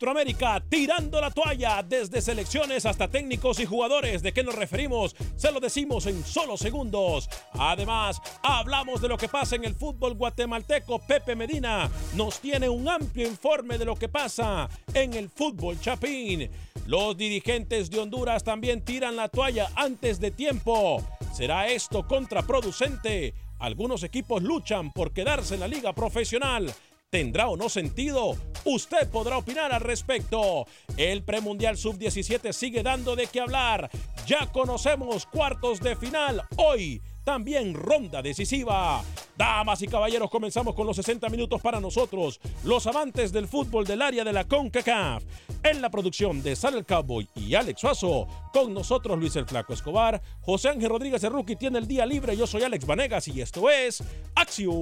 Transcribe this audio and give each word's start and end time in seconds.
Centroamérica, 0.00 0.62
tirando 0.66 1.20
la 1.20 1.30
toalla 1.30 1.84
desde 1.86 2.22
selecciones 2.22 2.86
hasta 2.86 3.06
técnicos 3.06 3.60
y 3.60 3.66
jugadores. 3.66 4.22
¿De 4.22 4.32
qué 4.32 4.42
nos 4.42 4.54
referimos? 4.54 5.14
Se 5.36 5.52
lo 5.52 5.60
decimos 5.60 6.06
en 6.06 6.24
solo 6.24 6.56
segundos. 6.56 7.28
Además, 7.52 8.18
hablamos 8.42 9.02
de 9.02 9.08
lo 9.08 9.18
que 9.18 9.28
pasa 9.28 9.56
en 9.56 9.64
el 9.66 9.74
fútbol 9.74 10.14
guatemalteco. 10.14 11.00
Pepe 11.00 11.36
Medina 11.36 11.90
nos 12.14 12.40
tiene 12.40 12.66
un 12.66 12.88
amplio 12.88 13.28
informe 13.28 13.76
de 13.76 13.84
lo 13.84 13.94
que 13.94 14.08
pasa 14.08 14.70
en 14.94 15.12
el 15.12 15.28
fútbol 15.28 15.78
chapín. 15.78 16.50
Los 16.86 17.14
dirigentes 17.18 17.90
de 17.90 17.98
Honduras 17.98 18.42
también 18.42 18.82
tiran 18.82 19.16
la 19.16 19.28
toalla 19.28 19.70
antes 19.74 20.18
de 20.18 20.30
tiempo. 20.30 21.06
¿Será 21.34 21.68
esto 21.68 22.06
contraproducente? 22.06 23.34
Algunos 23.58 24.02
equipos 24.02 24.42
luchan 24.42 24.92
por 24.92 25.12
quedarse 25.12 25.52
en 25.52 25.60
la 25.60 25.68
liga 25.68 25.92
profesional. 25.92 26.72
¿Tendrá 27.10 27.48
o 27.48 27.56
no 27.56 27.68
sentido? 27.68 28.36
Usted 28.64 29.08
podrá 29.10 29.36
opinar 29.36 29.72
al 29.72 29.80
respecto. 29.80 30.64
El 30.96 31.24
premundial 31.24 31.76
sub-17 31.76 32.52
sigue 32.52 32.84
dando 32.84 33.16
de 33.16 33.26
qué 33.26 33.40
hablar. 33.40 33.90
Ya 34.28 34.46
conocemos 34.52 35.26
cuartos 35.26 35.80
de 35.80 35.96
final. 35.96 36.44
Hoy 36.56 37.02
también 37.30 37.74
ronda 37.74 38.22
decisiva. 38.22 39.04
Damas 39.36 39.80
y 39.82 39.86
caballeros, 39.86 40.28
comenzamos 40.28 40.74
con 40.74 40.84
los 40.84 40.96
60 40.96 41.28
minutos 41.28 41.62
para 41.62 41.78
nosotros, 41.78 42.40
los 42.64 42.88
amantes 42.88 43.30
del 43.30 43.46
fútbol 43.46 43.86
del 43.86 44.02
área 44.02 44.24
de 44.24 44.32
la 44.32 44.48
CONCACAF. 44.48 45.22
En 45.62 45.80
la 45.80 45.90
producción 45.90 46.42
de 46.42 46.56
Sal 46.56 46.74
el 46.74 46.84
Cowboy 46.84 47.28
y 47.36 47.54
Alex 47.54 47.82
Suazo, 47.82 48.26
con 48.52 48.74
nosotros 48.74 49.16
Luis 49.16 49.36
el 49.36 49.46
Flaco 49.46 49.72
Escobar, 49.72 50.20
José 50.40 50.70
Ángel 50.70 50.88
Rodríguez 50.88 51.22
Rookie 51.22 51.54
tiene 51.54 51.78
el 51.78 51.86
día 51.86 52.04
libre, 52.04 52.36
yo 52.36 52.48
soy 52.48 52.64
Alex 52.64 52.84
Vanegas 52.84 53.28
y 53.28 53.40
esto 53.40 53.70
es 53.70 54.02
Acción 54.34 54.72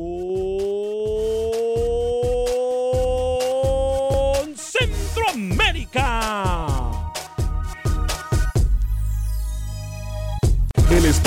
Centroamérica. 4.57 6.78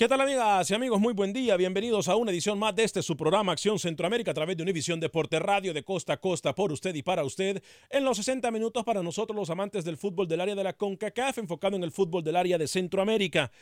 ¿Qué 0.00 0.08
tal 0.08 0.22
amigas 0.22 0.70
y 0.70 0.74
amigos? 0.74 0.98
Muy 0.98 1.12
buen 1.12 1.30
día. 1.30 1.58
Bienvenidos 1.58 2.08
a 2.08 2.16
una 2.16 2.30
edición 2.30 2.58
más 2.58 2.74
de 2.74 2.84
este 2.84 3.02
su 3.02 3.18
programa 3.18 3.52
Acción 3.52 3.78
Centroamérica 3.78 4.30
a 4.30 4.34
través 4.34 4.56
de 4.56 4.62
Univisión 4.62 4.98
Deporte 4.98 5.38
Radio 5.38 5.74
de 5.74 5.82
costa 5.82 6.14
a 6.14 6.16
costa 6.16 6.54
por 6.54 6.72
usted 6.72 6.94
y 6.94 7.02
para 7.02 7.22
usted 7.22 7.62
en 7.90 8.06
los 8.06 8.16
60 8.16 8.50
minutos 8.50 8.82
para 8.82 9.02
nosotros 9.02 9.36
los 9.36 9.50
amantes 9.50 9.84
del 9.84 9.98
fútbol 9.98 10.26
del 10.26 10.40
área 10.40 10.54
de 10.54 10.64
la 10.64 10.72
CONCACAF 10.72 11.36
enfocado 11.36 11.76
en 11.76 11.82
el 11.82 11.92
fútbol 11.92 12.24
del 12.24 12.36
área 12.36 12.56
de 12.56 12.66
Centroamérica. 12.66 13.52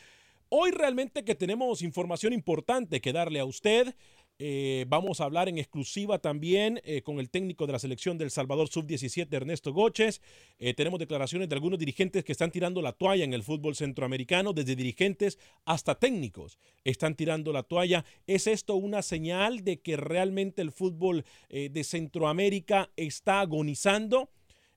Hoy 0.49 0.71
realmente 0.71 1.25
que 1.25 1.35
tenemos 1.35 1.83
información 1.83 2.33
importante 2.33 3.01
que 3.01 3.13
darle 3.13 3.41
a 3.41 3.45
usted. 3.45 3.97
Eh, 4.41 4.85
vamos 4.87 5.21
a 5.21 5.25
hablar 5.25 5.49
en 5.49 5.59
exclusiva 5.59 6.21
también 6.21 6.81
eh, 6.85 7.03
con 7.03 7.19
el 7.19 7.29
técnico 7.29 7.67
de 7.67 7.73
la 7.73 7.81
selección 7.81 8.19
del 8.19 8.31
Salvador 8.31 8.69
Sub-17, 8.69 9.27
Ernesto 9.35 9.73
Goches. 9.73 10.23
Eh, 10.61 10.75
tenemos 10.75 11.01
declaraciones 11.01 11.49
de 11.49 11.57
algunos 11.57 11.81
dirigentes 11.81 12.23
que 12.23 12.31
están 12.31 12.53
tirando 12.53 12.81
la 12.81 12.93
toalla 12.93 13.25
en 13.25 13.35
el 13.35 13.43
fútbol 13.43 13.75
centroamericano, 13.75 14.53
desde 14.53 14.77
dirigentes 14.77 15.41
hasta 15.65 15.97
técnicos 15.97 16.59
están 16.85 17.17
tirando 17.17 17.53
la 17.53 17.65
toalla. 17.65 18.05
¿Es 18.29 18.47
esto 18.47 18.77
una 18.77 19.03
señal 19.03 19.65
de 19.65 19.81
que 19.81 19.97
realmente 19.97 20.63
el 20.63 20.71
fútbol 20.71 21.25
de 21.51 21.85
Centroamérica 21.85 22.91
está 22.97 23.41
agonizando? 23.41 24.31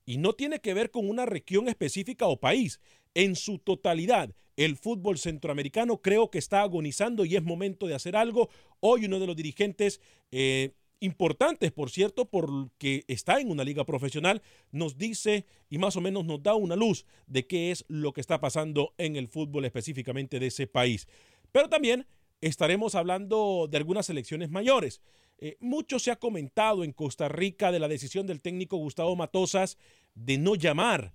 Y 0.05 0.17
no 0.17 0.33
tiene 0.33 0.59
que 0.59 0.73
ver 0.73 0.89
con 0.89 1.07
una 1.07 1.25
región 1.25 1.69
específica 1.69 2.25
o 2.25 2.39
país. 2.39 2.79
En 3.13 3.35
su 3.35 3.59
totalidad, 3.59 4.33
el 4.55 4.77
fútbol 4.77 5.17
centroamericano 5.17 6.01
creo 6.01 6.29
que 6.29 6.37
está 6.37 6.61
agonizando 6.61 7.25
y 7.25 7.35
es 7.35 7.43
momento 7.43 7.87
de 7.87 7.95
hacer 7.95 8.15
algo. 8.15 8.49
Hoy 8.79 9.05
uno 9.05 9.19
de 9.19 9.27
los 9.27 9.35
dirigentes 9.35 9.99
eh, 10.31 10.73
importantes, 11.01 11.71
por 11.71 11.89
cierto, 11.89 12.25
porque 12.25 13.03
está 13.07 13.41
en 13.41 13.49
una 13.49 13.63
liga 13.63 13.85
profesional, 13.85 14.41
nos 14.71 14.97
dice 14.97 15.45
y 15.69 15.77
más 15.77 15.95
o 15.97 16.01
menos 16.01 16.25
nos 16.25 16.41
da 16.41 16.55
una 16.55 16.75
luz 16.75 17.05
de 17.27 17.47
qué 17.47 17.71
es 17.71 17.83
lo 17.87 18.13
que 18.13 18.21
está 18.21 18.39
pasando 18.39 18.93
en 18.97 19.15
el 19.15 19.27
fútbol 19.27 19.65
específicamente 19.65 20.39
de 20.39 20.47
ese 20.47 20.67
país. 20.67 21.07
Pero 21.51 21.67
también 21.67 22.05
estaremos 22.39 22.95
hablando 22.95 23.67
de 23.69 23.77
algunas 23.77 24.05
selecciones 24.05 24.51
mayores. 24.51 25.01
Eh, 25.39 25.57
mucho 25.59 25.97
se 25.97 26.11
ha 26.11 26.17
comentado 26.17 26.83
en 26.83 26.93
Costa 26.93 27.27
Rica 27.27 27.71
de 27.71 27.79
la 27.79 27.87
decisión 27.87 28.27
del 28.27 28.41
técnico 28.41 28.77
Gustavo 28.77 29.15
Matosas 29.15 29.77
de 30.13 30.37
no 30.37 30.55
llamar 30.55 31.13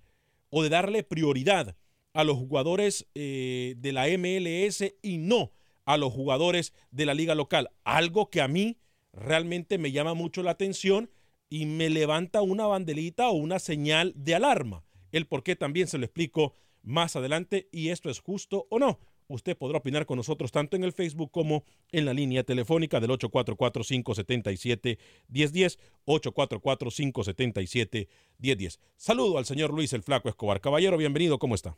o 0.49 0.63
de 0.63 0.69
darle 0.69 1.03
prioridad 1.03 1.77
a 2.17 2.23
los 2.23 2.35
jugadores 2.35 3.07
eh, 3.13 3.75
de 3.77 3.93
la 3.93 4.07
MLS 4.17 4.83
y 5.03 5.19
no 5.19 5.51
a 5.85 5.97
los 5.97 6.11
jugadores 6.11 6.73
de 6.89 7.05
la 7.05 7.13
liga 7.13 7.35
local. 7.35 7.69
Algo 7.83 8.31
que 8.31 8.41
a 8.41 8.47
mí 8.47 8.79
realmente 9.13 9.77
me 9.77 9.91
llama 9.91 10.15
mucho 10.15 10.41
la 10.41 10.49
atención 10.49 11.11
y 11.47 11.67
me 11.67 11.91
levanta 11.91 12.41
una 12.41 12.65
bandelita 12.65 13.29
o 13.29 13.33
una 13.33 13.59
señal 13.59 14.13
de 14.15 14.33
alarma. 14.33 14.83
El 15.11 15.27
por 15.27 15.43
qué 15.43 15.55
también 15.55 15.87
se 15.87 15.99
lo 15.99 16.05
explico 16.05 16.53
más 16.81 17.15
adelante 17.15 17.69
y 17.71 17.89
esto 17.89 18.09
es 18.09 18.19
justo 18.19 18.65
o 18.71 18.79
no. 18.79 18.97
Usted 19.27 19.55
podrá 19.55 19.77
opinar 19.77 20.07
con 20.07 20.17
nosotros 20.17 20.51
tanto 20.51 20.75
en 20.75 20.83
el 20.83 20.93
Facebook 20.93 21.29
como 21.29 21.65
en 21.91 22.05
la 22.05 22.15
línea 22.15 22.43
telefónica 22.43 22.99
del 22.99 23.11
844-577-1010, 23.11 25.77
844-577-1010. 26.07 28.79
Saludo 28.95 29.37
al 29.37 29.45
señor 29.45 29.71
Luis 29.71 29.93
el 29.93 30.01
Flaco 30.01 30.29
Escobar. 30.29 30.61
Caballero, 30.61 30.97
bienvenido, 30.97 31.37
¿cómo 31.37 31.53
está? 31.53 31.77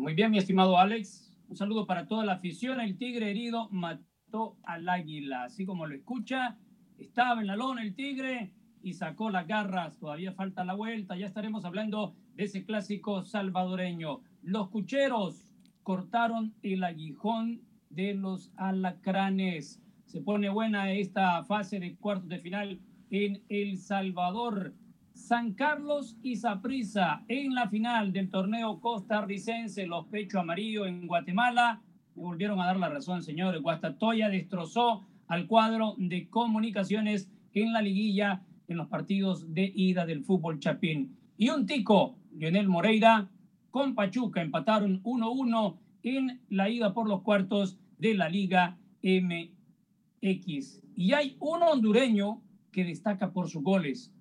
Muy 0.00 0.14
bien, 0.14 0.30
mi 0.30 0.38
estimado 0.38 0.78
Alex. 0.78 1.30
Un 1.50 1.56
saludo 1.56 1.86
para 1.86 2.06
toda 2.06 2.24
la 2.24 2.32
afición. 2.32 2.80
El 2.80 2.96
tigre 2.96 3.30
herido 3.30 3.68
mató 3.68 4.56
al 4.62 4.88
águila. 4.88 5.44
Así 5.44 5.66
como 5.66 5.86
lo 5.86 5.94
escucha, 5.94 6.56
estaba 6.96 7.42
en 7.42 7.48
la 7.48 7.54
lona 7.54 7.82
el 7.82 7.94
tigre 7.94 8.54
y 8.82 8.94
sacó 8.94 9.28
las 9.28 9.46
garras. 9.46 9.98
Todavía 9.98 10.32
falta 10.32 10.64
la 10.64 10.72
vuelta. 10.72 11.18
Ya 11.18 11.26
estaremos 11.26 11.66
hablando 11.66 12.14
de 12.34 12.44
ese 12.44 12.64
clásico 12.64 13.24
salvadoreño. 13.24 14.22
Los 14.40 14.70
cucheros 14.70 15.52
cortaron 15.82 16.54
el 16.62 16.82
aguijón 16.82 17.60
de 17.90 18.14
los 18.14 18.52
alacranes. 18.56 19.82
Se 20.06 20.22
pone 20.22 20.48
buena 20.48 20.92
esta 20.92 21.44
fase 21.44 21.78
de 21.78 21.96
cuartos 21.96 22.30
de 22.30 22.38
final 22.38 22.80
en 23.10 23.42
El 23.50 23.76
Salvador. 23.76 24.72
San 25.20 25.52
Carlos 25.52 26.16
y 26.22 26.36
Saprissa 26.36 27.24
en 27.28 27.54
la 27.54 27.68
final 27.68 28.10
del 28.12 28.30
torneo 28.30 28.80
costarricense, 28.80 29.86
los 29.86 30.06
Pecho 30.06 30.40
Amarillo 30.40 30.86
en 30.86 31.06
Guatemala. 31.06 31.82
Me 32.16 32.22
volvieron 32.22 32.58
a 32.60 32.66
dar 32.66 32.78
la 32.78 32.88
razón, 32.88 33.22
señores. 33.22 33.60
Guastatoya 33.60 34.30
destrozó 34.30 35.06
al 35.28 35.46
cuadro 35.46 35.94
de 35.98 36.28
comunicaciones 36.28 37.30
en 37.52 37.72
la 37.72 37.82
liguilla 37.82 38.42
en 38.66 38.78
los 38.78 38.88
partidos 38.88 39.52
de 39.52 39.70
ida 39.74 40.06
del 40.06 40.24
fútbol 40.24 40.58
chapín. 40.58 41.16
Y 41.36 41.50
un 41.50 41.66
tico, 41.66 42.16
Lionel 42.32 42.68
Moreira, 42.68 43.28
con 43.70 43.94
Pachuca 43.94 44.40
empataron 44.40 45.02
1-1 45.02 45.76
en 46.02 46.40
la 46.48 46.70
ida 46.70 46.94
por 46.94 47.06
los 47.06 47.20
cuartos 47.22 47.78
de 47.98 48.14
la 48.14 48.30
Liga 48.30 48.78
MX. 49.02 50.82
Y 50.96 51.12
hay 51.12 51.36
un 51.40 51.62
hondureño 51.62 52.40
que 52.72 52.84
destaca 52.84 53.32
por 53.32 53.50
sus 53.50 53.62
goles 53.62 54.14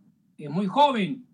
es 0.46 0.50
muy 0.50 0.68
joven, 0.68 1.26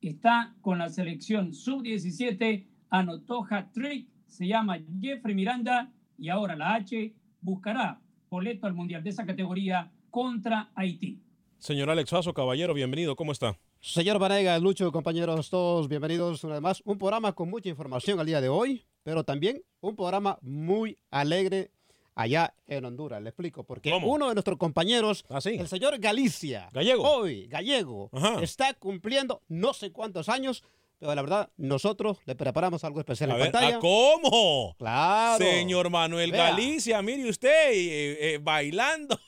está 0.00 0.54
con 0.62 0.78
la 0.78 0.88
selección 0.88 1.52
sub-17, 1.52 2.66
anotó 2.90 3.46
hat-trick, 3.48 4.08
se 4.26 4.46
llama 4.46 4.78
Jeffrey 5.00 5.34
Miranda 5.34 5.92
y 6.16 6.30
ahora 6.30 6.56
la 6.56 6.74
H 6.74 7.14
buscará 7.40 8.00
boleto 8.30 8.66
al 8.66 8.74
Mundial 8.74 9.04
de 9.04 9.10
esa 9.10 9.26
categoría 9.26 9.92
contra 10.10 10.70
Haití. 10.74 11.20
Señor 11.58 11.90
Alex 11.90 12.10
Faso, 12.10 12.32
caballero, 12.32 12.74
bienvenido, 12.74 13.16
¿cómo 13.16 13.32
está? 13.32 13.58
Señor 13.80 14.18
Vanega, 14.18 14.58
Lucho, 14.58 14.90
compañeros, 14.92 15.50
todos 15.50 15.88
bienvenidos 15.88 16.42
una 16.42 16.54
vez 16.54 16.62
más. 16.62 16.82
Un 16.86 16.96
programa 16.96 17.32
con 17.32 17.50
mucha 17.50 17.68
información 17.68 18.18
al 18.18 18.26
día 18.26 18.40
de 18.40 18.48
hoy, 18.48 18.86
pero 19.02 19.24
también 19.24 19.62
un 19.80 19.94
programa 19.94 20.38
muy 20.40 20.98
alegre 21.10 21.70
allá 22.14 22.54
en 22.66 22.84
Honduras. 22.84 23.22
Le 23.22 23.30
explico, 23.30 23.64
porque 23.64 23.92
uno 23.92 24.28
de 24.28 24.34
nuestros 24.34 24.58
compañeros, 24.58 25.24
¿Ah, 25.28 25.38
el 25.44 25.68
señor 25.68 25.98
Galicia, 25.98 26.70
gallego, 26.72 27.02
hoy 27.02 27.46
gallego, 27.46 28.10
está 28.42 28.74
cumpliendo 28.74 29.42
no 29.48 29.72
sé 29.74 29.92
cuántos 29.92 30.28
años. 30.28 30.64
Pero 30.98 31.14
la 31.14 31.22
verdad, 31.22 31.50
nosotros 31.56 32.18
le 32.24 32.34
preparamos 32.36 32.84
algo 32.84 33.00
especial 33.00 33.30
en 33.32 33.38
pantalla. 33.38 33.78
¿Cómo? 33.78 34.74
Claro. 34.78 35.44
Señor 35.44 35.90
Manuel 35.90 36.30
Galicia, 36.30 37.02
mire 37.02 37.28
usted, 37.28 37.72
eh, 37.72 38.34
eh, 38.34 38.38
bailando. 38.40 39.18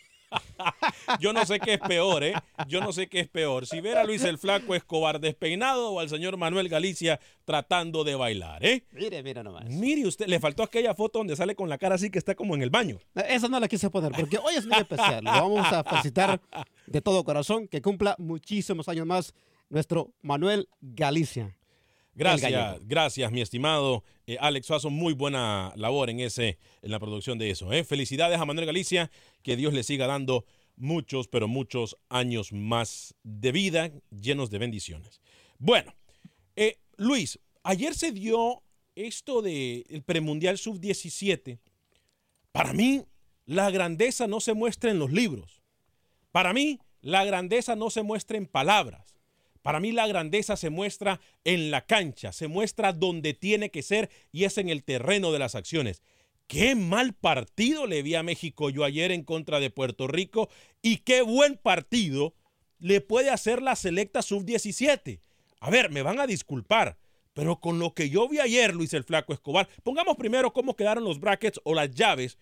Yo 1.20 1.32
no 1.32 1.44
sé 1.46 1.60
qué 1.60 1.74
es 1.74 1.80
peor, 1.80 2.24
¿eh? 2.24 2.34
Yo 2.68 2.80
no 2.80 2.92
sé 2.92 3.08
qué 3.08 3.20
es 3.20 3.28
peor. 3.28 3.66
Si 3.66 3.80
ver 3.80 3.98
a 3.98 4.04
Luis 4.04 4.24
el 4.24 4.38
Flaco 4.38 4.74
Escobar 4.74 5.20
despeinado 5.20 5.90
o 5.90 6.00
al 6.00 6.08
señor 6.08 6.36
Manuel 6.36 6.68
Galicia 6.68 7.20
tratando 7.44 8.04
de 8.04 8.14
bailar, 8.14 8.64
¿eh? 8.64 8.84
Mire, 8.92 9.22
mire 9.22 9.42
nomás. 9.42 9.66
Mire 9.66 10.06
usted, 10.06 10.26
le 10.26 10.40
faltó 10.40 10.62
aquella 10.62 10.94
foto 10.94 11.18
donde 11.18 11.36
sale 11.36 11.54
con 11.54 11.68
la 11.68 11.78
cara 11.78 11.94
así 11.94 12.10
que 12.10 12.18
está 12.18 12.34
como 12.34 12.54
en 12.54 12.62
el 12.62 12.70
baño. 12.70 12.98
Esa 13.28 13.48
no 13.48 13.60
la 13.60 13.68
quise 13.68 13.90
poner 13.90 14.12
porque 14.12 14.38
hoy 14.38 14.54
es 14.56 14.66
muy 14.66 14.78
especial. 14.78 15.24
Lo 15.24 15.30
vamos 15.30 15.66
a 15.72 15.84
felicitar 15.84 16.40
de 16.86 17.00
todo 17.00 17.24
corazón 17.24 17.68
que 17.68 17.82
cumpla 17.82 18.14
muchísimos 18.18 18.88
años 18.88 19.06
más 19.06 19.34
nuestro 19.68 20.12
Manuel 20.22 20.68
Galicia. 20.80 21.56
Gracias, 22.16 22.78
gracias, 22.86 23.30
mi 23.30 23.42
estimado 23.42 24.02
eh, 24.26 24.38
Alex 24.40 24.68
Faso. 24.68 24.88
Muy 24.88 25.12
buena 25.12 25.74
labor 25.76 26.08
en 26.08 26.20
ese, 26.20 26.58
en 26.80 26.90
la 26.90 26.98
producción 26.98 27.38
de 27.38 27.50
eso. 27.50 27.72
¿eh? 27.74 27.84
Felicidades 27.84 28.40
a 28.40 28.46
Manuel 28.46 28.66
Galicia, 28.66 29.10
que 29.42 29.54
Dios 29.54 29.74
le 29.74 29.82
siga 29.82 30.06
dando 30.06 30.46
muchos, 30.76 31.28
pero 31.28 31.46
muchos 31.46 31.98
años 32.08 32.52
más 32.52 33.14
de 33.22 33.52
vida, 33.52 33.92
llenos 34.10 34.48
de 34.48 34.58
bendiciones. 34.58 35.20
Bueno, 35.58 35.94
eh, 36.56 36.78
Luis, 36.96 37.38
ayer 37.62 37.94
se 37.94 38.12
dio 38.12 38.62
esto 38.94 39.42
del 39.42 39.84
el 39.86 40.02
premundial 40.02 40.56
sub-17. 40.56 41.58
Para 42.50 42.72
mí, 42.72 43.04
la 43.44 43.70
grandeza 43.70 44.26
no 44.26 44.40
se 44.40 44.54
muestra 44.54 44.90
en 44.90 44.98
los 44.98 45.12
libros. 45.12 45.62
Para 46.32 46.54
mí, 46.54 46.80
la 47.02 47.26
grandeza 47.26 47.76
no 47.76 47.90
se 47.90 48.02
muestra 48.02 48.38
en 48.38 48.46
palabras. 48.46 49.15
Para 49.66 49.80
mí 49.80 49.90
la 49.90 50.06
grandeza 50.06 50.56
se 50.56 50.70
muestra 50.70 51.20
en 51.42 51.72
la 51.72 51.86
cancha, 51.86 52.30
se 52.30 52.46
muestra 52.46 52.92
donde 52.92 53.34
tiene 53.34 53.72
que 53.72 53.82
ser 53.82 54.10
y 54.30 54.44
es 54.44 54.58
en 54.58 54.68
el 54.68 54.84
terreno 54.84 55.32
de 55.32 55.40
las 55.40 55.56
acciones. 55.56 56.04
Qué 56.46 56.76
mal 56.76 57.14
partido 57.14 57.88
le 57.88 58.04
vi 58.04 58.14
a 58.14 58.22
México 58.22 58.70
yo 58.70 58.84
ayer 58.84 59.10
en 59.10 59.24
contra 59.24 59.58
de 59.58 59.70
Puerto 59.70 60.06
Rico 60.06 60.48
y 60.82 60.98
qué 60.98 61.20
buen 61.22 61.56
partido 61.56 62.32
le 62.78 63.00
puede 63.00 63.28
hacer 63.28 63.60
la 63.60 63.74
selecta 63.74 64.22
sub-17. 64.22 65.18
A 65.58 65.68
ver, 65.68 65.90
me 65.90 66.02
van 66.02 66.20
a 66.20 66.28
disculpar, 66.28 66.96
pero 67.32 67.58
con 67.58 67.80
lo 67.80 67.92
que 67.92 68.08
yo 68.08 68.28
vi 68.28 68.38
ayer, 68.38 68.72
Luis 68.72 68.94
el 68.94 69.02
Flaco 69.02 69.32
Escobar, 69.32 69.68
pongamos 69.82 70.16
primero 70.16 70.52
cómo 70.52 70.76
quedaron 70.76 71.02
los 71.02 71.18
brackets 71.18 71.60
o 71.64 71.74
las 71.74 71.90
llaves 71.90 72.38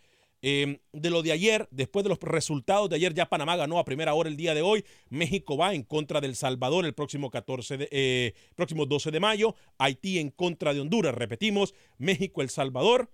Em, 0.47 0.77
de 0.93 1.09
lo 1.09 1.23
de 1.23 1.33
ayer, 1.33 1.67
después 1.71 2.03
de 2.03 2.11
los 2.11 2.21
resultados 2.21 2.91
de 2.91 2.97
ayer, 2.97 3.15
ya 3.15 3.31
Panamá 3.31 3.57
ganó 3.57 3.79
a 3.79 3.85
primera 3.87 4.13
hora 4.13 4.29
el 4.29 4.37
día 4.37 4.53
de 4.53 4.61
hoy. 4.61 4.85
México 5.09 5.57
va 5.57 5.73
en 5.73 5.85
contra 5.85 6.21
del 6.21 6.37
Salvador 6.37 6.85
el 6.85 6.93
próximo, 6.93 7.31
14 7.31 7.79
de, 7.79 7.89
eh, 7.91 8.35
próximo 8.55 8.85
12 8.85 9.11
de 9.11 9.21
mayo. 9.21 9.55
Haití 9.79 10.19
en 10.19 10.29
contra 10.29 10.75
de 10.75 10.83
Honduras. 10.83 11.15
Repetimos, 11.15 11.73
México, 11.97 12.43
El 12.43 12.51
Salvador 12.51 13.11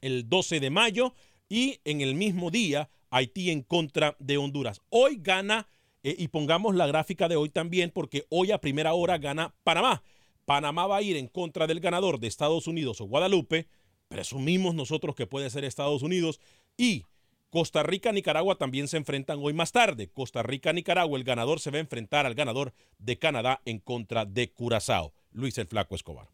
el 0.00 0.28
12 0.28 0.58
de 0.58 0.70
mayo. 0.70 1.14
Y 1.48 1.78
en 1.84 2.00
el 2.00 2.16
mismo 2.16 2.50
día, 2.50 2.90
Haití 3.10 3.52
en 3.52 3.62
contra 3.62 4.16
de 4.18 4.36
Honduras. 4.36 4.82
Hoy 4.88 5.20
gana, 5.22 5.68
eh, 6.02 6.16
y 6.18 6.26
pongamos 6.26 6.74
la 6.74 6.88
gráfica 6.88 7.28
de 7.28 7.36
hoy 7.36 7.48
también, 7.48 7.92
porque 7.92 8.26
hoy 8.28 8.50
a 8.50 8.58
primera 8.58 8.92
hora 8.92 9.18
gana 9.18 9.54
Panamá. 9.62 10.02
Panamá 10.44 10.88
va 10.88 10.96
a 10.96 11.02
ir 11.02 11.16
en 11.16 11.28
contra 11.28 11.68
del 11.68 11.78
ganador 11.78 12.18
de 12.18 12.26
Estados 12.26 12.66
Unidos 12.66 13.00
o 13.00 13.04
Guadalupe 13.04 13.68
presumimos 14.08 14.74
nosotros 14.74 15.14
que 15.14 15.26
puede 15.26 15.50
ser 15.50 15.64
Estados 15.64 16.02
Unidos 16.02 16.40
y 16.76 17.04
Costa 17.50 17.82
Rica, 17.82 18.12
Nicaragua 18.12 18.56
también 18.56 18.88
se 18.88 18.96
enfrentan 18.96 19.38
hoy 19.40 19.54
más 19.54 19.72
tarde. 19.72 20.08
Costa 20.08 20.42
Rica, 20.42 20.72
Nicaragua, 20.72 21.16
el 21.16 21.24
ganador 21.24 21.60
se 21.60 21.70
va 21.70 21.78
a 21.78 21.80
enfrentar 21.80 22.26
al 22.26 22.34
ganador 22.34 22.74
de 22.98 23.18
Canadá 23.18 23.60
en 23.64 23.78
contra 23.78 24.24
de 24.24 24.50
Curazao. 24.50 25.12
Luis 25.32 25.56
el 25.58 25.66
Flaco 25.66 25.94
Escobar. 25.94 26.28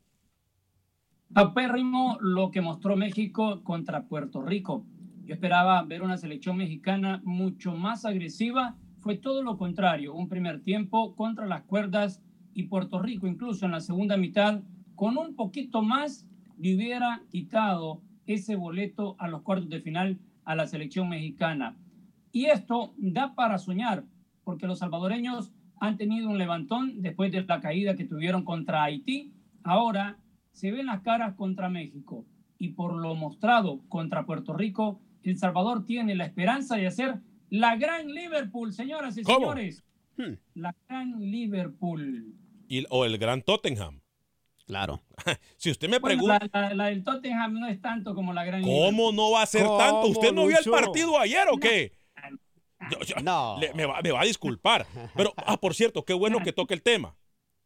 Apérrimo 1.34 2.18
lo 2.20 2.50
que 2.50 2.60
mostró 2.60 2.96
México 2.96 3.62
contra 3.62 4.08
Puerto 4.08 4.42
Rico. 4.42 4.84
Yo 5.24 5.34
esperaba 5.34 5.82
ver 5.82 6.02
una 6.02 6.16
selección 6.16 6.56
mexicana 6.56 7.20
mucho 7.24 7.72
más 7.76 8.04
agresiva. 8.04 8.76
Fue 8.98 9.16
todo 9.16 9.42
lo 9.42 9.56
contrario, 9.56 10.14
un 10.14 10.28
primer 10.28 10.62
tiempo 10.62 11.14
contra 11.14 11.46
las 11.46 11.62
cuerdas 11.62 12.22
y 12.54 12.64
Puerto 12.64 13.00
Rico 13.00 13.26
incluso 13.26 13.64
en 13.66 13.72
la 13.72 13.80
segunda 13.80 14.16
mitad 14.16 14.62
con 14.94 15.16
un 15.16 15.36
poquito 15.36 15.82
más 15.82 16.26
le 16.62 16.76
hubiera 16.76 17.22
quitado 17.28 18.02
ese 18.24 18.54
boleto 18.54 19.16
a 19.18 19.26
los 19.26 19.42
cuartos 19.42 19.68
de 19.68 19.80
final 19.80 20.20
a 20.44 20.54
la 20.54 20.68
selección 20.68 21.08
mexicana. 21.08 21.76
Y 22.30 22.46
esto 22.46 22.94
da 22.98 23.34
para 23.34 23.58
soñar, 23.58 24.04
porque 24.44 24.68
los 24.68 24.78
salvadoreños 24.78 25.52
han 25.80 25.96
tenido 25.96 26.28
un 26.28 26.38
levantón 26.38 27.02
después 27.02 27.32
de 27.32 27.42
la 27.42 27.60
caída 27.60 27.96
que 27.96 28.04
tuvieron 28.04 28.44
contra 28.44 28.84
Haití. 28.84 29.32
Ahora 29.64 30.18
se 30.52 30.70
ven 30.70 30.86
las 30.86 31.00
caras 31.00 31.34
contra 31.34 31.68
México 31.68 32.26
y 32.58 32.68
por 32.68 32.94
lo 32.94 33.16
mostrado 33.16 33.80
contra 33.88 34.24
Puerto 34.24 34.52
Rico, 34.52 35.00
El 35.24 35.36
Salvador 35.38 35.84
tiene 35.84 36.14
la 36.14 36.26
esperanza 36.26 36.76
de 36.76 36.86
hacer 36.86 37.20
la 37.50 37.74
gran 37.74 38.06
Liverpool, 38.06 38.72
señoras 38.72 39.18
y 39.18 39.24
señores. 39.24 39.84
Hmm. 40.16 40.34
La 40.54 40.76
gran 40.88 41.18
Liverpool. 41.18 42.36
Y, 42.68 42.84
o 42.88 43.04
el 43.04 43.18
gran 43.18 43.42
Tottenham. 43.42 44.01
Claro. 44.72 45.02
si 45.58 45.70
usted 45.70 45.86
me 45.86 46.00
pregunta. 46.00 46.40
La, 46.74 46.86
del 46.86 47.04
Tottenham 47.04 47.60
no 47.60 47.68
es 47.68 47.78
tanto 47.82 48.14
como 48.14 48.32
la 48.32 48.42
gran. 48.42 48.62
¿Cómo 48.62 49.12
no 49.12 49.32
va 49.32 49.42
a 49.42 49.46
ser 49.46 49.66
tanto? 49.66 50.06
¿Usted 50.06 50.32
no 50.32 50.46
vio 50.46 50.58
el 50.58 50.64
partido 50.64 51.18
ayer 51.18 51.46
o 51.50 51.58
qué? 51.58 51.92
no. 53.22 53.58
me, 53.74 53.84
va, 53.84 54.20
a 54.20 54.24
disculpar. 54.24 54.86
Pero, 55.14 55.34
ah, 55.36 55.60
por 55.60 55.74
cierto, 55.74 56.06
qué 56.06 56.14
bueno 56.14 56.42
que 56.42 56.54
toque 56.54 56.72
el 56.72 56.80
tema. 56.80 57.18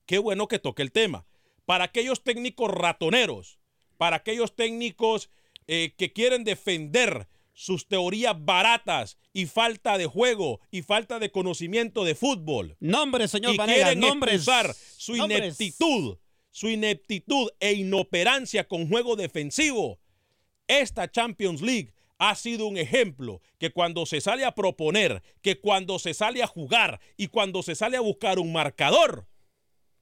Qué 0.05 0.19
bueno 0.19 0.49
que 0.49 0.59
toque 0.59 0.83
el 0.83 0.91
tema. 0.91 1.27
Para 1.65 1.85
aquellos 1.85 2.25
técnicos 2.25 2.73
ratoneros, 2.73 3.61
para 3.99 4.17
aquellos 4.17 4.57
técnicos 4.57 5.31
eh, 5.69 5.95
que 5.97 6.13
quieren 6.13 6.43
defender 6.43 7.29
sus 7.53 7.87
teorías 7.87 8.35
baratas 8.37 9.17
y 9.33 9.47
falta 9.47 9.97
de 9.97 10.07
juego 10.07 10.59
y 10.73 10.83
falta 10.83 11.21
de 11.21 11.31
conocimiento 11.31 12.05
de 12.05 12.17
fútbol. 12.17 12.77
Nombres, 12.81 13.31
señor 13.31 13.55
y 13.55 13.59
quieren 13.59 14.03
usar 14.03 14.75
su 14.75 15.15
ineptitud 15.15 16.19
su 16.57 16.71
ineptitud 16.71 17.51
e 17.61 17.75
inoperancia 17.75 18.67
con 18.67 18.89
juego 18.89 19.15
defensivo. 19.15 20.01
Esta 20.67 21.11
Champions 21.11 21.61
League 21.61 21.93
ha 22.17 22.35
sido 22.35 22.67
un 22.67 22.79
ejemplo 22.79 23.43
que 23.59 23.73
cuando 23.73 24.07
se 24.07 24.23
sale 24.23 24.47
a 24.47 24.55
proponer, 24.55 25.23
que 25.43 25.61
cuando 25.61 25.99
se 25.99 26.15
sale 26.15 26.43
a 26.43 26.47
jugar 26.47 26.99
y 27.19 27.27
cuando 27.27 27.63
se 27.63 27.75
sale 27.75 27.99
a 27.99 28.01
buscar 28.01 28.39
un 28.39 28.55
marcador, 28.55 29.29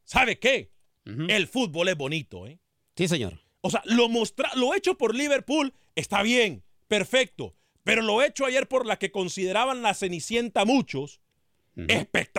¿sabe 0.05 0.39
qué? 0.39 0.71
El 1.05 1.49
fútbol 1.49 1.89
es 1.89 1.97
bonito, 1.97 2.47
¿eh? 2.47 2.61
Sí, 2.97 3.09
señor. 3.09 3.41
O 3.61 3.71
sea, 3.71 3.83
lo, 3.87 4.09
lo 4.55 4.75
hecho 4.77 4.97
por 4.97 5.13
Liverpool 5.13 5.75
está 5.97 6.23
bien, 6.23 6.63
perfecto, 6.87 7.57
pero 7.83 8.01
lo 8.01 8.23
hecho 8.23 8.47
ayer 8.47 8.69
por 8.69 8.87
la 8.87 8.97
que 8.97 9.11
consideraban 9.11 9.83
la 9.83 9.93
Cenicienta 9.93 10.65
muchos, 10.65 11.21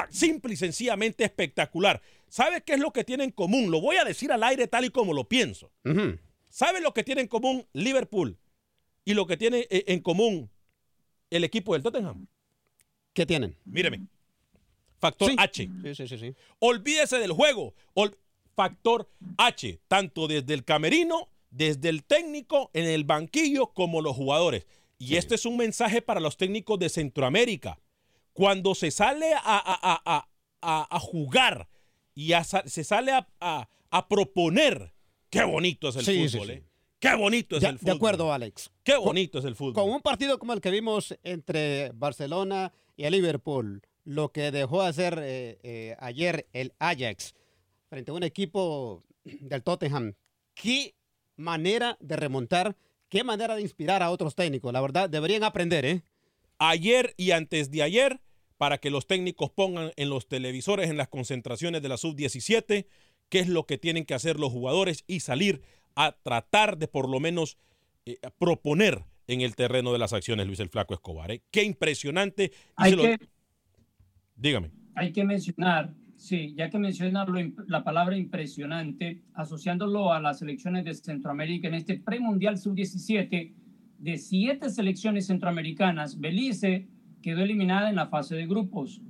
simple 0.10 0.54
y 0.54 0.58
sencillamente 0.58 1.26
espectacular. 1.26 2.02
¿Sabe 2.28 2.62
qué 2.62 2.74
es 2.74 2.80
lo 2.80 2.92
que 2.92 3.04
tiene 3.04 3.24
en 3.24 3.32
común? 3.32 3.72
Lo 3.72 3.80
voy 3.82 3.98
a 3.98 4.04
decir 4.04 4.32
al 4.32 4.44
aire 4.44 4.68
tal 4.68 4.86
y 4.86 4.90
como 4.90 5.14
lo 5.14 5.28
pienso. 5.28 5.72
¿Sabe 6.50 6.82
lo 6.82 6.94
que 6.94 7.04
tiene 7.04 7.22
en 7.22 7.28
común 7.28 7.68
Liverpool 7.74 8.38
y 9.04 9.14
lo 9.14 9.26
que 9.28 9.38
tiene 9.38 9.68
eh, 9.70 9.86
en 9.88 10.00
común 10.00 10.50
el 11.30 11.44
equipo 11.44 11.74
del 11.74 11.84
Tottenham? 11.84 12.28
¿Qué 13.14 13.26
tienen? 13.26 13.58
Míreme. 13.66 14.08
Factor 15.00 15.32
H. 15.38 15.70
Sí, 15.96 16.08
sí, 16.08 16.18
sí, 16.18 16.36
Olvídese 16.60 17.20
del 17.20 17.32
juego. 17.32 17.74
factor 18.56 19.10
H, 19.38 19.80
tanto 19.88 20.28
desde 20.28 20.54
el 20.54 20.64
camerino, 20.64 21.30
desde 21.52 21.90
el 21.90 22.04
técnico, 22.04 22.72
en 22.74 22.86
el 22.86 23.04
banquillo, 23.04 23.68
como 23.74 24.02
los 24.02 24.16
jugadores. 24.16 24.66
Y 24.98 25.18
este 25.18 25.36
es 25.36 25.46
un 25.46 25.58
mensaje 25.58 26.02
para 26.02 26.20
los 26.22 26.38
técnicos 26.38 26.80
de 26.80 26.90
Centroamérica. 26.90 27.80
Cuando 28.34 28.76
se 28.76 28.92
sale 28.92 29.34
a, 29.36 30.26
a 30.62 31.00
jugar 31.00 31.68
y 32.16 32.32
se 32.66 32.84
sale 32.84 33.12
a, 33.40 33.70
proponer. 34.10 34.94
Qué 35.30 35.44
bonito 35.44 35.90
es 35.90 35.98
el 35.98 36.30
fútbol, 36.30 36.50
¿eh? 36.50 36.64
Qué 36.98 37.14
bonito 37.14 37.58
es 37.58 37.64
el 37.64 37.78
fútbol. 37.78 37.86
De 37.86 37.96
acuerdo, 37.96 38.34
Alex. 38.34 38.72
Qué 38.84 38.96
bonito 38.96 39.40
es 39.40 39.46
el 39.46 39.56
fútbol. 39.56 39.74
Con 39.74 39.92
un 39.92 40.02
partido 40.02 40.40
como 40.40 40.54
el 40.54 40.62
que 40.62 40.72
vimos 40.72 41.16
entre 41.24 41.92
Barcelona 41.94 42.72
y 42.96 43.04
el 43.04 43.12
Liverpool, 43.12 43.82
lo 44.06 44.32
que 44.32 44.52
dejó 44.52 44.82
hacer 44.82 45.20
eh, 45.22 45.60
eh, 45.62 45.96
ayer 46.00 46.48
el 46.54 46.74
Ajax 46.80 47.36
frente 47.90 48.12
a 48.12 48.14
un 48.14 48.24
equipo 48.24 49.04
del 49.24 49.62
Tottenham, 49.62 50.16
qué 50.54 50.96
manera 51.36 51.98
de 52.00 52.16
remontar, 52.16 52.78
qué 53.10 53.24
manera 53.24 53.56
de 53.56 53.62
inspirar 53.62 54.02
a 54.02 54.10
otros 54.10 54.34
técnicos. 54.36 54.72
La 54.72 54.82
verdad, 54.82 55.10
deberían 55.10 55.44
aprender, 55.44 55.86
¿eh? 55.86 56.04
Ayer 56.58 57.14
y 57.18 57.32
antes 57.32 57.70
de 57.70 57.84
ayer 57.84 58.22
para 58.58 58.78
que 58.78 58.90
los 58.90 59.08
técnicos 59.08 59.52
pongan 59.52 59.92
en 59.96 60.10
los 60.10 60.28
televisores, 60.28 60.90
en 60.90 60.98
las 60.98 61.10
concentraciones 61.10 61.82
de 61.82 61.90
la 61.90 61.98
sub-17, 61.98 62.86
qué 63.30 63.40
es 63.40 63.48
lo 63.48 63.66
que 63.66 63.78
tienen 63.78 64.06
que 64.06 64.14
hacer 64.14 64.40
los 64.40 64.52
jugadores 64.52 65.04
y 65.08 65.20
salir 65.22 65.62
a 65.96 66.14
tratar 66.24 66.78
de 66.78 66.88
por 66.88 67.10
lo 67.10 67.20
menos 67.20 67.58
eh, 68.06 68.18
proponer 68.38 69.06
en 69.28 69.42
el 69.42 69.56
terreno 69.56 69.92
de 69.92 70.00
las 70.00 70.14
acciones, 70.14 70.46
Luis 70.46 70.60
el 70.60 70.70
Flaco 70.70 70.94
Escobar. 70.94 71.32
¿eh? 71.32 71.42
Qué 71.52 71.64
impresionante. 71.64 72.52
Hay 72.76 72.96
que, 72.96 73.18
Dígame. 74.36 74.72
Hay 74.96 75.12
que 75.12 75.24
mencionar, 75.24 75.94
sí, 76.16 76.54
ya 76.56 76.70
que 76.70 76.78
mencionar 76.78 77.28
la 77.68 77.84
palabra 77.84 78.18
impresionante, 78.18 79.24
asociándolo 79.34 80.14
a 80.14 80.20
las 80.20 80.40
selecciones 80.40 80.86
de 80.86 80.94
Centroamérica 80.94 81.68
en 81.68 81.74
este 81.74 81.98
premundial 81.98 82.58
sub-17, 82.58 83.54
de 83.98 84.18
siete 84.18 84.70
selecciones 84.70 85.28
centroamericanas, 85.28 86.20
Belice, 86.20 86.88
quedó 87.26 87.42
eliminada 87.42 87.90
en 87.90 87.96
la 87.96 88.06
fase 88.06 88.36
de 88.36 88.46
grupos. 88.46 89.02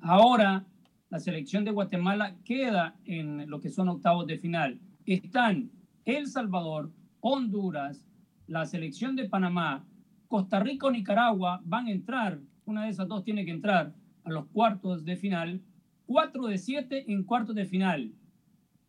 Ahora, 0.00 0.66
la 1.08 1.20
selección 1.20 1.64
de 1.64 1.70
Guatemala 1.70 2.34
queda 2.44 2.96
en 3.04 3.48
lo 3.48 3.60
que 3.60 3.68
son 3.68 3.88
octavos 3.88 4.26
de 4.26 4.38
final. 4.38 4.80
Están 5.06 5.70
El 6.04 6.26
Salvador, 6.26 6.90
Honduras, 7.20 8.08
la 8.48 8.66
selección 8.66 9.14
de 9.14 9.28
Panamá, 9.28 9.86
Costa 10.26 10.58
Rica 10.58 10.88
o 10.88 10.90
Nicaragua 10.90 11.60
van 11.64 11.86
a 11.86 11.92
entrar, 11.92 12.40
una 12.64 12.86
de 12.86 12.90
esas 12.90 13.06
dos 13.06 13.22
tiene 13.22 13.44
que 13.44 13.52
entrar 13.52 13.94
a 14.24 14.30
los 14.30 14.46
cuartos 14.46 15.04
de 15.04 15.14
final, 15.14 15.62
cuatro 16.06 16.48
de 16.48 16.58
siete 16.58 17.04
en 17.12 17.22
cuartos 17.22 17.54
de 17.54 17.66
final. 17.66 18.10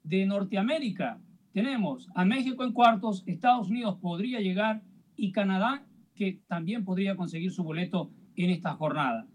De 0.01 0.25
Norteamérica 0.25 1.21
tenemos 1.53 2.09
a 2.15 2.25
México 2.25 2.63
en 2.63 2.73
cuartos, 2.73 3.21
Estados 3.27 3.69
Unidos 3.69 3.99
podría 4.01 4.39
llegar 4.39 4.81
y 5.15 5.31
Canadá 5.31 5.85
que 6.15 6.41
también 6.47 6.83
podría 6.83 7.15
conseguir 7.15 7.51
su 7.51 7.63
boleto 7.63 8.09
en 8.35 8.49
esta 8.51 8.73
jornada. 8.75 9.27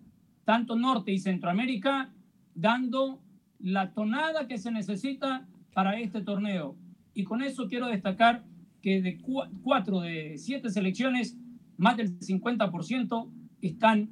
Tanto 0.44 0.76
Norte 0.76 1.12
y 1.12 1.18
Centroamérica 1.18 2.12
dando 2.54 3.20
la 3.58 3.92
tonada 3.92 4.48
que 4.48 4.58
se 4.58 4.70
necesita 4.70 5.46
para 5.72 6.00
este 6.00 6.22
torneo. 6.22 6.76
Y 7.14 7.24
con 7.24 7.42
eso 7.42 7.68
quiero 7.68 7.86
destacar 7.86 8.44
que 8.82 9.02
de 9.02 9.20
cuatro 9.62 10.00
de 10.00 10.38
siete 10.38 10.70
selecciones, 10.70 11.36
más 11.76 11.96
del 11.96 12.18
50% 12.18 13.30
están 13.60 14.10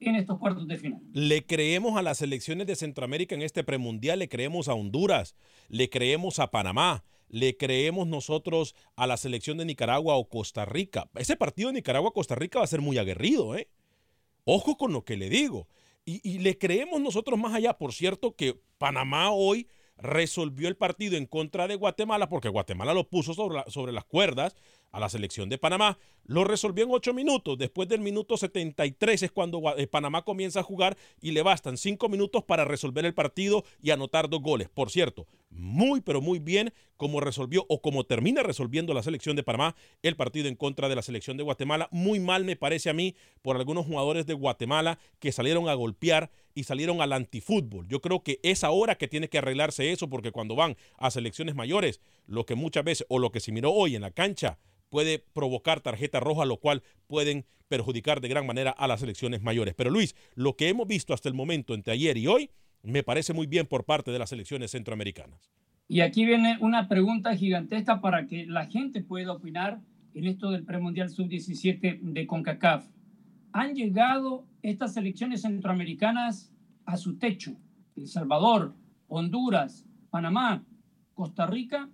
en 0.00 0.14
estos 0.14 0.38
cuartos 0.38 0.66
de 0.68 0.76
final. 0.76 1.00
Le 1.12 1.44
creemos 1.44 1.96
a 1.96 2.02
las 2.02 2.18
selecciones 2.18 2.66
de 2.66 2.76
Centroamérica 2.76 3.34
en 3.34 3.42
este 3.42 3.64
premundial, 3.64 4.20
le 4.20 4.28
creemos 4.28 4.68
a 4.68 4.74
Honduras, 4.74 5.34
le 5.68 5.90
creemos 5.90 6.38
a 6.38 6.50
Panamá, 6.50 7.04
le 7.28 7.56
creemos 7.56 8.06
nosotros 8.06 8.74
a 8.96 9.06
la 9.06 9.16
selección 9.16 9.58
de 9.58 9.64
Nicaragua 9.64 10.16
o 10.16 10.28
Costa 10.28 10.64
Rica. 10.64 11.10
Ese 11.16 11.36
partido 11.36 11.68
de 11.68 11.74
Nicaragua-Costa 11.74 12.34
Rica 12.34 12.60
va 12.60 12.64
a 12.64 12.68
ser 12.68 12.80
muy 12.80 12.98
aguerrido, 12.98 13.56
¿eh? 13.56 13.68
Ojo 14.50 14.78
con 14.78 14.94
lo 14.94 15.04
que 15.04 15.18
le 15.18 15.28
digo. 15.28 15.68
Y, 16.06 16.38
le 16.38 16.56
creemos 16.56 17.02
nosotros 17.02 17.38
más 17.38 17.52
allá, 17.52 17.76
por 17.76 17.92
cierto, 17.92 18.34
que 18.34 18.58
Panamá 18.78 19.30
hoy 19.30 19.68
resolvió 19.98 20.68
el 20.68 20.76
partido 20.78 21.18
en 21.18 21.26
contra 21.26 21.68
de 21.68 21.74
Guatemala, 21.74 22.30
porque 22.30 22.48
Guatemala 22.48 22.94
lo 22.94 23.10
puso 23.10 23.34
sobre, 23.34 23.62
sobre 23.66 23.92
las 23.92 24.06
cuerdas 24.06 24.56
a 24.92 25.00
la 25.00 25.08
selección 25.08 25.48
de 25.48 25.58
Panamá. 25.58 25.98
Lo 26.24 26.44
resolvió 26.44 26.84
en 26.84 26.90
ocho 26.92 27.14
minutos. 27.14 27.56
Después 27.56 27.88
del 27.88 28.00
minuto 28.00 28.36
73 28.36 29.22
es 29.22 29.32
cuando 29.32 29.62
eh, 29.76 29.86
Panamá 29.86 30.22
comienza 30.22 30.60
a 30.60 30.62
jugar 30.62 30.96
y 31.22 31.30
le 31.30 31.42
bastan 31.42 31.78
cinco 31.78 32.08
minutos 32.08 32.44
para 32.44 32.64
resolver 32.64 33.06
el 33.06 33.14
partido 33.14 33.64
y 33.80 33.90
anotar 33.90 34.28
dos 34.28 34.42
goles. 34.42 34.68
Por 34.68 34.90
cierto, 34.90 35.26
muy 35.50 36.02
pero 36.02 36.20
muy 36.20 36.38
bien 36.38 36.72
como 36.98 37.20
resolvió 37.20 37.64
o 37.68 37.80
como 37.80 38.04
termina 38.04 38.42
resolviendo 38.42 38.92
la 38.92 39.02
selección 39.02 39.36
de 39.36 39.42
Panamá 39.42 39.74
el 40.02 40.16
partido 40.16 40.48
en 40.48 40.56
contra 40.56 40.88
de 40.88 40.96
la 40.96 41.02
selección 41.02 41.38
de 41.38 41.44
Guatemala. 41.44 41.88
Muy 41.90 42.20
mal 42.20 42.44
me 42.44 42.56
parece 42.56 42.90
a 42.90 42.94
mí 42.94 43.14
por 43.40 43.56
algunos 43.56 43.86
jugadores 43.86 44.26
de 44.26 44.34
Guatemala 44.34 44.98
que 45.18 45.32
salieron 45.32 45.68
a 45.68 45.74
golpear 45.74 46.30
y 46.54 46.64
salieron 46.64 47.00
al 47.00 47.12
antifútbol. 47.12 47.86
Yo 47.88 48.02
creo 48.02 48.22
que 48.22 48.40
es 48.42 48.64
ahora 48.64 48.96
que 48.96 49.08
tiene 49.08 49.28
que 49.28 49.38
arreglarse 49.38 49.92
eso 49.92 50.10
porque 50.10 50.32
cuando 50.32 50.56
van 50.56 50.76
a 50.98 51.10
selecciones 51.10 51.54
mayores, 51.54 52.00
lo 52.26 52.44
que 52.44 52.54
muchas 52.54 52.84
veces 52.84 53.06
o 53.08 53.18
lo 53.18 53.30
que 53.30 53.40
se 53.40 53.52
miró 53.52 53.72
hoy 53.72 53.96
en 53.96 54.02
la 54.02 54.10
cancha 54.10 54.58
puede 54.88 55.18
provocar 55.18 55.80
tarjeta 55.80 56.20
roja, 56.20 56.44
lo 56.44 56.58
cual 56.58 56.82
pueden 57.06 57.44
perjudicar 57.68 58.20
de 58.20 58.28
gran 58.28 58.46
manera 58.46 58.70
a 58.70 58.86
las 58.86 59.00
selecciones 59.00 59.42
mayores. 59.42 59.74
Pero 59.74 59.90
Luis, 59.90 60.16
lo 60.34 60.56
que 60.56 60.68
hemos 60.68 60.88
visto 60.88 61.14
hasta 61.14 61.28
el 61.28 61.34
momento 61.34 61.74
entre 61.74 61.92
ayer 61.92 62.16
y 62.16 62.26
hoy 62.26 62.50
me 62.82 63.02
parece 63.02 63.32
muy 63.32 63.46
bien 63.46 63.66
por 63.66 63.84
parte 63.84 64.10
de 64.10 64.18
las 64.18 64.30
selecciones 64.30 64.70
centroamericanas. 64.70 65.50
Y 65.88 66.00
aquí 66.00 66.26
viene 66.26 66.58
una 66.60 66.88
pregunta 66.88 67.34
gigantesca 67.34 68.00
para 68.00 68.26
que 68.26 68.46
la 68.46 68.66
gente 68.66 69.02
pueda 69.02 69.32
opinar 69.32 69.80
en 70.14 70.26
esto 70.26 70.50
del 70.50 70.64
premundial 70.64 71.10
sub-17 71.10 72.00
de 72.00 72.26
CONCACAF. 72.26 72.86
Han 73.52 73.74
llegado 73.74 74.44
estas 74.62 74.94
selecciones 74.94 75.42
centroamericanas 75.42 76.52
a 76.84 76.96
su 76.96 77.16
techo. 77.16 77.56
El 77.96 78.06
Salvador, 78.06 78.74
Honduras, 79.08 79.86
Panamá, 80.10 80.62
Costa 81.14 81.46
Rica. 81.46 81.88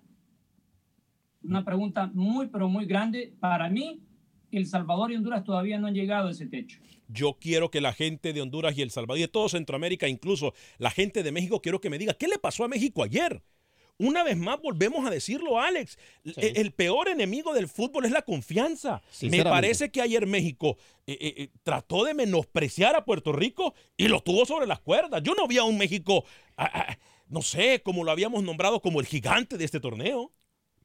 Una 1.45 1.65
pregunta 1.65 2.11
muy, 2.13 2.49
pero 2.49 2.69
muy 2.69 2.87
grande. 2.87 3.35
Para 3.41 3.69
mí, 3.69 4.01
El 4.51 4.67
Salvador 4.67 5.13
y 5.13 5.17
Honduras 5.17 5.45
todavía 5.45 5.79
no 5.79 5.87
han 5.87 5.95
llegado 5.95 6.29
a 6.29 6.31
ese 6.31 6.47
techo. 6.47 6.81
Yo 7.09 7.37
quiero 7.39 7.71
que 7.71 7.81
la 7.81 7.93
gente 7.93 8.33
de 8.33 8.41
Honduras 8.41 8.77
y 8.77 8.83
El 8.83 8.91
Salvador 8.91 9.19
y 9.19 9.23
de 9.23 9.29
todo 9.29 9.49
Centroamérica, 9.49 10.09
incluso 10.09 10.55
la 10.79 10.91
gente 10.91 11.23
de 11.23 11.33
México, 11.33 11.61
quiero 11.61 11.81
que 11.81 11.91
me 11.91 11.99
diga, 11.99 12.15
¿qué 12.15 12.29
le 12.29 12.39
pasó 12.39 12.65
a 12.65 12.69
México 12.69 13.03
ayer? 13.03 13.43
Una 13.97 14.25
vez 14.25 14.37
más 14.37 14.61
volvemos 14.61 15.07
a 15.07 15.11
decirlo, 15.11 15.61
Alex. 15.61 15.99
El, 16.37 16.73
peor 16.73 17.09
enemigo 17.09 17.55
del 17.55 17.69
fútbol 17.69 18.05
es 18.05 18.11
la 18.11 18.23
confianza. 18.23 19.03
Me 19.23 19.45
parece 19.45 19.91
que 19.91 20.01
ayer 20.01 20.27
México 20.27 20.77
eh, 21.07 21.17
eh, 21.21 21.35
eh, 21.37 21.49
trató 21.63 22.05
de 22.05 22.13
menospreciar 22.13 22.97
a 22.97 23.05
Puerto 23.05 23.33
Rico 23.33 23.75
y 23.97 24.09
lo 24.09 24.21
tuvo 24.21 24.47
sobre 24.47 24.67
las 24.67 24.81
cuerdas. 24.81 25.23
Yo 25.23 25.35
no 25.35 25.47
vi 25.47 25.59
a 25.59 25.65
un 25.65 25.79
México, 25.79 26.25
no 27.29 27.43
sé, 27.43 27.83
como 27.85 28.03
lo 28.03 28.11
habíamos 28.11 28.43
nombrado 28.43 28.81
como 28.81 28.99
el 28.99 29.07
gigante 29.07 29.57
de 29.57 29.65
este 29.65 29.79
torneo. 29.79 30.33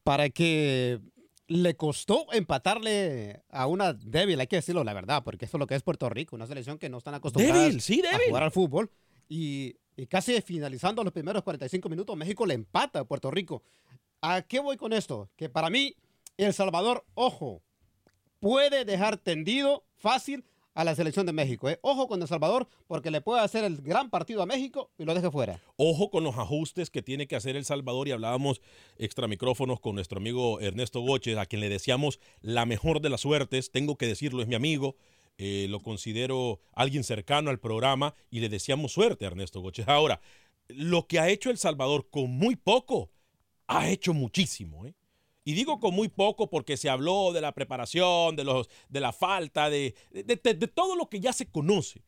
Para 0.02 0.30
que 0.30 1.00
le 1.46 1.76
costó 1.76 2.26
empatarle 2.32 3.42
a 3.50 3.66
una 3.66 3.92
débil, 3.92 4.40
hay 4.40 4.46
que 4.46 4.56
decirlo 4.56 4.84
la 4.84 4.94
verdad, 4.94 5.22
porque 5.24 5.44
eso 5.44 5.56
es 5.56 5.58
lo 5.58 5.66
que 5.66 5.74
es 5.74 5.82
Puerto 5.82 6.08
Rico, 6.08 6.36
una 6.36 6.46
selección 6.46 6.78
que 6.78 6.88
no 6.88 6.98
están 6.98 7.14
acostumbradas 7.14 7.74
a 7.74 8.18
jugar 8.28 8.42
al 8.42 8.52
fútbol. 8.52 8.90
Y 9.28 9.76
y 10.00 10.06
casi 10.06 10.40
finalizando 10.40 11.04
los 11.04 11.12
primeros 11.12 11.42
45 11.42 11.90
minutos, 11.90 12.16
México 12.16 12.46
le 12.46 12.54
empata 12.54 13.00
a 13.00 13.04
Puerto 13.04 13.30
Rico. 13.30 13.62
¿A 14.22 14.40
qué 14.40 14.58
voy 14.58 14.78
con 14.78 14.94
esto? 14.94 15.28
Que 15.36 15.50
para 15.50 15.68
mí, 15.68 15.94
El 16.38 16.54
Salvador, 16.54 17.04
ojo, 17.12 17.62
puede 18.38 18.86
dejar 18.86 19.18
tendido 19.18 19.84
fácil 19.98 20.42
a 20.74 20.84
la 20.84 20.94
selección 20.94 21.26
de 21.26 21.32
México. 21.32 21.68
¿eh? 21.68 21.78
Ojo 21.82 22.08
con 22.08 22.20
El 22.22 22.28
Salvador 22.28 22.68
porque 22.86 23.10
le 23.10 23.20
puede 23.20 23.40
hacer 23.40 23.64
el 23.64 23.82
gran 23.82 24.10
partido 24.10 24.42
a 24.42 24.46
México 24.46 24.90
y 24.98 25.04
lo 25.04 25.14
deje 25.14 25.30
fuera. 25.30 25.60
Ojo 25.76 26.10
con 26.10 26.24
los 26.24 26.36
ajustes 26.38 26.90
que 26.90 27.02
tiene 27.02 27.26
que 27.26 27.36
hacer 27.36 27.56
El 27.56 27.64
Salvador 27.64 28.08
y 28.08 28.12
hablábamos 28.12 28.60
extra 28.96 29.26
micrófonos 29.26 29.80
con 29.80 29.94
nuestro 29.94 30.18
amigo 30.18 30.60
Ernesto 30.60 31.00
Goches, 31.00 31.38
a 31.38 31.46
quien 31.46 31.60
le 31.60 31.68
deseamos 31.68 32.20
la 32.40 32.66
mejor 32.66 33.00
de 33.00 33.10
las 33.10 33.20
suertes. 33.20 33.70
Tengo 33.70 33.96
que 33.96 34.06
decirlo, 34.06 34.42
es 34.42 34.48
mi 34.48 34.54
amigo. 34.54 34.96
Eh, 35.38 35.68
lo 35.70 35.80
considero 35.80 36.60
alguien 36.74 37.02
cercano 37.02 37.48
al 37.48 37.58
programa 37.58 38.14
y 38.30 38.40
le 38.40 38.50
deseamos 38.50 38.92
suerte 38.92 39.24
a 39.24 39.28
Ernesto 39.28 39.60
Goches. 39.60 39.88
Ahora, 39.88 40.20
lo 40.68 41.06
que 41.06 41.18
ha 41.18 41.30
hecho 41.30 41.50
El 41.50 41.58
Salvador 41.58 42.08
con 42.10 42.30
muy 42.30 42.56
poco, 42.56 43.10
ha 43.66 43.88
hecho 43.88 44.12
muchísimo. 44.12 44.86
¿eh? 44.86 44.94
Y 45.44 45.54
digo 45.54 45.80
con 45.80 45.94
muy 45.94 46.08
poco 46.08 46.50
porque 46.50 46.76
se 46.76 46.90
habló 46.90 47.32
de 47.32 47.40
la 47.40 47.52
preparación, 47.52 48.36
de, 48.36 48.44
los, 48.44 48.68
de 48.88 49.00
la 49.00 49.12
falta, 49.12 49.70
de, 49.70 49.94
de, 50.10 50.36
todo 50.36 50.96
lo 50.96 51.08
que 51.08 51.20
ya 51.20 51.32
se 51.32 51.50
conoce. 51.50 52.02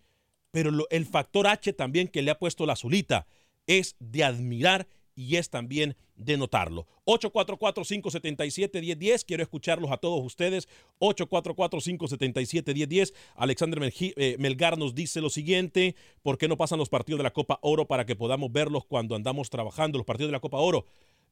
Pero 0.51 0.71
el 0.91 1.07
factor 1.07 1.47
H 1.47 1.73
también 1.73 2.09
que 2.09 2.23
le 2.23 2.31
ha 2.31 2.39
puesto 2.39 2.67
la 2.67 2.75
azulita 2.75 3.27
es 3.67 3.97
de 4.01 4.25
admirar 4.25 4.87
y 5.15 5.37
es 5.37 5.51
también 5.51 5.95
de 6.15 6.37
notarlo. 6.37 6.87
844-577-1010. 7.07 9.25
Quiero 9.27 9.43
escucharlos 9.43 9.91
a 9.91 9.97
todos 9.97 10.23
ustedes. 10.25 10.69
844-577-1010. 11.01 13.13
Alexander 13.37 13.93
eh, 13.99 14.37
Melgar 14.39 14.79
nos 14.79 14.95
dice 14.95 15.21
lo 15.21 15.31
siguiente. 15.31 15.97
¿Por 16.23 16.39
qué 16.39 16.47
no 16.49 16.57
pasan 16.57 16.79
los 16.79 16.89
partidos 16.89 17.19
de 17.19 17.25
la 17.25 17.33
Copa 17.33 17.59
Oro 17.63 17.87
para 17.87 18.07
que 18.07 18.17
podamos 18.17 18.53
verlos 18.53 18.85
cuando 18.85 19.17
andamos 19.17 19.51
trabajando? 19.51 19.99
Los 19.99 20.07
partidos 20.07 20.29
de 20.29 20.33
la 20.33 20.41
Copa 20.41 20.59
Oro. 20.59 20.87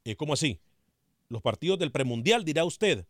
Eh, 0.05 0.17
¿Cómo 0.17 0.33
así? 0.33 0.59
Los 1.31 1.43
partidos 1.43 1.79
del 1.79 1.93
premundial, 1.93 2.45
dirá 2.45 2.65
usted. 2.65 3.07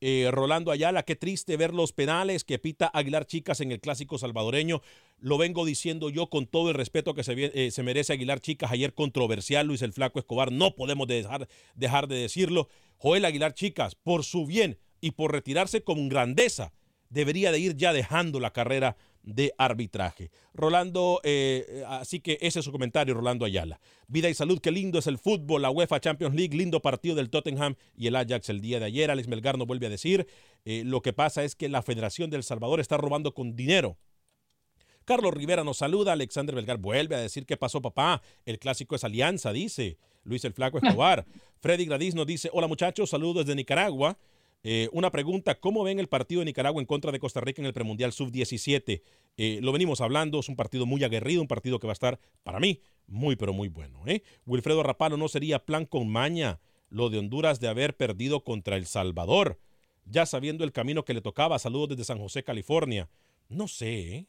Eh, 0.00 0.28
Rolando 0.30 0.70
Ayala, 0.70 1.02
qué 1.02 1.16
triste 1.16 1.56
ver 1.56 1.74
los 1.74 1.92
penales 1.92 2.44
que 2.44 2.58
pita 2.58 2.86
Aguilar 2.86 3.26
Chicas 3.26 3.60
en 3.60 3.72
el 3.72 3.80
clásico 3.80 4.16
salvadoreño. 4.16 4.80
Lo 5.18 5.38
vengo 5.38 5.64
diciendo 5.64 6.08
yo 6.08 6.28
con 6.30 6.46
todo 6.46 6.68
el 6.68 6.76
respeto 6.76 7.14
que 7.14 7.24
se, 7.24 7.34
eh, 7.36 7.82
merece 7.82 8.12
Aguilar 8.12 8.40
Chicas. 8.40 8.70
Ayer 8.70 8.94
controversial 8.94 9.66
Luis 9.66 9.82
el 9.82 9.92
Flaco 9.92 10.20
Escobar, 10.20 10.52
no 10.52 10.76
podemos 10.76 11.08
dejar, 11.08 11.48
dejar 11.74 12.06
de 12.06 12.16
decirlo. 12.16 12.68
Joel 12.98 13.24
Aguilar 13.24 13.54
Chicas, 13.54 13.96
por 13.96 14.22
su 14.24 14.46
bien 14.46 14.78
y 15.00 15.10
por 15.12 15.32
retirarse 15.32 15.82
con 15.82 16.08
grandeza, 16.08 16.72
debería 17.14 17.52
de 17.52 17.60
ir 17.60 17.76
ya 17.76 17.92
dejando 17.92 18.40
la 18.40 18.52
carrera 18.52 18.96
de 19.22 19.54
arbitraje. 19.56 20.30
Rolando, 20.52 21.20
eh, 21.22 21.84
así 21.88 22.20
que 22.20 22.36
ese 22.42 22.58
es 22.58 22.64
su 22.64 22.72
comentario, 22.72 23.14
Rolando 23.14 23.46
Ayala. 23.46 23.80
Vida 24.08 24.28
y 24.28 24.34
salud, 24.34 24.60
qué 24.60 24.70
lindo 24.70 24.98
es 24.98 25.06
el 25.06 25.18
fútbol, 25.18 25.62
la 25.62 25.70
UEFA 25.70 26.00
Champions 26.00 26.34
League, 26.34 26.56
lindo 26.56 26.82
partido 26.82 27.14
del 27.14 27.30
Tottenham 27.30 27.76
y 27.96 28.08
el 28.08 28.16
Ajax 28.16 28.50
el 28.50 28.60
día 28.60 28.80
de 28.80 28.86
ayer. 28.86 29.10
Alex 29.10 29.28
Melgar 29.28 29.56
no 29.56 29.64
vuelve 29.64 29.86
a 29.86 29.90
decir, 29.90 30.26
eh, 30.64 30.82
lo 30.84 31.00
que 31.00 31.12
pasa 31.12 31.44
es 31.44 31.54
que 31.54 31.68
la 31.68 31.82
Federación 31.82 32.28
del 32.30 32.42
Salvador 32.42 32.80
está 32.80 32.96
robando 32.96 33.32
con 33.32 33.56
dinero. 33.56 33.96
Carlos 35.04 35.32
Rivera 35.32 35.64
nos 35.64 35.78
saluda, 35.78 36.12
Alexander 36.12 36.54
Belgar 36.54 36.78
vuelve 36.78 37.14
a 37.14 37.20
decir 37.20 37.46
qué 37.46 37.56
pasó 37.56 37.80
papá, 37.80 38.22
el 38.44 38.58
clásico 38.58 38.96
es 38.96 39.04
alianza, 39.04 39.52
dice 39.52 39.98
Luis 40.24 40.44
el 40.44 40.52
Flaco 40.52 40.78
Escobar. 40.78 41.24
Freddy 41.60 41.86
Gradis 41.86 42.14
nos 42.14 42.26
dice, 42.26 42.50
hola 42.52 42.66
muchachos, 42.66 43.10
saludos 43.10 43.46
desde 43.46 43.54
Nicaragua. 43.54 44.18
Eh, 44.66 44.88
una 44.92 45.10
pregunta, 45.10 45.60
¿cómo 45.60 45.84
ven 45.84 46.00
el 46.00 46.08
partido 46.08 46.38
de 46.40 46.46
Nicaragua 46.46 46.80
en 46.80 46.86
contra 46.86 47.12
de 47.12 47.20
Costa 47.20 47.42
Rica 47.42 47.60
en 47.60 47.66
el 47.66 47.74
premundial 47.74 48.12
sub-17? 48.12 49.02
Eh, 49.36 49.58
lo 49.62 49.72
venimos 49.72 50.00
hablando, 50.00 50.40
es 50.40 50.48
un 50.48 50.56
partido 50.56 50.86
muy 50.86 51.04
aguerrido, 51.04 51.42
un 51.42 51.48
partido 51.48 51.78
que 51.78 51.86
va 51.86 51.92
a 51.92 51.92
estar, 51.92 52.18
para 52.42 52.60
mí, 52.60 52.80
muy, 53.06 53.36
pero 53.36 53.52
muy 53.52 53.68
bueno. 53.68 54.00
¿eh? 54.06 54.22
Wilfredo 54.46 54.82
Rapalo, 54.82 55.18
¿no 55.18 55.28
sería 55.28 55.66
plan 55.66 55.84
con 55.84 56.08
maña 56.08 56.60
lo 56.88 57.10
de 57.10 57.18
Honduras 57.18 57.60
de 57.60 57.68
haber 57.68 57.94
perdido 57.94 58.42
contra 58.42 58.76
El 58.76 58.86
Salvador? 58.86 59.60
Ya 60.06 60.24
sabiendo 60.24 60.64
el 60.64 60.72
camino 60.72 61.04
que 61.04 61.12
le 61.12 61.20
tocaba, 61.20 61.58
saludos 61.58 61.90
desde 61.90 62.04
San 62.04 62.18
José, 62.18 62.42
California. 62.42 63.10
No 63.50 63.68
sé, 63.68 64.16
¿eh? 64.16 64.26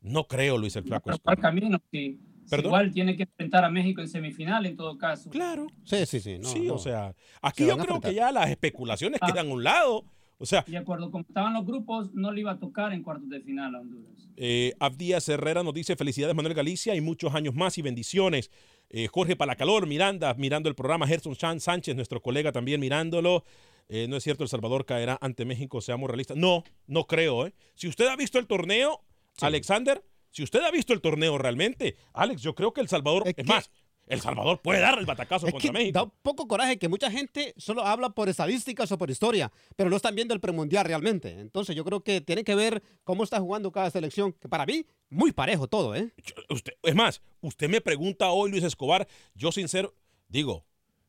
no 0.00 0.24
creo, 0.28 0.56
Luis 0.56 0.76
el 0.76 0.84
Flaco. 0.84 1.10
el 1.10 1.38
camino, 1.38 1.78
sí. 1.92 2.18
Igual 2.50 2.92
tiene 2.92 3.16
que 3.16 3.24
enfrentar 3.24 3.64
a 3.64 3.70
México 3.70 4.00
en 4.00 4.08
semifinal 4.08 4.66
en 4.66 4.76
todo 4.76 4.96
caso. 4.96 5.30
Claro. 5.30 5.66
Sí, 5.84 6.06
sí, 6.06 6.20
sí. 6.20 6.38
sí, 6.42 6.68
o 6.68 6.78
sea, 6.78 7.14
aquí 7.42 7.66
yo 7.66 7.76
creo 7.76 8.00
que 8.00 8.14
ya 8.14 8.32
las 8.32 8.48
especulaciones 8.50 9.18
ah. 9.22 9.26
quedan 9.26 9.48
a 9.48 9.52
un 9.52 9.64
lado. 9.64 10.04
O 10.40 10.46
sea, 10.46 10.64
de 10.66 10.76
acuerdo, 10.76 11.10
como 11.10 11.24
estaban 11.26 11.52
los 11.52 11.66
grupos, 11.66 12.14
no 12.14 12.30
le 12.30 12.42
iba 12.42 12.52
a 12.52 12.58
tocar 12.58 12.92
en 12.92 13.02
cuartos 13.02 13.28
de 13.28 13.40
final 13.40 13.74
a 13.74 13.80
Honduras. 13.80 14.28
Eh, 14.36 14.72
Abdías 14.78 15.28
Herrera 15.28 15.64
nos 15.64 15.74
dice 15.74 15.96
felicidades 15.96 16.36
Manuel 16.36 16.54
Galicia 16.54 16.94
y 16.94 17.00
muchos 17.00 17.34
años 17.34 17.54
más 17.56 17.76
y 17.76 17.82
bendiciones. 17.82 18.50
Eh, 18.88 19.08
Jorge 19.08 19.34
Palacalor, 19.34 19.86
Miranda, 19.86 20.32
mirando 20.34 20.68
el 20.68 20.76
programa. 20.76 21.08
Gerson 21.08 21.34
Chan 21.34 21.58
Sánchez, 21.58 21.96
nuestro 21.96 22.22
colega 22.22 22.52
también 22.52 22.80
mirándolo. 22.80 23.44
Eh, 23.88 24.06
no 24.08 24.16
es 24.16 24.22
cierto, 24.22 24.44
El 24.44 24.48
Salvador 24.48 24.84
caerá 24.84 25.18
ante 25.20 25.44
México, 25.44 25.80
seamos 25.80 26.08
realistas. 26.08 26.36
No, 26.36 26.62
no 26.86 27.06
creo. 27.06 27.46
¿eh? 27.46 27.54
Si 27.74 27.88
usted 27.88 28.06
ha 28.06 28.16
visto 28.16 28.38
el 28.38 28.46
torneo, 28.46 29.00
Alexander, 29.40 30.02
si 30.30 30.42
usted 30.42 30.60
ha 30.60 30.70
visto 30.70 30.92
el 30.92 31.00
torneo 31.00 31.38
realmente, 31.38 31.96
Alex, 32.12 32.42
yo 32.42 32.54
creo 32.54 32.72
que 32.72 32.80
El 32.80 32.88
Salvador, 32.88 33.24
es, 33.26 33.46
más, 33.46 33.70
El 34.06 34.20
Salvador 34.20 34.60
puede 34.62 34.80
dar 34.80 34.98
el 34.98 35.06
batacazo 35.06 35.50
contra 35.50 35.72
México. 35.72 35.92
Da 35.92 36.02
un 36.04 36.12
poco 36.22 36.46
coraje 36.46 36.78
que 36.78 36.88
mucha 36.88 37.10
gente 37.10 37.54
solo 37.56 37.84
habla 37.84 38.10
por 38.10 38.28
estadísticas 38.28 38.90
o 38.92 38.98
por 38.98 39.10
historia, 39.10 39.50
pero 39.76 39.90
no 39.90 39.96
están 39.96 40.14
viendo 40.14 40.34
el 40.34 40.40
premundial 40.40 40.84
realmente. 40.84 41.40
Entonces 41.40 41.74
yo 41.74 41.84
creo 41.84 42.02
que 42.02 42.20
tiene 42.20 42.44
que 42.44 42.54
ver 42.54 42.82
cómo 43.04 43.24
está 43.24 43.40
jugando 43.40 43.72
cada 43.72 43.90
selección, 43.90 44.32
que 44.32 44.48
para 44.48 44.66
mí, 44.66 44.86
muy 45.10 45.32
parejo 45.32 45.68
todo, 45.68 45.94
¿eh? 45.94 46.12
Usted, 46.50 46.72
es 46.82 46.94
más, 46.94 47.20
usted 47.40 47.68
me 47.68 47.80
pregunta 47.80 48.30
hoy, 48.30 48.50
Luis 48.50 48.64
Escobar, 48.64 49.08
yo 49.34 49.52
sincero, 49.52 49.94
digo, 50.28 50.64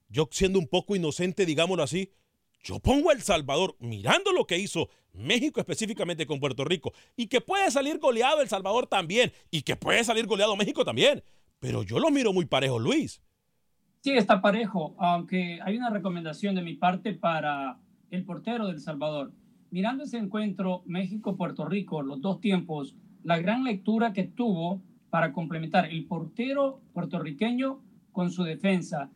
yo 0.08 0.28
siendo 0.32 0.60
un 0.60 0.68
poco 0.68 0.96
inocente, 0.96 1.46
digámoslo 1.46 1.84
así, 1.84 2.12
yo 2.64 2.80
pongo 2.80 3.12
El 3.12 3.22
Salvador 3.22 3.76
mirando 3.80 4.32
lo 4.32 4.46
que 4.46 4.58
hizo 4.58 4.90
México 5.14 5.60
específicamente 5.60 6.26
con 6.26 6.40
Puerto 6.40 6.66
Rico 6.66 6.94
y 7.16 7.28
que 7.28 7.42
puede 7.42 7.72
salir 7.72 8.00
goleado 8.00 8.42
El 8.42 8.50
Salvador 8.50 8.88
también 8.88 9.32
y 9.50 9.62
que 9.62 9.76
puede 9.76 10.04
salir 10.04 10.28
goleado 10.28 10.56
México 10.56 10.84
también. 10.86 11.24
Pero 11.60 11.84
yo 11.84 12.00
lo 12.00 12.10
miro 12.10 12.34
muy 12.34 12.46
parejo, 12.46 12.80
Luis. 12.80 13.22
Sí, 14.02 14.12
está 14.12 14.42
parejo, 14.42 14.96
aunque 14.98 15.60
hay 15.62 15.78
una 15.78 15.90
recomendación 15.90 16.56
de 16.56 16.62
mi 16.62 16.76
parte 16.76 17.14
para 17.14 17.80
el 18.12 18.24
portero 18.24 18.68
del 18.68 18.80
Salvador. 18.80 19.34
Mirando 19.72 20.06
ese 20.06 20.18
encuentro 20.18 20.84
México-Puerto 20.86 21.66
Rico, 21.66 22.02
los 22.02 22.22
dos 22.22 22.40
tiempos, 22.40 22.96
la 23.24 23.38
gran 23.40 23.64
lectura 23.64 24.14
que 24.14 24.24
tuvo 24.24 24.82
para 25.10 25.34
complementar 25.34 25.86
el 25.86 26.06
portero 26.06 26.80
puertorriqueño 26.94 27.82
con 28.14 28.32
su 28.32 28.44
defensa. 28.44 29.10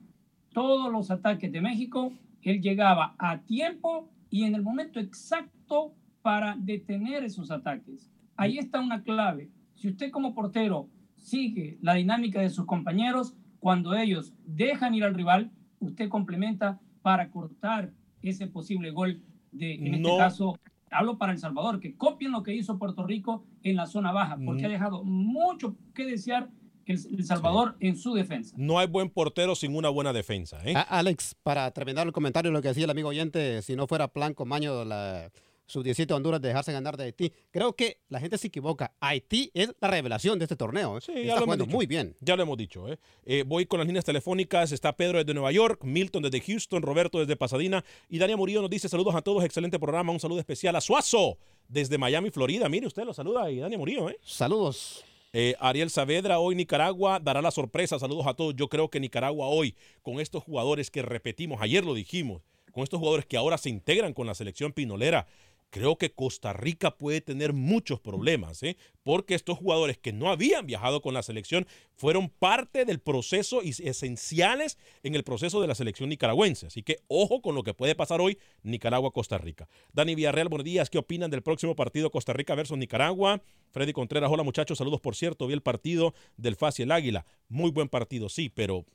Todos 0.53 0.91
los 0.91 1.11
ataques 1.11 1.51
de 1.51 1.61
México 1.61 2.11
él 2.43 2.61
llegaba 2.61 3.15
a 3.17 3.41
tiempo 3.41 4.09
y 4.29 4.43
en 4.43 4.55
el 4.55 4.61
momento 4.61 4.99
exacto 4.99 5.93
para 6.21 6.55
detener 6.57 7.23
esos 7.23 7.51
ataques. 7.51 8.11
Ahí 8.35 8.57
está 8.57 8.79
una 8.79 9.03
clave. 9.03 9.51
Si 9.75 9.87
usted 9.89 10.11
como 10.11 10.33
portero 10.33 10.89
sigue 11.17 11.77
la 11.81 11.93
dinámica 11.93 12.41
de 12.41 12.49
sus 12.49 12.65
compañeros, 12.65 13.35
cuando 13.59 13.93
ellos 13.95 14.33
dejan 14.45 14.95
ir 14.95 15.03
al 15.03 15.13
rival, 15.13 15.51
usted 15.79 16.09
complementa 16.09 16.79
para 17.01 17.29
cortar 17.29 17.91
ese 18.21 18.47
posible 18.47 18.91
gol 18.91 19.21
de, 19.51 19.75
en 19.75 19.93
este 19.95 20.17
caso, 20.17 20.57
hablo 20.89 21.17
para 21.17 21.33
El 21.33 21.39
Salvador, 21.39 21.79
que 21.79 21.95
copien 21.95 22.31
lo 22.31 22.43
que 22.43 22.55
hizo 22.55 22.79
Puerto 22.79 23.05
Rico 23.05 23.45
en 23.61 23.75
la 23.75 23.85
zona 23.85 24.11
baja, 24.11 24.37
porque 24.43 24.65
ha 24.65 24.69
dejado 24.69 25.03
mucho 25.03 25.75
que 25.93 26.05
desear 26.05 26.49
El, 26.85 27.25
Salvador 27.25 27.75
en 27.79 27.97
su 27.97 28.13
defensa. 28.13 28.55
No 28.57 28.79
hay 28.79 28.87
buen 28.87 29.09
portero 29.09 29.55
sin 29.55 29.75
una 29.75 29.89
buena 29.89 30.13
defensa. 30.13 30.59
¿eh? 30.65 30.73
Alex, 30.89 31.35
para 31.43 31.71
terminar 31.71 32.07
el 32.07 32.13
comentario, 32.13 32.51
lo 32.51 32.61
que 32.61 32.69
decía 32.69 32.83
el 32.85 32.89
amigo 32.89 33.09
oyente, 33.09 33.61
si 33.61 33.75
no 33.75 33.87
fuera 33.87 34.07
plan 34.07 34.35
Maño 34.45 34.83
la 34.83 35.31
sub-17 35.65 36.11
Honduras 36.11 36.41
de 36.41 36.49
dejarse 36.49 36.71
ganar 36.71 36.97
de 36.97 37.05
Haití. 37.05 37.33
Creo 37.51 37.73
que 37.75 37.99
la 38.09 38.19
gente 38.19 38.37
se 38.37 38.47
equivoca. 38.47 38.93
Haití 38.99 39.51
es 39.53 39.73
la 39.79 39.87
revelación 39.89 40.39
de 40.39 40.45
este 40.45 40.55
torneo. 40.55 40.97
¿eh? 40.97 41.01
Sí, 41.01 41.13
ya 41.25 41.37
lo 41.37 41.43
hemos 41.43 41.57
dicho. 41.57 41.69
muy 41.69 41.85
bien. 41.85 42.15
Ya 42.21 42.35
lo 42.35 42.43
hemos 42.43 42.57
dicho. 42.57 42.87
¿eh? 42.87 42.99
¿eh? 43.25 43.43
voy 43.45 43.65
con 43.65 43.79
las 43.79 43.87
líneas 43.87 44.05
telefónicas. 44.05 44.71
Está 44.71 44.95
Pedro 44.95 45.17
desde 45.19 45.33
Nueva 45.33 45.51
York, 45.51 45.83
Milton 45.83 46.23
desde 46.23 46.41
Houston, 46.41 46.81
Roberto 46.81 47.19
desde 47.19 47.35
Pasadena 47.35 47.83
y 48.09 48.19
Dania 48.19 48.37
Murillo 48.37 48.61
nos 48.61 48.69
dice 48.69 48.89
saludos 48.89 49.15
a 49.15 49.21
todos. 49.21 49.43
Excelente 49.43 49.79
programa. 49.79 50.11
Un 50.11 50.19
saludo 50.19 50.39
especial 50.39 50.75
a 50.75 50.81
Suazo 50.81 51.37
desde 51.67 51.97
Miami, 51.97 52.29
Florida. 52.29 52.69
Mire, 52.69 52.87
usted 52.87 53.03
lo 53.03 53.13
saluda 53.13 53.49
y 53.49 53.59
Dania 53.59 53.77
Murillo. 53.77 54.09
¿eh? 54.09 54.17
Saludos. 54.21 55.03
Eh, 55.35 55.55
Ariel 55.59 55.89
Saavedra, 55.89 56.37
hoy 56.37 56.53
Nicaragua 56.53 57.19
dará 57.19 57.41
la 57.41 57.49
sorpresa. 57.49 57.97
Saludos 57.97 58.27
a 58.27 58.35
todos. 58.35 58.55
Yo 58.55 58.69
creo 58.69 58.89
que 58.89 58.99
Nicaragua 58.99 59.47
hoy, 59.47 59.75
con 60.03 60.19
estos 60.19 60.43
jugadores 60.43 60.91
que 60.91 61.01
repetimos, 61.01 61.59
ayer 61.59 61.83
lo 61.83 61.95
dijimos, 61.95 62.43
con 62.71 62.83
estos 62.83 62.99
jugadores 62.99 63.25
que 63.25 63.35
ahora 63.35 63.57
se 63.57 63.71
integran 63.71 64.13
con 64.13 64.27
la 64.27 64.35
selección 64.35 64.73
pinolera, 64.73 65.25
creo 65.73 65.97
que 65.97 66.13
Costa 66.13 66.53
Rica 66.53 66.91
puede 66.91 67.19
tener 67.19 67.51
muchos 67.51 67.99
problemas, 67.99 68.61
¿eh? 68.61 68.77
porque 69.01 69.33
estos 69.33 69.57
jugadores 69.57 69.97
que 69.97 70.13
no 70.13 70.29
habían 70.29 70.67
viajado 70.67 71.01
con 71.01 71.15
la 71.15 71.23
selección 71.23 71.65
fueron 71.95 72.29
parte 72.29 72.85
del 72.85 72.99
proceso 72.99 73.63
y 73.63 73.69
esenciales 73.69 74.77
en 75.01 75.15
el 75.15 75.23
proceso 75.23 75.61
de 75.61 75.67
la 75.67 75.73
selección 75.73 76.09
nicaragüense. 76.09 76.67
Así 76.67 76.83
que 76.83 76.99
ojo 77.07 77.41
con 77.41 77.55
lo 77.55 77.63
que 77.63 77.73
puede 77.73 77.95
pasar 77.95 78.21
hoy 78.21 78.37
Nicaragua-Costa 78.61 79.39
Rica. 79.39 79.67
Dani 79.93 80.13
Villarreal, 80.13 80.47
buenos 80.47 80.63
días. 80.63 80.91
¿Qué 80.91 80.99
opinan 80.99 81.31
del 81.31 81.41
próximo 81.41 81.75
partido 81.75 82.11
Costa 82.11 82.33
Rica 82.33 82.53
versus 82.53 82.77
Nicaragua? 82.77 83.41
Freddy 83.71 83.93
Contreras, 83.93 84.29
hola 84.31 84.43
muchachos, 84.43 84.77
saludos 84.77 85.01
por 85.01 85.15
cierto. 85.15 85.47
Vi 85.47 85.55
el 85.55 85.63
partido 85.63 86.13
del 86.37 86.55
FAS 86.55 86.81
y 86.81 86.83
el 86.83 86.91
Águila. 86.91 87.25
Muy 87.49 87.71
buen 87.71 87.89
partido, 87.89 88.29
sí, 88.29 88.47
pero 88.47 88.85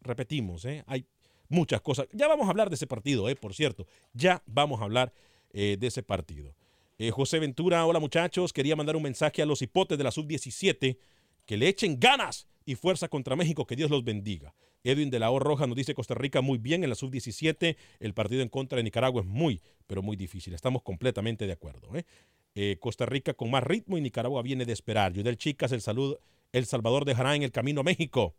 repetimos, 0.00 0.64
¿eh? 0.64 0.82
hay 0.86 1.04
muchas 1.50 1.82
cosas. 1.82 2.08
Ya 2.14 2.26
vamos 2.26 2.46
a 2.46 2.50
hablar 2.52 2.70
de 2.70 2.76
ese 2.76 2.86
partido, 2.86 3.28
¿eh? 3.28 3.36
por 3.36 3.52
cierto. 3.52 3.86
Ya 4.14 4.42
vamos 4.46 4.80
a 4.80 4.84
hablar 4.84 5.12
eh, 5.52 5.76
de 5.78 5.86
ese 5.86 6.02
partido. 6.02 6.54
Eh, 6.98 7.10
José 7.10 7.38
Ventura, 7.38 7.84
hola 7.84 7.98
muchachos, 7.98 8.52
quería 8.52 8.76
mandar 8.76 8.96
un 8.96 9.02
mensaje 9.02 9.42
a 9.42 9.46
los 9.46 9.62
hipotes 9.62 9.98
de 9.98 10.04
la 10.04 10.10
sub-17 10.10 10.96
que 11.46 11.56
le 11.56 11.68
echen 11.68 11.98
ganas 11.98 12.46
y 12.64 12.74
fuerza 12.74 13.08
contra 13.08 13.36
México, 13.36 13.66
que 13.66 13.76
Dios 13.76 13.90
los 13.90 14.04
bendiga. 14.04 14.54
Edwin 14.84 15.10
de 15.10 15.18
la 15.18 15.30
O 15.30 15.38
Roja 15.38 15.66
nos 15.66 15.76
dice 15.76 15.94
Costa 15.94 16.14
Rica 16.14 16.40
muy 16.40 16.58
bien 16.58 16.84
en 16.84 16.90
la 16.90 16.96
sub-17, 16.96 17.76
el 18.00 18.14
partido 18.14 18.42
en 18.42 18.48
contra 18.48 18.76
de 18.76 18.84
Nicaragua 18.84 19.22
es 19.22 19.26
muy, 19.26 19.60
pero 19.86 20.02
muy 20.02 20.16
difícil. 20.16 20.54
Estamos 20.54 20.82
completamente 20.82 21.46
de 21.46 21.52
acuerdo. 21.52 21.90
¿eh? 21.94 22.76
Costa 22.80 23.06
Rica 23.06 23.34
con 23.34 23.50
más 23.50 23.62
ritmo 23.62 23.96
y 23.98 24.00
Nicaragua 24.00 24.42
viene 24.42 24.64
de 24.64 24.72
esperar. 24.72 25.12
Yudel 25.12 25.36
Chicas, 25.36 25.72
el 25.72 25.80
salud, 25.80 26.16
El 26.52 26.66
Salvador 26.66 27.04
dejará 27.04 27.34
en 27.36 27.42
el 27.42 27.52
camino 27.52 27.80
a 27.80 27.84
México. 27.84 28.34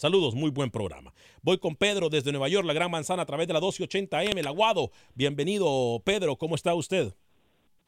Saludos, 0.00 0.34
muy 0.34 0.50
buen 0.50 0.70
programa. 0.70 1.12
Voy 1.42 1.58
con 1.58 1.76
Pedro 1.76 2.08
desde 2.08 2.32
Nueva 2.32 2.48
York, 2.48 2.66
la 2.66 2.72
Gran 2.72 2.90
Manzana, 2.90 3.20
a 3.20 3.26
través 3.26 3.46
de 3.46 3.52
la 3.52 3.60
1280M, 3.60 4.38
el 4.38 4.46
Aguado. 4.46 4.88
Bienvenido, 5.14 6.00
Pedro. 6.02 6.36
¿Cómo 6.36 6.54
está 6.54 6.72
usted? 6.72 7.12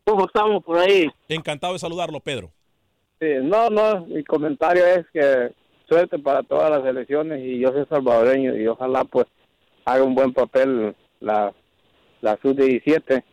¿Cómo 0.05 0.27
estamos 0.27 0.63
por 0.63 0.77
ahí? 0.77 1.09
Encantado 1.31 1.73
de 1.73 1.79
saludarlo, 1.79 2.21
Pedro. 2.21 2.51
Sí, 3.19 3.29
no, 3.41 3.71
no, 3.71 4.05
mi 4.05 4.23
comentario 4.25 4.85
es 4.85 5.07
que 5.11 5.55
suerte 5.89 6.19
para 6.19 6.43
todas 6.43 6.71
las 6.71 6.85
elecciones 6.85 7.41
y 7.43 7.61
yo 7.61 7.69
soy 7.71 7.87
salvadoreño 7.87 8.59
y 8.59 8.67
ojalá 8.67 9.05
pues 9.05 9.27
haga 9.87 10.05
un 10.05 10.15
buen 10.15 10.35
papel 10.35 10.95
la, 11.21 11.55
la 12.21 12.39
sub-17. 12.43 13.25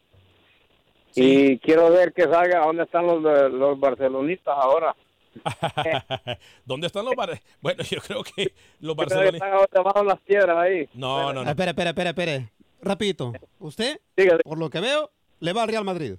Y 1.16 1.58
quiero 1.58 1.92
ver 1.92 2.14
que 2.14 2.24
salga 2.24 2.66
dónde 2.66 2.84
están 2.84 3.06
los, 3.06 3.22
los 3.52 3.78
barcelonistas 3.78 4.56
ahora. 4.58 4.96
¿Dónde 6.66 6.88
están 6.88 7.06
los 7.06 7.16
bar... 7.16 7.40
Bueno, 7.62 7.84
yo 7.84 8.00
creo 8.02 8.24
que 8.24 8.54
los 8.80 8.96
barcelonistas... 8.96 9.50
Están 9.64 10.08
las 10.08 10.20
piedras 10.22 10.58
ahí. 10.58 10.90
No, 10.94 11.34
no, 11.34 11.44
no. 11.44 11.50
Espera, 11.50 11.72
espera, 11.72 11.90
espera, 11.90 12.10
espera. 12.10 12.52
Rapidito. 12.82 13.34
¿Usted, 13.60 14.00
por 14.44 14.58
lo 14.58 14.70
que 14.70 14.80
veo, 14.80 15.12
le 15.40 15.54
va 15.54 15.64
al 15.64 15.70
Real 15.70 15.84
Madrid? 15.84 16.16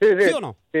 Sí, 0.00 0.08
sí. 0.18 0.28
¿Sí 0.28 0.32
o 0.32 0.40
no? 0.40 0.56
Sí. 0.72 0.80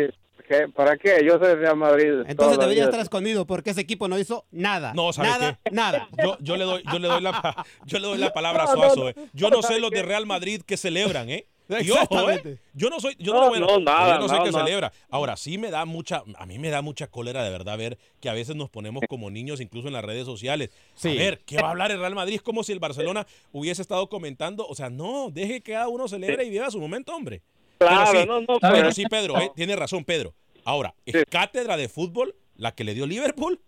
¿Para 0.74 0.96
qué? 0.96 1.24
Yo 1.24 1.38
soy 1.38 1.54
Real 1.54 1.76
Madrid. 1.76 2.22
Entonces 2.26 2.58
debería 2.58 2.84
estar 2.84 3.00
escondido 3.00 3.46
porque 3.46 3.70
ese 3.70 3.80
equipo 3.80 4.06
no 4.06 4.18
hizo 4.18 4.46
nada. 4.52 4.92
No, 4.94 5.12
¿sabe 5.12 5.28
nada, 5.28 5.58
qué? 5.64 5.70
nada. 5.72 6.08
Yo, 6.22 6.38
yo, 6.40 6.56
le 6.56 6.64
doy, 6.64 6.82
yo, 6.92 6.98
le 6.98 7.08
doy 7.08 7.20
la, 7.20 7.66
yo 7.84 7.98
le 7.98 8.06
doy 8.06 8.18
la 8.18 8.32
palabra 8.32 8.64
a 8.64 8.66
Suazo. 8.72 9.08
Eh. 9.08 9.14
Yo 9.32 9.50
no 9.50 9.62
sé 9.62 9.80
los 9.80 9.90
de 9.90 10.02
Real 10.02 10.24
Madrid 10.26 10.62
que 10.64 10.76
celebran, 10.76 11.30
¿eh? 11.30 11.46
Yo, 11.84 11.96
¿eh? 12.30 12.58
yo 12.74 12.90
no 12.90 13.00
soy, 13.00 13.16
yo 13.18 13.34
no, 13.34 13.50
no, 13.58 13.80
nada, 13.80 14.14
yo 14.14 14.20
no 14.20 14.28
soy 14.28 14.44
que 14.44 14.52
celebra. 14.52 14.92
Ahora 15.10 15.36
sí 15.36 15.58
me 15.58 15.70
da 15.72 15.84
mucha, 15.84 16.22
a 16.36 16.46
mí 16.46 16.60
me 16.60 16.70
da 16.70 16.80
mucha 16.80 17.08
cólera 17.08 17.42
de 17.42 17.50
verdad 17.50 17.76
ver 17.76 17.98
que 18.20 18.28
a 18.28 18.34
veces 18.34 18.54
nos 18.54 18.70
ponemos 18.70 19.02
como 19.08 19.30
niños 19.30 19.60
incluso 19.60 19.88
en 19.88 19.94
las 19.94 20.04
redes 20.04 20.26
sociales. 20.26 20.70
A 21.02 21.08
ver, 21.08 21.40
¿qué 21.44 21.56
va 21.56 21.68
a 21.68 21.70
hablar 21.72 21.90
el 21.90 21.98
Real 21.98 22.14
Madrid? 22.14 22.36
Es 22.36 22.42
como 22.42 22.62
si 22.62 22.70
el 22.70 22.78
Barcelona 22.78 23.26
hubiese 23.50 23.82
estado 23.82 24.08
comentando, 24.08 24.64
o 24.66 24.76
sea, 24.76 24.90
no, 24.90 25.30
deje 25.30 25.60
que 25.60 25.72
cada 25.72 25.88
uno 25.88 26.06
celebre 26.06 26.44
y 26.44 26.50
viva 26.50 26.70
su 26.70 26.78
momento, 26.78 27.14
hombre. 27.14 27.42
Claro, 27.78 28.10
pero 28.12 28.22
sí, 28.22 28.28
no, 28.28 28.40
no, 28.40 28.60
pero 28.60 28.92
sí 28.92 29.04
Pedro, 29.06 29.40
eh, 29.40 29.50
tiene 29.56 29.74
razón, 29.74 30.04
Pedro. 30.04 30.34
Ahora, 30.64 30.94
¿es 31.04 31.24
cátedra 31.28 31.76
de 31.76 31.88
fútbol 31.88 32.36
la 32.54 32.74
que 32.74 32.84
le 32.84 32.94
dio 32.94 33.06
Liverpool? 33.06 33.60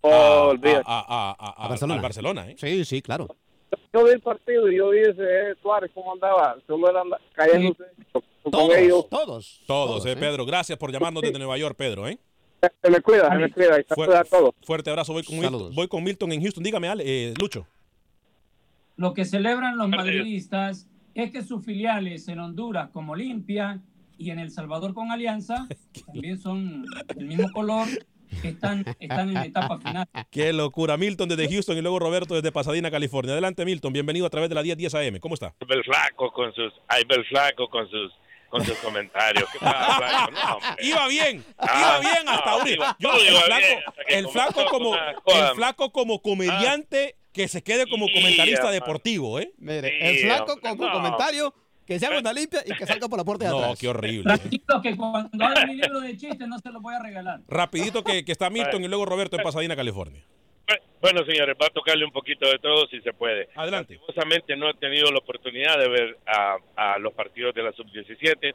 Oh, 0.00 0.54
a, 0.86 1.56
a, 1.58 1.68
Barcelona. 1.68 2.00
Barcelona 2.00 2.50
¿eh? 2.50 2.56
Sí, 2.56 2.84
sí, 2.84 3.02
claro 3.02 3.28
yo 3.92 4.04
vi 4.04 4.10
el 4.10 4.20
partido 4.20 4.70
y 4.70 4.76
yo 4.76 4.90
vi 4.90 5.00
ese 5.00 5.54
Suárez 5.62 5.90
cómo 5.94 6.12
andaba, 6.12 6.56
solo 6.66 6.90
era 6.90 7.02
cayéndose 7.32 7.84
todos, 8.50 8.76
ellos. 8.76 9.08
Todos, 9.08 9.60
todos, 9.66 10.06
eh, 10.06 10.16
Pedro. 10.16 10.46
Gracias 10.46 10.78
por 10.78 10.92
llamarnos 10.92 11.22
desde 11.22 11.38
Nueva 11.38 11.58
York, 11.58 11.76
Pedro, 11.76 12.08
¿eh? 12.08 12.18
Se 12.82 12.90
me 12.90 13.00
cuida, 13.00 13.28
se 13.30 13.36
me 13.36 13.50
cuida. 13.50 13.84
Fuerte, 13.88 14.30
fuerte 14.62 14.90
abrazo. 14.90 15.12
Voy 15.12 15.22
con, 15.22 15.38
Milton, 15.38 15.74
voy 15.74 15.88
con 15.88 16.02
Milton 16.02 16.32
en 16.32 16.42
Houston. 16.42 16.64
Dígame, 16.64 16.88
Ale, 16.88 17.04
eh, 17.06 17.34
Lucho. 17.38 17.66
Lo 18.96 19.14
que 19.14 19.24
celebran 19.24 19.78
los 19.78 19.88
madridistas 19.88 20.88
es 21.14 21.30
que 21.30 21.42
sus 21.42 21.64
filiales 21.64 22.26
en 22.28 22.40
Honduras 22.40 22.90
como 22.90 23.12
Olimpia 23.12 23.80
y 24.16 24.30
en 24.30 24.40
El 24.40 24.50
Salvador 24.50 24.92
con 24.92 25.12
Alianza 25.12 25.68
también 26.06 26.38
son 26.38 26.84
del 27.14 27.26
mismo 27.26 27.50
color 27.52 27.86
están, 28.42 28.84
están 29.00 29.28
en 29.28 29.34
la 29.34 29.44
etapa 29.44 29.78
final. 29.78 30.08
Qué 30.30 30.52
locura. 30.52 30.96
Milton 30.96 31.28
desde 31.28 31.48
Houston 31.48 31.76
y 31.76 31.82
luego 31.82 31.98
Roberto 31.98 32.34
desde 32.34 32.52
Pasadena, 32.52 32.90
California. 32.90 33.32
Adelante, 33.32 33.64
Milton. 33.64 33.92
Bienvenido 33.92 34.26
a 34.26 34.30
través 34.30 34.48
de 34.48 34.54
la 34.54 34.62
1010 34.62 34.94
AM. 34.94 35.18
¿Cómo 35.20 35.34
está? 35.34 35.54
El 35.68 35.84
flaco 35.84 36.30
con 36.32 36.54
sus, 36.54 36.72
ay, 36.88 37.02
el 37.08 37.24
flaco 37.26 37.68
con 37.68 37.88
sus 37.90 38.12
con 38.48 38.64
sus 38.64 38.78
comentarios. 38.78 39.48
iba 40.80 41.08
bien, 41.08 41.44
iba 41.62 42.00
bien 42.00 42.28
hasta 42.28 42.50
ahorita. 42.50 42.96
el, 42.98 43.42
flaco, 43.42 43.66
el, 44.08 44.28
flaco 44.28 44.64
como, 44.70 44.96
el 44.96 45.54
flaco 45.54 45.92
como 45.92 46.22
comediante 46.22 47.16
que 47.32 47.46
se 47.48 47.62
quede 47.62 47.88
como 47.88 48.06
comentarista 48.06 48.70
deportivo, 48.70 49.38
¿eh? 49.38 49.52
Mire, 49.58 50.10
el 50.10 50.18
flaco 50.24 50.58
como 50.60 50.90
comentario 50.90 51.54
que 51.88 51.98
se 51.98 52.04
haga 52.04 52.18
una 52.18 52.34
limpia 52.34 52.60
y 52.66 52.74
que 52.74 52.84
salga 52.84 53.08
por 53.08 53.18
la 53.18 53.24
puerta 53.24 53.46
de 53.46 53.50
atrás. 53.50 53.70
No, 53.70 53.76
qué 53.76 53.88
horrible. 53.88 54.30
Rapidito 54.30 54.82
que 54.82 54.94
cuando 54.94 55.42
haga 55.42 55.64
mi 55.64 55.74
libro 55.76 56.00
de 56.00 56.18
chistes 56.18 56.46
no 56.46 56.58
se 56.58 56.70
lo 56.70 56.82
voy 56.82 56.94
a 56.94 57.02
regalar. 57.02 57.40
Rapidito 57.48 58.04
que, 58.04 58.26
que 58.26 58.32
está 58.32 58.50
Milton 58.50 58.84
y 58.84 58.88
luego 58.88 59.06
Roberto 59.06 59.36
en 59.38 59.42
Pasadena, 59.42 59.74
California. 59.74 60.22
Bueno, 61.00 61.24
señores, 61.24 61.56
va 61.60 61.64
a 61.66 61.70
tocarle 61.70 62.04
un 62.04 62.10
poquito 62.10 62.46
de 62.46 62.58
todo 62.58 62.86
si 62.88 63.00
se 63.00 63.14
puede. 63.14 63.48
Adelante. 63.54 63.96
Justamente 64.04 64.54
no 64.54 64.68
he 64.68 64.74
tenido 64.74 65.10
la 65.10 65.18
oportunidad 65.18 65.78
de 65.78 65.88
ver 65.88 66.18
a, 66.26 66.58
a 66.76 66.98
los 66.98 67.14
partidos 67.14 67.54
de 67.54 67.62
la 67.62 67.72
sub-17. 67.72 68.54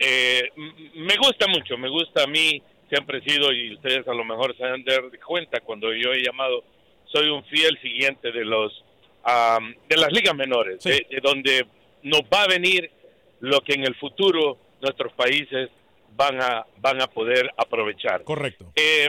eh, 0.00 0.42
me 0.56 1.16
gusta 1.18 1.46
mucho, 1.46 1.78
me 1.78 1.88
gusta 1.88 2.24
a 2.24 2.26
mí, 2.26 2.60
siempre 2.88 3.18
he 3.18 3.30
sido, 3.30 3.52
y 3.52 3.74
ustedes 3.74 4.08
a 4.08 4.14
lo 4.14 4.24
mejor 4.24 4.56
se 4.56 4.64
han 4.64 4.82
de 4.82 5.20
cuenta 5.24 5.60
cuando 5.60 5.92
yo 5.94 6.10
he 6.10 6.20
llamado, 6.24 6.64
soy 7.04 7.28
un 7.28 7.44
fiel 7.44 7.78
siguiente 7.80 8.32
de 8.32 8.44
los 8.44 8.84
de 9.88 9.96
las 9.96 10.12
ligas 10.12 10.34
menores, 10.34 10.82
de, 10.82 11.06
donde 11.22 11.64
nos 12.02 12.22
va 12.22 12.44
a 12.44 12.48
venir 12.48 12.90
lo 13.40 13.60
que 13.60 13.74
en 13.74 13.84
el 13.84 13.94
futuro 13.96 14.58
nuestros 14.80 15.12
países 15.12 15.70
van 16.14 16.40
a, 16.40 16.66
van 16.78 17.00
a 17.00 17.06
poder 17.06 17.50
aprovechar. 17.56 18.24
Correcto. 18.24 18.72
Eh, 18.74 19.08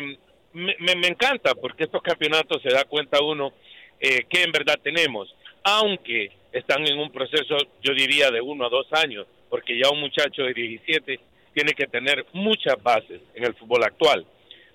me, 0.54 0.76
me, 0.80 1.08
encanta 1.08 1.56
porque 1.56 1.86
estos 1.86 2.02
campeonatos 2.02 2.62
se 2.62 2.70
da 2.70 2.86
cuenta 2.86 3.22
uno 3.22 3.54
eh, 4.00 4.26
que 4.30 4.44
en 4.44 4.52
verdad 4.52 4.80
tenemos, 4.82 5.34
aunque 5.64 6.32
están 6.52 6.86
en 6.88 7.00
un 7.00 7.12
proceso, 7.12 7.58
yo 7.82 7.94
diría, 7.94 8.30
de 8.30 8.42
uno 8.42 8.66
a 8.66 8.70
dos 8.70 8.88
años, 8.92 9.26
porque 9.50 9.78
ya 9.78 9.90
un 9.90 10.00
muchacho 10.00 10.44
de 10.44 10.54
17 10.54 11.20
tiene 11.54 11.74
que 11.74 11.88
tener 11.88 12.26
muchas 12.34 12.82
bases 12.82 13.22
en 13.34 13.46
el 13.46 13.56
fútbol 13.56 13.84
actual, 13.84 14.26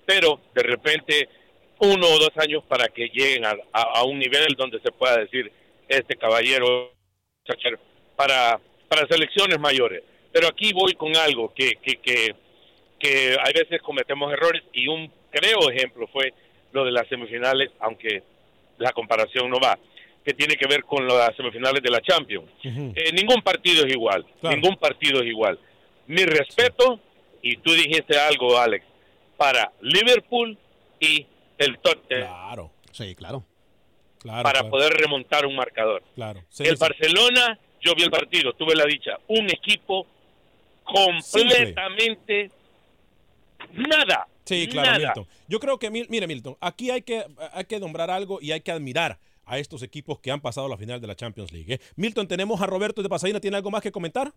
pero 0.05 0.41
de 0.53 0.63
repente 0.63 1.29
uno 1.79 2.07
o 2.07 2.19
dos 2.19 2.31
años 2.37 2.63
para 2.67 2.89
que 2.89 3.07
lleguen 3.07 3.45
a, 3.45 3.55
a, 3.71 4.03
un 4.03 4.19
nivel 4.19 4.55
donde 4.57 4.79
se 4.81 4.91
pueda 4.91 5.17
decir, 5.17 5.51
este 5.87 6.15
caballero 6.15 6.91
para, 8.19 8.59
para 8.89 9.07
selecciones 9.07 9.57
mayores. 9.59 10.03
Pero 10.33 10.49
aquí 10.49 10.73
voy 10.73 10.93
con 10.93 11.15
algo 11.15 11.53
que, 11.55 11.77
que, 11.81 11.95
que, 12.01 12.35
que 12.99 13.37
a 13.39 13.49
veces 13.57 13.81
cometemos 13.81 14.33
errores 14.33 14.61
y 14.73 14.89
un 14.89 15.09
creo 15.31 15.71
ejemplo 15.71 16.05
fue 16.07 16.33
lo 16.73 16.83
de 16.83 16.91
las 16.91 17.07
semifinales, 17.07 17.71
aunque 17.79 18.21
la 18.77 18.91
comparación 18.91 19.49
no 19.49 19.57
va, 19.61 19.79
que 20.25 20.33
tiene 20.33 20.55
que 20.55 20.67
ver 20.67 20.83
con 20.83 21.07
las 21.07 21.33
semifinales 21.37 21.81
de 21.81 21.89
la 21.89 22.01
Champions. 22.01 22.49
Eh, 22.61 23.13
ningún 23.13 23.41
partido 23.41 23.85
es 23.85 23.93
igual, 23.93 24.25
ningún 24.41 24.75
partido 24.75 25.21
es 25.21 25.27
igual. 25.27 25.57
Mi 26.07 26.25
respeto, 26.25 26.99
y 27.41 27.55
tú 27.57 27.71
dijiste 27.71 28.19
algo, 28.19 28.57
Alex, 28.57 28.85
para 29.37 29.71
Liverpool 29.79 30.57
y 30.99 31.25
el 31.57 31.79
Tottenham. 31.79 32.27
Claro, 32.27 32.71
sí, 32.91 33.15
claro. 33.15 33.45
para 34.25 34.69
poder 34.69 34.91
remontar 34.91 35.45
un 35.45 35.55
marcador. 35.55 36.03
Claro. 36.15 36.43
el 36.59 36.75
Barcelona, 36.75 37.57
yo 37.81 37.93
vi 37.95 38.03
el 38.03 38.11
partido, 38.11 38.53
tuve 38.53 38.75
la 38.75 38.85
dicha, 38.85 39.17
un 39.27 39.49
equipo 39.49 40.05
completamente 40.83 42.51
nada. 43.73 44.27
Sí, 44.45 44.67
claro, 44.67 44.99
Milton. 44.99 45.27
Yo 45.47 45.59
creo 45.59 45.77
que, 45.77 45.91
mire, 45.91 46.27
Milton, 46.27 46.57
aquí 46.59 46.89
hay 46.89 47.03
que, 47.03 47.23
hay 47.53 47.65
que 47.65 47.79
nombrar 47.79 48.09
algo 48.09 48.39
y 48.41 48.51
hay 48.51 48.61
que 48.61 48.71
admirar 48.71 49.19
a 49.45 49.57
estos 49.59 49.83
equipos 49.83 50.19
que 50.19 50.31
han 50.31 50.41
pasado 50.41 50.67
a 50.67 50.69
la 50.69 50.77
final 50.77 51.01
de 51.01 51.07
la 51.07 51.15
Champions 51.15 51.51
League. 51.51 51.73
¿eh? 51.73 51.79
Milton, 51.95 52.27
tenemos 52.27 52.61
a 52.61 52.67
Roberto 52.67 53.01
de 53.01 53.09
Pasadena. 53.09 53.39
¿Tiene 53.39 53.57
algo 53.57 53.71
más 53.71 53.81
que 53.81 53.91
comentar? 53.91 54.31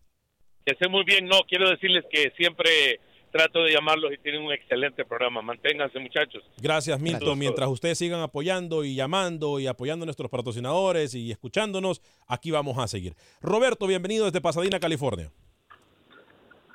Que 0.64 0.74
sé 0.76 0.88
muy 0.88 1.04
bien. 1.04 1.26
No, 1.26 1.40
quiero 1.48 1.68
decirles 1.68 2.04
que 2.10 2.32
siempre 2.36 3.00
trato 3.32 3.64
de 3.64 3.72
llamarlos 3.72 4.12
y 4.12 4.18
tienen 4.18 4.42
un 4.42 4.52
excelente 4.52 5.04
programa. 5.04 5.42
Manténganse, 5.42 5.98
muchachos. 5.98 6.44
Gracias, 6.60 7.00
Milton. 7.00 7.38
Mientras 7.38 7.68
ustedes 7.68 7.98
sigan 7.98 8.20
apoyando 8.20 8.84
y 8.84 8.94
llamando 8.94 9.58
y 9.58 9.66
apoyando 9.66 10.04
a 10.04 10.06
nuestros 10.06 10.30
patrocinadores 10.30 11.14
y 11.14 11.32
escuchándonos, 11.32 12.02
aquí 12.28 12.50
vamos 12.50 12.78
a 12.78 12.86
seguir. 12.86 13.14
Roberto, 13.40 13.86
bienvenido 13.86 14.26
desde 14.26 14.40
Pasadena, 14.40 14.78
California. 14.78 15.30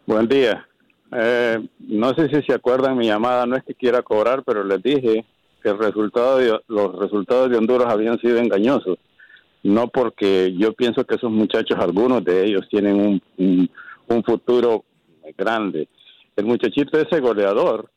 Buen 0.06 0.28
día. 0.28 0.68
Eh, 1.12 1.60
no 1.80 2.14
sé 2.14 2.28
si 2.30 2.42
se 2.42 2.54
acuerdan 2.54 2.98
mi 2.98 3.08
llamada, 3.08 3.46
no 3.46 3.56
es 3.56 3.64
que 3.64 3.74
quiera 3.74 4.02
cobrar, 4.02 4.44
pero 4.44 4.64
les 4.64 4.82
dije 4.82 5.26
que 5.62 5.70
el 5.70 5.78
resultado 5.78 6.38
de, 6.38 6.60
los 6.68 7.00
resultados 7.00 7.50
de 7.50 7.58
Honduras 7.58 7.92
habían 7.92 8.20
sido 8.20 8.38
engañosos. 8.38 8.98
No 9.64 9.88
porque 9.88 10.54
yo 10.58 10.74
pienso 10.74 11.04
que 11.04 11.16
esos 11.16 11.32
muchachos, 11.32 11.78
algunos 11.80 12.24
de 12.24 12.46
ellos, 12.46 12.68
tienen 12.70 13.22
un, 13.38 13.70
un, 14.08 14.24
futuro 14.24 14.86
grande. 15.38 15.88
El 16.38 16.46
muchachito 16.46 16.98
ese 16.98 17.20
goleador, 17.20 17.90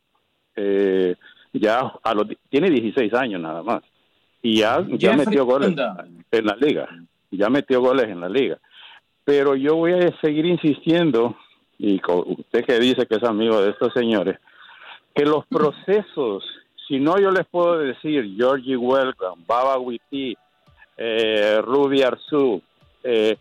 eh, 0.57 1.14
ya 1.53 1.92
a 2.03 2.14
los, 2.14 2.26
tiene 2.48 2.70
16 2.70 3.14
años 3.14 3.40
nada 3.40 3.62
más. 3.62 3.83
Y 4.42 4.57
ya, 4.61 4.85
ya 4.88 5.14
metió 5.14 5.44
goles 5.44 5.76
en 6.31 6.46
la 6.46 6.57
liga. 6.57 6.88
Ya 7.31 7.48
metió 7.48 7.81
goles 7.81 8.09
en 8.09 8.20
la 8.20 8.29
liga. 8.29 8.59
Pero 9.24 9.55
yo 9.55 9.76
voy 9.76 9.92
a 9.92 10.20
seguir 10.20 10.46
insistiendo 10.46 11.37
y 11.81 12.00
usted 12.05 12.64
que 12.64 12.79
dice 12.79 13.07
que 13.07 13.16
es 13.16 13.24
amigo 13.24 13.62
de 13.62 13.70
estos 13.70 13.92
señores, 13.94 14.38
que 15.14 15.24
los 15.24 15.46
procesos, 15.46 16.44
si 16.87 16.98
no 16.98 17.18
yo 17.18 17.31
les 17.31 17.46
puedo 17.46 17.79
decir 17.79 18.35
Georgie 18.37 18.76
Welcome, 18.76 19.44
Baba 19.46 19.79
Witi, 19.79 20.37
eh, 20.98 21.59
Ruby 21.62 22.03
Arzu, 22.03 22.61
eh, 23.03 23.37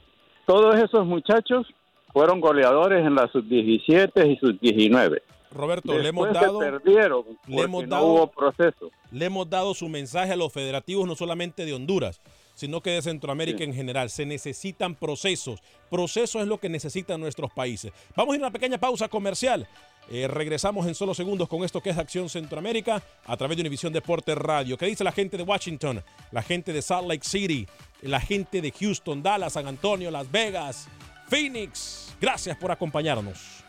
todos 0.46 0.76
esos 0.76 1.06
muchachos 1.06 1.68
fueron 2.12 2.40
goleadores 2.40 3.06
en 3.06 3.16
la 3.16 3.28
sub-17 3.32 4.32
y 4.32 4.38
sub-19. 4.38 5.22
Roberto, 5.52 5.98
le 5.98 6.10
hemos 6.10 6.32
dado. 6.32 6.60
perdieron 6.60 7.26
le 7.48 7.62
hemos 7.62 7.88
dado, 7.88 8.06
hubo 8.06 8.28
proceso. 8.28 8.92
Le 9.12 9.26
hemos 9.26 9.50
dado 9.50 9.74
su 9.74 9.90
mensaje 9.90 10.34
a 10.34 10.36
los 10.36 10.54
federativos, 10.54 11.08
no 11.08 11.16
solamente 11.16 11.66
de 11.66 11.74
Honduras, 11.74 12.22
sino 12.54 12.82
que 12.82 12.92
de 12.92 13.02
Centroamérica 13.02 13.64
en 13.64 13.74
general. 13.74 14.10
Se 14.10 14.26
necesitan 14.26 14.94
procesos. 14.94 15.62
Procesos 15.90 16.44
es 16.44 16.48
lo 16.48 16.60
que 16.60 16.70
necesitan 16.70 17.20
nuestros 17.20 17.52
países. 17.52 17.92
Vamos 18.16 18.34
a 18.34 18.36
ir 18.36 18.44
a 18.44 18.48
una 18.48 18.54
pequeña 18.54 18.78
pausa 18.78 19.08
comercial. 19.08 19.68
Eh, 20.12 20.28
regresamos 20.28 20.88
en 20.88 20.96
solo 20.96 21.14
segundos 21.14 21.48
con 21.48 21.64
esto 21.64 21.82
que 21.82 21.92
es 21.92 21.98
Acción 21.98 22.30
Centroamérica 22.30 23.02
a 23.26 23.38
través 23.38 23.58
de 23.58 23.62
Univisión 23.62 23.94
Deporte 23.94 24.34
Radio. 24.34 24.78
¿Qué 24.78 24.88
dice 24.88 25.04
la 25.04 25.12
gente 25.12 25.38
de 25.38 25.44
Washington, 25.44 26.04
la 26.32 26.42
gente 26.42 26.74
de 26.74 26.82
Salt 26.82 27.08
Lake 27.08 27.24
City, 27.24 27.68
la 28.02 28.20
gente 28.20 28.62
de 28.62 28.72
Houston, 28.72 29.22
Dallas, 29.22 29.54
San 29.54 29.68
Antonio, 29.68 30.10
Las 30.10 30.32
Vegas, 30.32 30.90
Phoenix? 31.30 32.16
Gracias 32.20 32.58
por 32.58 32.72
acompañarnos. 32.72 33.60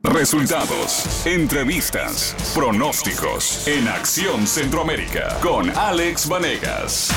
Resultados, 0.00 1.26
entrevistas, 1.26 2.34
pronósticos 2.54 3.68
en 3.68 3.86
Acción 3.86 4.46
Centroamérica 4.46 5.38
con 5.40 5.70
Alex 5.76 6.28
Vanegas. 6.28 7.10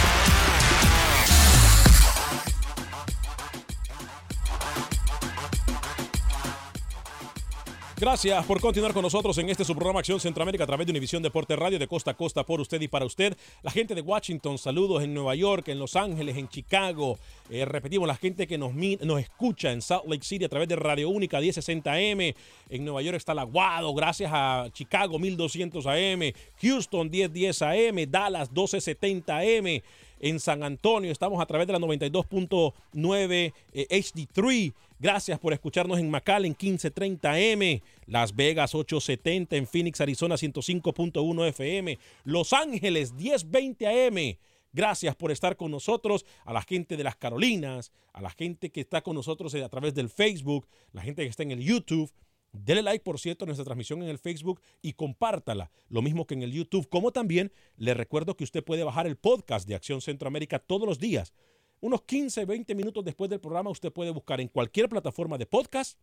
Gracias 8.02 8.44
por 8.48 8.60
continuar 8.60 8.94
con 8.94 9.04
nosotros 9.04 9.38
en 9.38 9.50
este 9.52 9.64
su 9.64 9.76
programa 9.76 10.00
Acción 10.00 10.20
Centroamérica 10.20 10.64
a 10.64 10.68
través 10.68 10.88
de 10.88 10.92
Univisión 10.92 11.22
Deporte 11.22 11.56
Radio 11.56 11.78
de 11.78 11.88
costa 11.88 12.10
a 12.10 12.14
costa 12.16 12.44
por 12.44 12.60
usted 12.60 12.82
y 12.82 12.88
para 12.88 13.06
usted. 13.06 13.38
La 13.62 13.70
gente 13.70 13.94
de 13.94 14.02
Washington, 14.02 14.58
saludos 14.58 15.04
en 15.04 15.14
Nueva 15.14 15.36
York, 15.36 15.68
en 15.68 15.78
Los 15.78 15.96
Ángeles, 15.96 16.36
en 16.36 16.50
Chicago. 16.50 17.20
Eh, 17.52 17.64
repetimos, 17.64 18.08
la 18.08 18.16
gente 18.16 18.48
que 18.48 18.58
nos, 18.58 18.74
nos 18.74 19.20
escucha 19.20 19.72
en 19.72 19.84
Salt 19.84 20.06
Lake 20.08 20.26
City 20.26 20.46
a 20.46 20.50
través 20.50 20.68
de 20.68 20.78
Radio 20.78 21.10
Única 21.10 21.40
1060M. 21.40 22.34
En 22.72 22.84
Nueva 22.84 23.04
York 23.04 23.18
está 23.18 23.36
la 23.36 23.44
Guado, 23.44 23.94
gracias 23.94 24.32
a 24.34 24.68
Chicago 24.74 25.20
1200 25.20 25.86
AM. 25.86 26.34
Houston 26.60 27.08
1010 27.08 27.62
AM. 27.62 28.10
Dallas 28.10 28.52
1270M. 28.52 29.84
En 30.24 30.40
San 30.40 30.62
Antonio 30.62 31.12
estamos 31.12 31.42
a 31.42 31.48
través 31.48 31.66
de 31.66 31.74
la 31.74 31.80
92.9 31.80 33.54
HD3. 33.74 34.74
Gracias 35.00 35.40
por 35.40 35.52
escucharnos 35.52 35.98
en 35.98 36.12
McAllen 36.12 36.56
1530M, 36.56 37.82
Las 38.06 38.36
Vegas 38.36 38.76
870, 38.76 39.56
en 39.56 39.66
Phoenix, 39.66 40.00
Arizona 40.00 40.36
105.1 40.36 41.48
FM, 41.48 41.98
Los 42.24 42.54
Ángeles 42.54 43.14
1020 43.14 43.88
AM. 43.88 44.38
Gracias 44.74 45.16
por 45.16 45.32
estar 45.32 45.58
con 45.58 45.72
nosotros, 45.72 46.24
a 46.46 46.54
la 46.54 46.62
gente 46.62 46.98
de 46.98 47.04
las 47.04 47.16
Carolinas, 47.16 47.92
a 48.14 48.22
la 48.22 48.30
gente 48.30 48.70
que 48.70 48.82
está 48.82 49.02
con 49.02 49.16
nosotros 49.16 49.56
a 49.56 49.70
través 49.70 49.96
del 49.96 50.08
Facebook, 50.08 50.68
la 50.94 51.02
gente 51.02 51.24
que 51.24 51.30
está 51.30 51.42
en 51.42 51.52
el 51.52 51.64
YouTube. 51.64 52.12
Dele 52.52 52.82
like, 52.82 53.04
por 53.04 53.20
cierto, 53.20 53.46
a 53.46 53.48
nuestra 53.48 53.66
transmisión 53.66 54.04
en 54.04 54.10
el 54.10 54.20
Facebook 54.20 54.62
y 54.82 54.94
compártala, 54.94 55.72
lo 55.90 56.02
mismo 56.02 56.28
que 56.28 56.34
en 56.34 56.44
el 56.44 56.52
YouTube. 56.52 56.90
Como 56.90 57.12
también 57.12 57.52
le 57.78 57.94
recuerdo 57.94 58.36
que 58.36 58.44
usted 58.44 58.64
puede 58.64 58.84
bajar 58.84 59.08
el 59.08 59.18
podcast 59.18 59.68
de 59.68 59.76
Acción 59.76 60.02
Centroamérica 60.02 60.60
todos 60.60 60.88
los 60.88 61.00
días 61.00 61.34
unos 61.82 62.04
15, 62.04 62.46
20 62.46 62.76
minutos 62.76 63.04
después 63.04 63.30
del 63.30 63.40
programa 63.40 63.72
usted 63.72 63.92
puede 63.92 64.12
buscar 64.12 64.40
en 64.40 64.48
cualquier 64.48 64.88
plataforma 64.88 65.38
de 65.38 65.48
podcast 65.48 66.00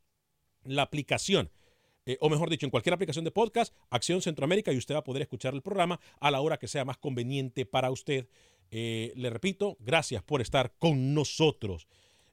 la 0.65 0.83
aplicación. 0.83 1.51
Eh, 2.05 2.17
o 2.21 2.29
mejor 2.29 2.51
dicho, 2.51 2.67
en 2.67 2.71
cualquier 2.71 2.95
aplicación 2.95 3.25
de 3.25 3.31
podcast, 3.31 3.75
Acción 3.91 4.21
Centroamérica, 4.21 4.73
y 4.73 4.77
usted 4.77 4.95
va 4.95 5.01
a 5.01 5.05
poder 5.05 5.23
escuchar 5.23 5.55
el 5.55 5.63
programa 5.63 6.01
a 6.21 6.31
la 6.31 6.41
hora 6.41 6.59
que 6.59 6.67
sea 6.67 6.85
más 6.85 6.99
conveniente 6.99 7.65
para 7.65 7.91
usted. 7.91 8.29
Eh, 8.71 9.13
le 9.15 9.31
repito, 9.31 9.77
gracias 9.79 10.23
por 10.23 10.41
estar 10.41 10.75
con 10.79 11.15
nosotros. 11.15 11.87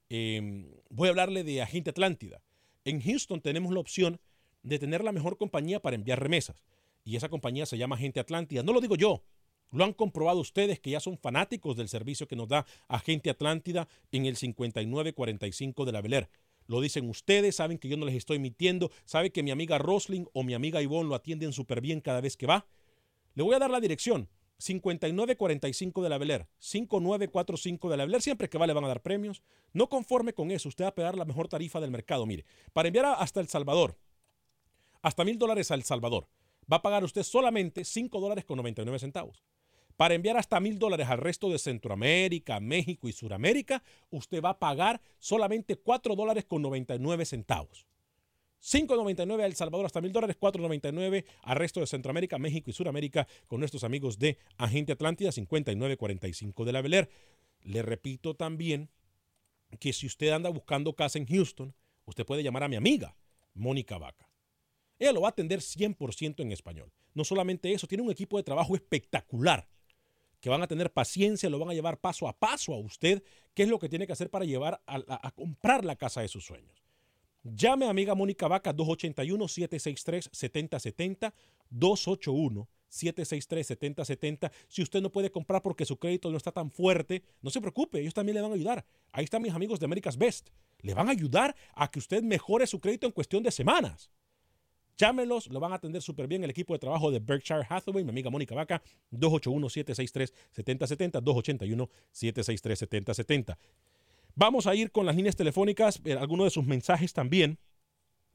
Em, 0.10 0.72
voy 0.90 1.08
a 1.08 1.12
hablarle 1.12 1.44
de 1.44 1.62
Agente 1.62 1.92
Atlántida. 1.92 2.42
En 2.86 3.02
Houston 3.02 3.42
tenemos 3.42 3.74
la 3.74 3.80
opción 3.80 4.22
de 4.62 4.78
tener 4.80 5.04
la 5.04 5.12
mejor 5.12 5.38
compañía 5.38 5.82
para 5.82 5.96
enviar 5.96 6.22
remesas. 6.22 6.64
Y 7.04 7.16
esa 7.16 7.30
compañía 7.30 7.66
se 7.66 7.78
llama 7.78 7.96
Agente 7.96 8.20
Atlántida. 8.20 8.64
No 8.64 8.74
lo 8.74 8.82
digo 8.82 8.96
yo, 8.96 9.24
lo 9.72 9.84
han 9.84 9.94
comprobado 9.94 10.40
ustedes 10.40 10.80
que 10.80 10.92
ya 10.92 11.00
son 11.00 11.18
fanáticos 11.18 11.76
del 11.76 11.90
servicio 11.90 12.28
que 12.28 12.36
nos 12.36 12.48
da 12.48 12.66
Agente 12.88 13.32
Atlántida 13.32 13.88
en 14.12 14.28
el 14.28 14.38
5945 14.38 15.86
de 15.86 15.92
la 15.92 16.02
Beler. 16.02 16.30
Lo 16.68 16.80
dicen 16.80 17.10
ustedes, 17.10 17.56
saben 17.56 17.80
que 17.80 17.90
yo 17.90 17.98
no 17.98 18.06
les 18.06 18.16
estoy 18.16 18.40
mintiendo, 18.40 18.92
saben 19.06 19.32
que 19.32 19.44
mi 19.44 19.52
amiga 19.52 19.78
Rosling 19.80 20.28
o 20.34 20.44
mi 20.44 20.54
amiga 20.54 20.82
Ivonne 20.82 21.10
lo 21.10 21.16
atienden 21.16 21.54
súper 21.54 21.82
bien 21.82 22.02
cada 22.02 22.22
vez 22.22 22.38
que 22.38 22.48
va. 22.48 22.68
Le 23.34 23.44
voy 23.44 23.56
a 23.56 23.60
dar 23.60 23.70
la 23.70 23.80
dirección. 23.80 24.30
5945 24.58 26.02
de 26.02 26.10
la 26.10 26.18
Beler, 26.18 26.48
5945 26.60 27.90
de 27.90 27.98
la 27.98 28.06
Beler, 28.06 28.22
siempre 28.22 28.50
que 28.50 28.58
va 28.58 28.68
le 28.68 28.74
van 28.74 28.86
a 28.86 28.88
dar 28.88 29.02
premios. 29.02 29.44
No 29.74 29.90
conforme 29.90 30.34
con 30.34 30.52
eso, 30.52 30.70
usted 30.70 30.86
va 30.86 30.90
a 30.90 30.96
pegar 30.96 31.18
la 31.18 31.26
mejor 31.26 31.48
tarifa 31.48 31.80
del 31.80 31.92
mercado. 31.92 32.26
Mire, 32.26 32.46
para 32.74 32.88
enviar 32.88 33.06
hasta 33.06 33.40
El 33.40 33.48
Salvador, 33.48 33.98
hasta 35.02 35.26
mil 35.26 35.38
dólares 35.38 35.72
a 35.72 35.76
El 35.76 35.84
Salvador, 35.84 36.28
va 36.72 36.78
a 36.78 36.82
pagar 36.82 37.04
usted 37.04 37.24
solamente 37.24 37.86
5 37.86 38.20
dólares 38.20 38.46
con 38.46 38.58
99 38.58 39.00
centavos. 39.00 39.44
Para 39.98 40.14
enviar 40.14 40.38
hasta 40.38 40.60
mil 40.60 40.78
dólares 40.78 41.08
al 41.08 41.20
resto 41.20 41.50
de 41.50 41.60
Centroamérica, 41.60 42.60
México 42.60 43.08
y 43.08 43.14
Suramérica, 43.14 43.82
usted 44.10 44.42
va 44.42 44.50
a 44.50 44.60
pagar 44.60 45.02
solamente 45.20 45.78
4 45.78 46.16
dólares 46.16 46.46
con 46.46 46.62
99 46.62 47.26
centavos. 47.26 47.86
5.99 48.66 49.42
a 49.42 49.46
El 49.46 49.56
Salvador 49.56 49.86
hasta 49.86 50.02
mil 50.02 50.12
dólares, 50.12 50.38
4.99 50.40 51.24
al 51.44 51.56
resto 51.56 51.82
de 51.82 51.86
Centroamérica, 51.86 52.40
México 52.40 52.72
y 52.72 52.74
Suramérica 52.74 53.28
con 53.46 53.60
nuestros 53.60 53.84
amigos 53.84 54.18
de 54.18 54.40
Agente 54.58 54.94
Atlántida 54.94 55.32
5945 55.32 56.66
de 56.66 56.72
la 56.72 56.82
Beler. 56.82 57.10
Le 57.62 57.84
repito 57.84 58.36
también 58.36 58.90
que 59.80 59.94
si 59.94 60.08
usted 60.08 60.30
anda 60.30 60.50
buscando 60.50 60.96
casa 60.96 61.20
en 61.20 61.28
Houston, 61.28 61.76
usted 62.06 62.26
puede 62.26 62.42
llamar 62.42 62.64
a 62.64 62.68
mi 62.68 62.76
amiga, 62.76 63.16
Mónica 63.54 64.00
Vaca. 64.00 64.28
Ella 64.98 65.12
lo 65.12 65.22
va 65.22 65.28
a 65.28 65.32
atender 65.32 65.60
100% 65.60 66.42
en 66.42 66.52
español. 66.52 66.92
No 67.14 67.24
solamente 67.24 67.72
eso, 67.72 67.86
tiene 67.86 68.04
un 68.04 68.12
equipo 68.12 68.38
de 68.38 68.44
trabajo 68.44 68.76
espectacular 68.76 69.68
que 70.40 70.50
van 70.50 70.64
a 70.64 70.68
tener 70.68 70.92
paciencia, 70.92 71.50
lo 71.50 71.60
van 71.60 71.70
a 71.70 71.74
llevar 71.74 72.00
paso 72.00 72.28
a 72.28 72.38
paso 72.38 72.74
a 72.74 72.78
usted, 72.78 73.24
qué 73.54 73.64
es 73.64 73.70
lo 73.70 73.80
que 73.80 73.90
tiene 73.90 74.08
que 74.08 74.14
hacer 74.14 74.30
para 74.30 74.46
llevar 74.46 74.82
a, 74.86 75.32
comprar 75.32 75.86
la 75.86 75.96
casa 75.96 76.22
de 76.22 76.28
sus 76.28 76.46
sueños. 76.46 76.85
Llame 77.46 77.86
a 77.86 77.92
amiga 77.92 78.16
Mónica 78.16 78.48
Vaca 78.48 78.76
281-763-7070, 78.76 81.32
281 81.70 82.68
763-7070. 82.90 84.52
Si 84.68 84.82
usted 84.82 85.02
no 85.02 85.12
puede 85.12 85.30
comprar 85.30 85.62
porque 85.62 85.86
su 85.86 85.98
crédito 85.98 86.32
no 86.32 86.38
está 86.38 86.52
tan 86.52 86.72
fuerte, 86.72 87.22
no 87.42 87.50
se 87.50 87.62
preocupe, 87.62 88.00
ellos 88.00 88.14
también 88.14 88.36
le 88.36 88.42
van 88.42 88.52
a 88.52 88.56
ayudar. 88.56 88.86
Ahí 89.12 89.26
están 89.26 89.42
mis 89.42 89.54
amigos 89.54 89.80
de 89.80 89.86
America's 89.86 90.18
Best. 90.18 90.48
Le 90.80 90.94
van 90.94 91.10
a 91.10 91.12
ayudar 91.12 91.54
a 91.76 91.92
que 91.92 92.00
usted 92.00 92.24
mejore 92.24 92.66
su 92.68 92.80
crédito 92.80 93.06
en 93.06 93.12
cuestión 93.12 93.44
de 93.44 93.52
semanas. 93.52 94.10
Llámelos, 94.98 95.48
lo 95.48 95.60
van 95.60 95.74
a 95.74 95.76
atender 95.76 96.02
súper 96.02 96.26
bien 96.28 96.46
el 96.46 96.50
equipo 96.50 96.74
de 96.74 96.80
trabajo 96.80 97.12
de 97.12 97.20
Berkshire 97.20 97.68
Hathaway, 97.68 98.06
mi 98.06 98.12
amiga 98.12 98.30
Mónica 98.30 98.56
Vaca, 98.56 98.82
281-763-7070, 99.12 101.90
281-763-7070. 102.14 103.58
Vamos 104.36 104.68
a 104.68 104.76
ir 104.76 104.92
con 104.92 105.06
las 105.06 105.16
líneas 105.16 105.38
telefónicas, 105.38 106.02
eh, 106.04 106.14
algunos 106.14 106.46
de 106.46 106.50
sus 106.50 106.66
mensajes 106.66 107.14
también. 107.14 107.58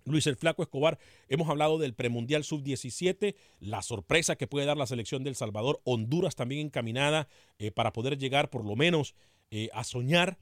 Luis 0.06 0.26
el 0.26 0.36
Flaco 0.36 0.62
Escobar, 0.62 0.98
hemos 1.28 1.50
hablado 1.50 1.76
del 1.76 1.92
premundial 1.92 2.42
sub-17, 2.42 3.36
la 3.60 3.82
sorpresa 3.82 4.34
que 4.36 4.46
puede 4.46 4.64
dar 4.64 4.78
la 4.78 4.86
selección 4.86 5.22
del 5.24 5.34
Salvador, 5.34 5.82
Honduras 5.84 6.36
también 6.36 6.66
encaminada 6.66 7.28
eh, 7.58 7.70
para 7.70 7.92
poder 7.92 8.16
llegar 8.16 8.48
por 8.48 8.64
lo 8.64 8.76
menos 8.76 9.14
eh, 9.50 9.68
a 9.74 9.84
soñar. 9.84 10.38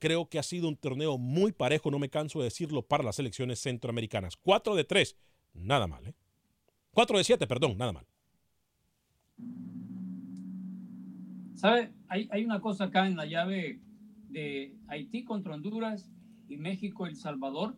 creo 0.00 0.28
que 0.28 0.40
ha 0.40 0.42
sido 0.42 0.66
un 0.66 0.76
torneo 0.76 1.16
muy 1.16 1.52
parejo, 1.52 1.92
no 1.92 2.00
me 2.00 2.10
canso 2.10 2.40
de 2.40 2.46
decirlo, 2.46 2.82
para 2.82 3.04
las 3.04 3.14
selecciones 3.14 3.60
centroamericanas. 3.60 4.36
4 4.36 4.74
de 4.74 4.82
3, 4.82 5.16
nada 5.54 5.86
mal. 5.86 6.04
¿eh? 6.08 6.14
4 6.90 7.18
de 7.18 7.24
7, 7.24 7.46
perdón, 7.46 7.78
nada 7.78 7.92
mal. 7.92 8.06
¿Sabe? 11.54 11.92
Hay 12.08 12.44
una 12.44 12.60
cosa 12.60 12.84
acá 12.84 13.06
en 13.06 13.16
la 13.16 13.26
llave 13.26 13.80
de 14.28 14.76
Haití 14.88 15.24
contra 15.24 15.54
Honduras 15.54 16.10
y 16.48 16.56
México 16.56 17.06
El 17.06 17.16
Salvador 17.16 17.76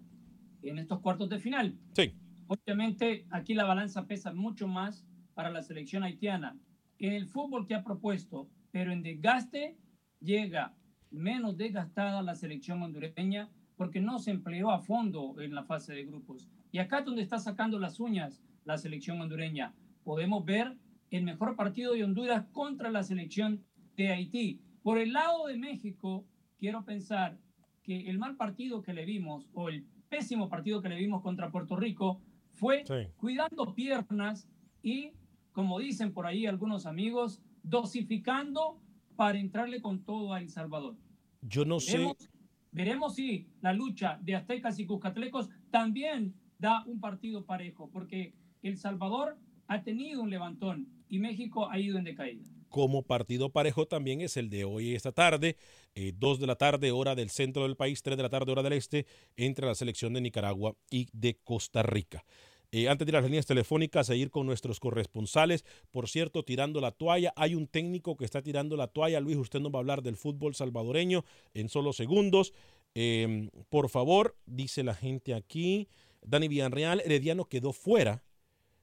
en 0.62 0.78
estos 0.78 1.00
cuartos 1.00 1.28
de 1.28 1.38
final. 1.38 1.78
Sí. 1.94 2.14
Obviamente 2.46 3.26
aquí 3.30 3.54
la 3.54 3.64
balanza 3.64 4.06
pesa 4.06 4.32
mucho 4.32 4.66
más 4.66 5.06
para 5.34 5.50
la 5.50 5.62
selección 5.62 6.02
haitiana 6.02 6.58
en 6.98 7.14
el 7.14 7.26
fútbol 7.26 7.66
que 7.66 7.74
ha 7.74 7.82
propuesto, 7.82 8.50
pero 8.70 8.92
en 8.92 9.02
desgaste 9.02 9.78
llega 10.20 10.74
menos 11.10 11.56
desgastada 11.56 12.22
la 12.22 12.34
selección 12.34 12.82
hondureña 12.82 13.50
porque 13.76 14.00
no 14.00 14.18
se 14.18 14.30
empleó 14.30 14.70
a 14.70 14.80
fondo 14.80 15.40
en 15.40 15.54
la 15.54 15.64
fase 15.64 15.94
de 15.94 16.04
grupos. 16.04 16.48
Y 16.70 16.78
acá 16.78 16.98
es 16.98 17.06
donde 17.06 17.22
está 17.22 17.38
sacando 17.38 17.78
las 17.78 17.98
uñas 17.98 18.42
la 18.64 18.76
selección 18.76 19.20
hondureña. 19.20 19.74
Podemos 20.04 20.44
ver 20.44 20.76
el 21.10 21.22
mejor 21.24 21.56
partido 21.56 21.94
de 21.94 22.04
Honduras 22.04 22.44
contra 22.52 22.90
la 22.90 23.02
selección 23.02 23.64
de 23.96 24.08
Haití. 24.08 24.60
Por 24.82 24.98
el 24.98 25.12
lado 25.12 25.46
de 25.46 25.56
México, 25.56 26.26
quiero 26.60 26.84
pensar 26.84 27.38
que 27.82 28.08
el 28.10 28.18
mal 28.18 28.36
partido 28.36 28.82
que 28.82 28.92
le 28.92 29.06
vimos 29.06 29.48
o 29.54 29.70
el 29.70 29.86
pésimo 30.08 30.48
partido 30.48 30.82
que 30.82 30.90
le 30.90 30.96
vimos 30.96 31.22
contra 31.22 31.50
Puerto 31.50 31.74
Rico 31.74 32.20
fue 32.52 32.84
cuidando 33.16 33.74
piernas 33.74 34.46
y, 34.82 35.12
como 35.52 35.78
dicen 35.78 36.12
por 36.12 36.26
ahí 36.26 36.46
algunos 36.46 36.84
amigos, 36.84 37.40
dosificando 37.62 38.78
para 39.16 39.38
entrarle 39.38 39.80
con 39.80 40.04
todo 40.04 40.34
a 40.34 40.40
El 40.40 40.50
Salvador. 40.50 40.96
Yo 41.40 41.64
no 41.64 41.78
veremos, 41.78 42.16
sé. 42.18 42.28
Veremos 42.72 43.14
si 43.14 43.48
la 43.62 43.72
lucha 43.72 44.18
de 44.20 44.36
aztecas 44.36 44.78
y 44.78 44.86
cuscatlecos 44.86 45.48
también 45.70 46.34
da 46.58 46.84
un 46.84 47.00
partido 47.00 47.46
parejo, 47.46 47.88
porque 47.90 48.34
El 48.62 48.76
Salvador 48.76 49.38
ha 49.66 49.82
tenido 49.82 50.22
un 50.22 50.28
levantón 50.28 50.88
y 51.08 51.18
México 51.18 51.70
ha 51.70 51.78
ido 51.78 51.96
en 51.96 52.04
decaída 52.04 52.50
como 52.70 53.02
partido 53.02 53.50
parejo 53.50 53.86
también 53.86 54.22
es 54.22 54.36
el 54.36 54.48
de 54.48 54.64
hoy 54.64 54.94
esta 54.94 55.12
tarde, 55.12 55.56
eh, 55.94 56.12
2 56.16 56.40
de 56.40 56.46
la 56.46 56.56
tarde 56.56 56.92
hora 56.92 57.14
del 57.14 57.30
centro 57.30 57.64
del 57.64 57.76
país, 57.76 58.02
3 58.02 58.16
de 58.16 58.22
la 58.22 58.28
tarde 58.28 58.52
hora 58.52 58.62
del 58.62 58.74
este, 58.74 59.06
entre 59.36 59.66
la 59.66 59.74
selección 59.74 60.12
de 60.12 60.20
Nicaragua 60.20 60.76
y 60.90 61.08
de 61.12 61.38
Costa 61.42 61.82
Rica. 61.82 62.24
Eh, 62.72 62.88
antes 62.88 63.04
de 63.04 63.10
ir 63.10 63.16
a 63.16 63.20
las 63.20 63.28
líneas 63.28 63.46
telefónicas, 63.46 64.10
a 64.10 64.14
ir 64.14 64.30
con 64.30 64.46
nuestros 64.46 64.78
corresponsales. 64.78 65.64
Por 65.90 66.08
cierto, 66.08 66.44
tirando 66.44 66.80
la 66.80 66.92
toalla, 66.92 67.32
hay 67.34 67.56
un 67.56 67.66
técnico 67.66 68.16
que 68.16 68.24
está 68.24 68.42
tirando 68.42 68.76
la 68.76 68.86
toalla. 68.86 69.20
Luis, 69.20 69.36
usted 69.36 69.58
nos 69.58 69.72
va 69.72 69.78
a 69.78 69.80
hablar 69.80 70.02
del 70.02 70.16
fútbol 70.16 70.54
salvadoreño 70.54 71.24
en 71.54 71.68
solo 71.68 71.92
segundos. 71.92 72.52
Em, 72.94 73.50
por 73.68 73.88
favor, 73.88 74.36
dice 74.46 74.84
la 74.84 74.94
gente 74.94 75.34
aquí, 75.34 75.88
Dani 76.22 76.46
Villarreal, 76.46 77.00
Herediano 77.04 77.46
quedó 77.46 77.72
fuera 77.72 78.22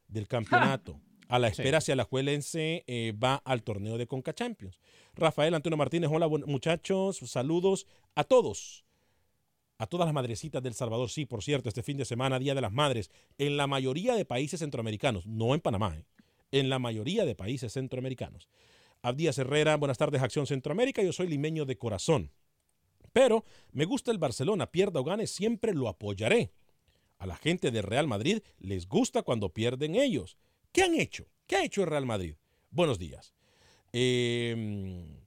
del 0.09 0.27
campeonato 0.27 0.99
a 1.27 1.39
la 1.39 1.47
espera 1.47 1.81
si 1.81 1.91
Alajuelense 1.91 2.83
eh, 2.87 3.13
va 3.21 3.35
al 3.35 3.63
torneo 3.63 3.97
de 3.97 4.07
Conca 4.07 4.33
Champions. 4.33 4.79
Rafael 5.15 5.53
Antonio 5.53 5.77
Martínez, 5.77 6.09
hola 6.11 6.27
muchachos, 6.27 7.17
saludos 7.17 7.87
a 8.15 8.23
todos. 8.23 8.85
A 9.79 9.85
todas 9.85 10.07
las 10.07 10.13
madrecitas 10.13 10.63
del 10.63 10.73
Salvador, 10.73 11.09
sí, 11.09 11.25
por 11.25 11.43
cierto, 11.43 11.69
este 11.69 11.83
fin 11.83 11.97
de 11.97 12.05
semana, 12.05 12.39
Día 12.39 12.55
de 12.55 12.61
las 12.61 12.71
Madres, 12.71 13.11
en 13.37 13.57
la 13.57 13.67
mayoría 13.67 14.15
de 14.15 14.25
países 14.25 14.59
centroamericanos, 14.59 15.27
no 15.27 15.53
en 15.53 15.61
Panamá, 15.61 15.95
eh, 15.95 16.05
en 16.51 16.69
la 16.69 16.79
mayoría 16.79 17.25
de 17.25 17.35
países 17.35 17.73
centroamericanos. 17.73 18.49
Abdías 19.03 19.37
Herrera, 19.37 19.77
buenas 19.77 19.99
tardes, 19.99 20.21
Acción 20.21 20.47
Centroamérica, 20.47 21.03
yo 21.03 21.13
soy 21.13 21.27
limeño 21.27 21.65
de 21.65 21.77
corazón. 21.77 22.31
Pero 23.13 23.45
me 23.71 23.85
gusta 23.85 24.11
el 24.11 24.17
Barcelona, 24.17 24.71
pierda 24.71 24.99
o 24.99 25.03
gane, 25.03 25.27
siempre 25.27 25.73
lo 25.73 25.87
apoyaré. 25.87 26.51
A 27.19 27.25
la 27.25 27.35
gente 27.35 27.71
de 27.71 27.81
Real 27.81 28.07
Madrid 28.07 28.39
les 28.59 28.87
gusta 28.87 29.23
cuando 29.23 29.49
pierden 29.49 29.95
ellos. 29.95 30.37
¿Qué 30.71 30.83
han 30.83 30.95
hecho? 30.95 31.25
¿Qué 31.45 31.55
ha 31.55 31.63
hecho 31.63 31.81
el 31.81 31.87
Real 31.87 32.05
Madrid? 32.05 32.35
Buenos 32.71 32.99
días. 32.99 33.33
Em, 33.93 35.17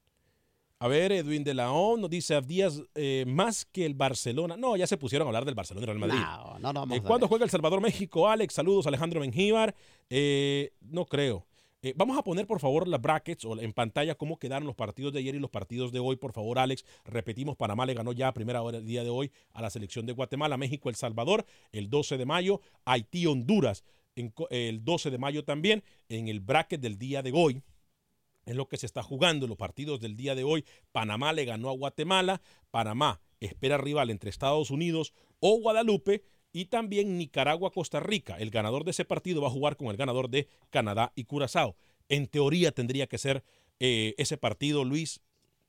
a 0.79 0.88
ver, 0.88 1.12
Edwin 1.12 1.42
de 1.42 1.55
la 1.55 1.72
O 1.72 1.96
nos 1.96 2.09
dice 2.11 2.35
Abdías 2.35 2.83
eh, 2.94 3.24
más 3.26 3.64
que 3.64 3.85
el 3.85 3.94
Barcelona. 3.94 4.57
No, 4.57 4.76
ya 4.76 4.87
se 4.87 4.96
pusieron 4.96 5.26
a 5.26 5.31
hablar 5.31 5.44
del 5.44 5.55
Barcelona 5.55 5.85
y 5.85 5.87
Real 5.87 5.98
Madrid. 5.98 6.20
No, 6.61 6.72
no, 6.72 6.87
no. 6.87 6.94
Eh, 6.94 7.03
¿Cuándo 7.03 7.26
juega 7.26 7.44
El 7.44 7.50
Salvador 7.50 7.81
México? 7.81 8.29
Alex, 8.29 8.55
saludos, 8.55 8.87
Alejandro 8.87 9.20
Benjíbar. 9.20 9.74
Eh, 10.09 10.72
no 10.81 11.07
creo. 11.07 11.46
vamos 11.96 12.18
a 12.18 12.22
poner, 12.22 12.46
por 12.46 12.61
favor, 12.61 12.87
las 12.87 13.00
brackets 13.00 13.44
o 13.44 13.59
en 13.59 13.72
pantalla 13.72 14.14
cómo 14.14 14.38
quedaron 14.38 14.66
los 14.66 14.76
partidos 14.76 15.12
de 15.12 15.20
ayer 15.20 15.35
y 15.35 15.38
los 15.38 15.50
partidos 15.50 15.90
de 15.90 15.98
hoy. 15.98 16.16
Por 16.16 16.33
favor, 16.33 16.59
Alex, 16.59 16.85
repetimos, 17.05 17.57
Panamá 17.57 17.87
le 17.87 17.94
ganó 17.94 18.12
ya 18.12 18.29
a 18.29 18.35
primera 18.35 18.62
hora 18.62 18.79
del 18.79 18.87
día 18.87 19.03
de 19.03 19.11
hoy 19.11 19.33
a 19.53 19.62
la 19.62 19.70
selección 19.70 20.07
de 20.07 20.12
Guatemala, 20.12 20.57
México, 20.57 20.88
El 20.88 20.96
Salvador, 20.96 21.46
el 21.72 21.90
12 21.90 22.18
de 22.18 22.26
mayo, 22.26 22.61
Haití, 22.85 23.26
Honduras 23.26 23.85
el 24.14 24.85
12 24.85 25.11
de 25.11 25.18
mayo 25.18 25.44
también, 25.44 25.83
en 26.09 26.29
el 26.29 26.40
bracket 26.40 26.81
del 26.81 26.99
día 26.99 27.23
de 27.23 27.33
hoy. 27.33 27.62
Es 28.46 28.57
lo 28.57 28.68
que 28.68 28.77
se 28.77 28.87
está 28.87 29.03
jugando 29.03 29.44
en 29.46 29.51
los 29.51 29.59
partidos 29.59 30.01
del 30.01 30.16
día 30.16 30.35
de 30.35 30.44
hoy. 30.44 30.64
Panamá 30.92 31.33
le 31.33 31.44
ganó 31.44 31.68
a 31.68 31.75
Guatemala. 31.75 32.40
Panamá 32.70 33.20
espera 33.38 33.79
rival 33.79 34.11
entre 34.11 34.31
Estados 34.31 34.70
Unidos 34.70 35.12
o 35.40 35.61
Guadalupe. 35.61 36.25
Y 36.53 36.64
también 36.64 37.16
Nicaragua-Costa 37.16 38.01
Rica. 38.01 38.37
El 38.38 38.51
ganador 38.51 38.85
de 38.85 38.90
ese 38.90 39.05
partido 39.05 39.40
va 39.40 39.49
a 39.49 39.53
jugar 39.53 39.77
con 39.77 39.88
el 39.88 39.96
ganador 39.96 40.29
de 40.31 40.49
Canadá 40.70 41.12
y 41.14 41.25
Curazao. 41.25 41.77
En 42.09 42.27
teoría 42.27 42.73
tendría 42.73 43.07
que 43.07 43.18
ser 43.18 43.44
eh, 43.79 44.14
ese 44.18 44.37
partido, 44.37 44.85
Luis. 44.85 45.20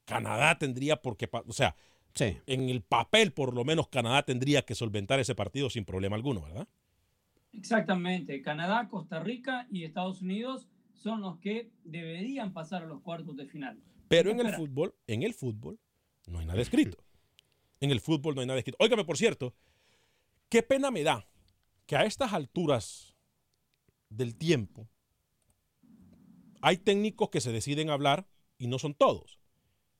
Canadá 0.05 0.57
tendría 0.57 1.01
porque, 1.01 1.29
o 1.31 1.53
sea, 1.53 1.75
en 2.19 2.69
el 2.69 2.81
papel 2.81 3.31
por 3.31 3.53
lo 3.53 3.63
menos 3.63 3.87
Canadá 3.87 4.23
tendría 4.23 4.63
que 4.63 4.75
solventar 4.75 5.19
ese 5.19 5.35
partido 5.35 5.69
sin 5.69 5.85
problema 5.85 6.15
alguno, 6.15 6.41
¿verdad? 6.41 6.67
Exactamente. 7.53 8.41
Canadá, 8.41 8.87
Costa 8.89 9.19
Rica 9.19 9.67
y 9.71 9.83
Estados 9.83 10.21
Unidos 10.21 10.67
son 10.93 11.21
los 11.21 11.39
que 11.39 11.71
deberían 11.83 12.53
pasar 12.53 12.83
a 12.83 12.85
los 12.85 13.01
cuartos 13.01 13.35
de 13.35 13.45
final. 13.45 13.79
Pero 14.07 14.29
en 14.31 14.39
el 14.39 14.53
fútbol, 14.53 14.93
en 15.07 15.23
el 15.23 15.33
fútbol, 15.33 15.79
no 16.27 16.39
hay 16.39 16.45
nada 16.45 16.61
escrito. 16.61 17.03
En 17.79 17.91
el 17.91 18.01
fútbol 18.01 18.35
no 18.35 18.41
hay 18.41 18.47
nada 18.47 18.59
escrito. 18.59 18.77
Óigame, 18.79 19.05
por 19.05 19.17
cierto, 19.17 19.55
qué 20.49 20.61
pena 20.63 20.91
me 20.91 21.03
da 21.03 21.27
que 21.85 21.95
a 21.95 22.05
estas 22.05 22.33
alturas 22.33 23.15
del 24.09 24.35
tiempo 24.35 24.87
hay 26.61 26.77
técnicos 26.77 27.29
que 27.29 27.41
se 27.41 27.51
deciden 27.51 27.89
hablar 27.89 28.27
y 28.57 28.67
no 28.67 28.77
son 28.77 28.93
todos. 28.93 29.39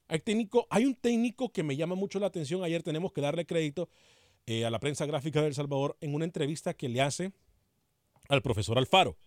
Hay, 0.07 0.19
técnico, 0.19 0.67
hay 0.69 0.85
un 0.85 0.95
técnico 0.95 1.51
que 1.51 1.63
me 1.63 1.75
llama 1.75 1.95
mucho 1.95 2.19
la 2.19 2.27
atención. 2.27 2.63
Ayer 2.63 2.83
tenemos 2.83 3.13
que 3.13 3.21
darle 3.21 3.45
crédito 3.45 3.89
eh, 4.45 4.65
a 4.65 4.69
la 4.69 4.79
prensa 4.79 5.05
gráfica 5.05 5.41
de 5.41 5.47
El 5.47 5.53
Salvador 5.53 5.97
en 6.01 6.13
una 6.13 6.25
entrevista 6.25 6.73
que 6.73 6.89
le 6.89 7.01
hace 7.01 7.31
al 8.29 8.41
profesor 8.41 8.77
Alfaro, 8.77 9.17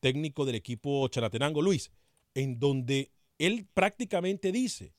técnico 0.00 0.44
del 0.44 0.56
equipo 0.56 1.06
Charatenango 1.08 1.62
Luis, 1.62 1.92
en 2.34 2.58
donde 2.58 3.12
él 3.38 3.66
prácticamente 3.72 4.52
dice 4.52 4.94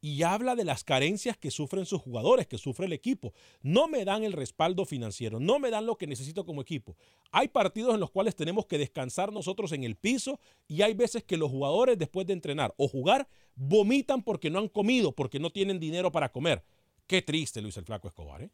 y 0.00 0.22
habla 0.22 0.54
de 0.54 0.64
las 0.64 0.84
carencias 0.84 1.36
que 1.36 1.50
sufren 1.50 1.84
sus 1.84 2.00
jugadores, 2.00 2.46
que 2.46 2.58
sufre 2.58 2.86
el 2.86 2.92
equipo. 2.92 3.32
No 3.62 3.88
me 3.88 4.04
dan 4.04 4.22
el 4.22 4.34
respaldo 4.34 4.84
financiero, 4.84 5.40
no 5.40 5.58
me 5.58 5.70
dan 5.70 5.86
lo 5.86 5.96
que 5.96 6.06
necesito 6.06 6.44
como 6.44 6.62
equipo. 6.62 6.96
Hay 7.32 7.48
partidos 7.48 7.94
en 7.94 8.00
los 8.00 8.10
cuales 8.10 8.36
tenemos 8.36 8.66
que 8.66 8.78
descansar 8.78 9.32
nosotros 9.32 9.72
en 9.72 9.84
el 9.84 9.96
piso 9.96 10.38
y 10.68 10.82
hay 10.82 10.94
veces 10.94 11.24
que 11.24 11.36
los 11.36 11.50
jugadores 11.50 11.98
después 11.98 12.26
de 12.26 12.34
entrenar 12.34 12.72
o 12.76 12.86
jugar 12.86 13.26
vomitan 13.56 14.22
porque 14.22 14.48
no 14.48 14.58
han 14.60 14.68
comido, 14.68 15.12
porque 15.12 15.40
no 15.40 15.50
tienen 15.50 15.80
dinero 15.80 16.12
para 16.12 16.30
comer. 16.30 16.62
Qué 17.06 17.22
triste, 17.22 17.60
Luis 17.60 17.76
el 17.76 17.84
Flaco 17.84 18.08
Escobar. 18.08 18.42
¿eh? 18.42 18.50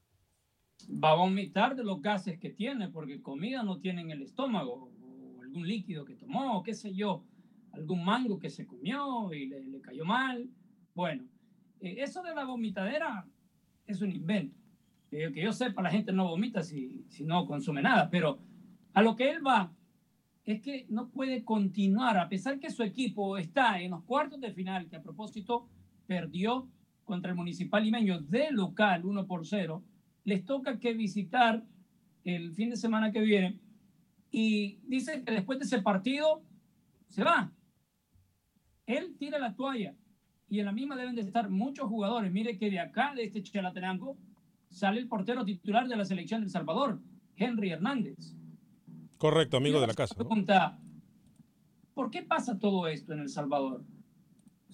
Va 0.90 1.11
a 1.11 1.14
vomitar 1.14 1.77
de 1.77 1.85
los 1.85 2.01
gases 2.01 2.38
que 2.38 2.51
tiene, 2.51 2.88
porque 2.88 3.21
comida 3.21 3.63
no 3.63 3.79
tiene 3.79 4.02
en 4.02 4.11
el 4.11 4.23
estómago, 4.23 4.90
o 5.02 5.42
algún 5.42 5.67
líquido 5.67 6.04
que 6.04 6.15
tomó, 6.15 6.63
qué 6.63 6.75
sé 6.75 6.94
yo, 6.94 7.25
algún 7.73 8.04
mango 8.04 8.38
que 8.38 8.50
se 8.50 8.67
comió 8.67 9.33
y 9.33 9.46
le, 9.46 9.81
cayó 9.81 10.04
mal. 10.04 10.48
Bueno, 10.94 11.25
eh, 11.81 11.96
eso 11.98 12.23
de 12.23 12.35
la 12.35 12.44
vomitadera 12.44 13.27
es 13.87 14.00
un 14.00 14.13
invento. 14.13 14.56
que 15.11 15.42
yo 15.42 15.52
sepa, 15.52 15.83
la 15.83 15.90
gente 15.90 16.13
no 16.13 16.29
vomita 16.29 16.63
si, 16.63 17.04
si 17.09 17.25
no 17.25 17.46
consume 17.46 17.83
nada, 17.83 18.09
pero 18.11 18.38
a 18.94 19.02
lo 19.02 19.17
que 19.17 19.31
él 19.31 19.46
va 19.46 19.73
es 20.44 20.61
que 20.61 20.87
no 20.88 21.09
puede 21.09 21.44
continuar, 21.44 22.19
a 22.19 22.29
pesar 22.29 22.59
que 22.59 22.71
su 22.71 22.83
equipo 22.83 23.38
está 23.38 23.81
en 23.81 23.92
los 23.92 24.02
cuartos 24.04 24.40
de 24.40 24.52
final, 24.52 24.88
que 24.88 24.96
a 24.96 25.02
propósito 25.02 25.69
perdió 26.06 26.69
contra 27.04 27.31
el 27.31 27.37
Municipal 27.37 27.85
Limeño 27.85 28.21
de 28.21 28.50
local 28.50 29.04
1 29.04 29.27
por 29.27 29.46
0, 29.46 29.83
les 30.25 30.44
toca 30.44 30.79
que 30.79 30.94
visitar 30.94 31.64
el 32.25 32.52
fin 32.52 32.70
de 32.70 32.77
semana 32.77 33.12
que 33.12 33.20
viene 33.20 33.58
y 34.31 34.79
dice 34.85 35.25
que 35.25 35.33
después 35.33 35.58
de 35.58 35.64
ese 35.64 35.83
partido 35.83 36.42
se 37.08 37.25
va. 37.25 37.52
Él 38.87 39.16
tira 39.18 39.38
la 39.38 39.54
toalla 39.54 39.94
y 40.48 40.60
en 40.60 40.66
la 40.66 40.73
misma 40.73 40.96
deben 40.96 41.14
de 41.14 41.23
estar 41.23 41.50
muchos 41.50 41.88
jugadores. 41.88 42.33
Mire 42.33 42.58
que 42.58 42.70
de 42.70 42.81
acá, 42.81 43.14
de 43.14 43.25
este 43.25 43.42
Chalatenango, 43.42 44.16
sale 44.68 45.00
el 45.00 45.08
portero 45.08 45.44
titular 45.44 45.88
de 45.88 45.96
la 45.96 46.04
selección 46.04 46.40
del 46.40 46.50
Salvador, 46.50 47.00
Henry 47.37 47.70
Hernández. 47.70 48.35
Correcto, 49.18 49.56
amigo 49.56 49.81
de 49.81 49.87
la 49.87 49.94
casa. 49.94 50.14
Pregunta, 50.14 50.79
¿por 51.94 52.10
qué 52.10 52.23
pasa 52.23 52.58
todo 52.58 52.87
esto 52.88 53.12
en 53.12 53.20
El 53.20 53.29
Salvador? 53.29 53.85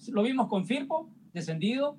Lo 0.07 0.23
vimos 0.23 0.47
con 0.47 0.65
Firpo, 0.65 1.09
descendido, 1.33 1.97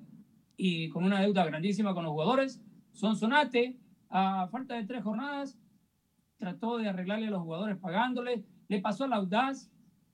y 0.63 0.89
con 0.89 1.03
una 1.03 1.19
deuda 1.19 1.43
grandísima 1.43 1.95
con 1.95 2.03
los 2.03 2.11
jugadores. 2.11 2.61
Sonsonate, 2.91 3.77
a 4.09 4.47
falta 4.47 4.75
de 4.75 4.85
tres 4.85 5.03
jornadas, 5.03 5.57
trató 6.37 6.77
de 6.77 6.89
arreglarle 6.89 7.27
a 7.27 7.31
los 7.31 7.41
jugadores 7.41 7.77
pagándole. 7.77 8.45
Le 8.67 8.79
pasó 8.79 9.05
al 9.05 9.13
Audaz, 9.13 9.71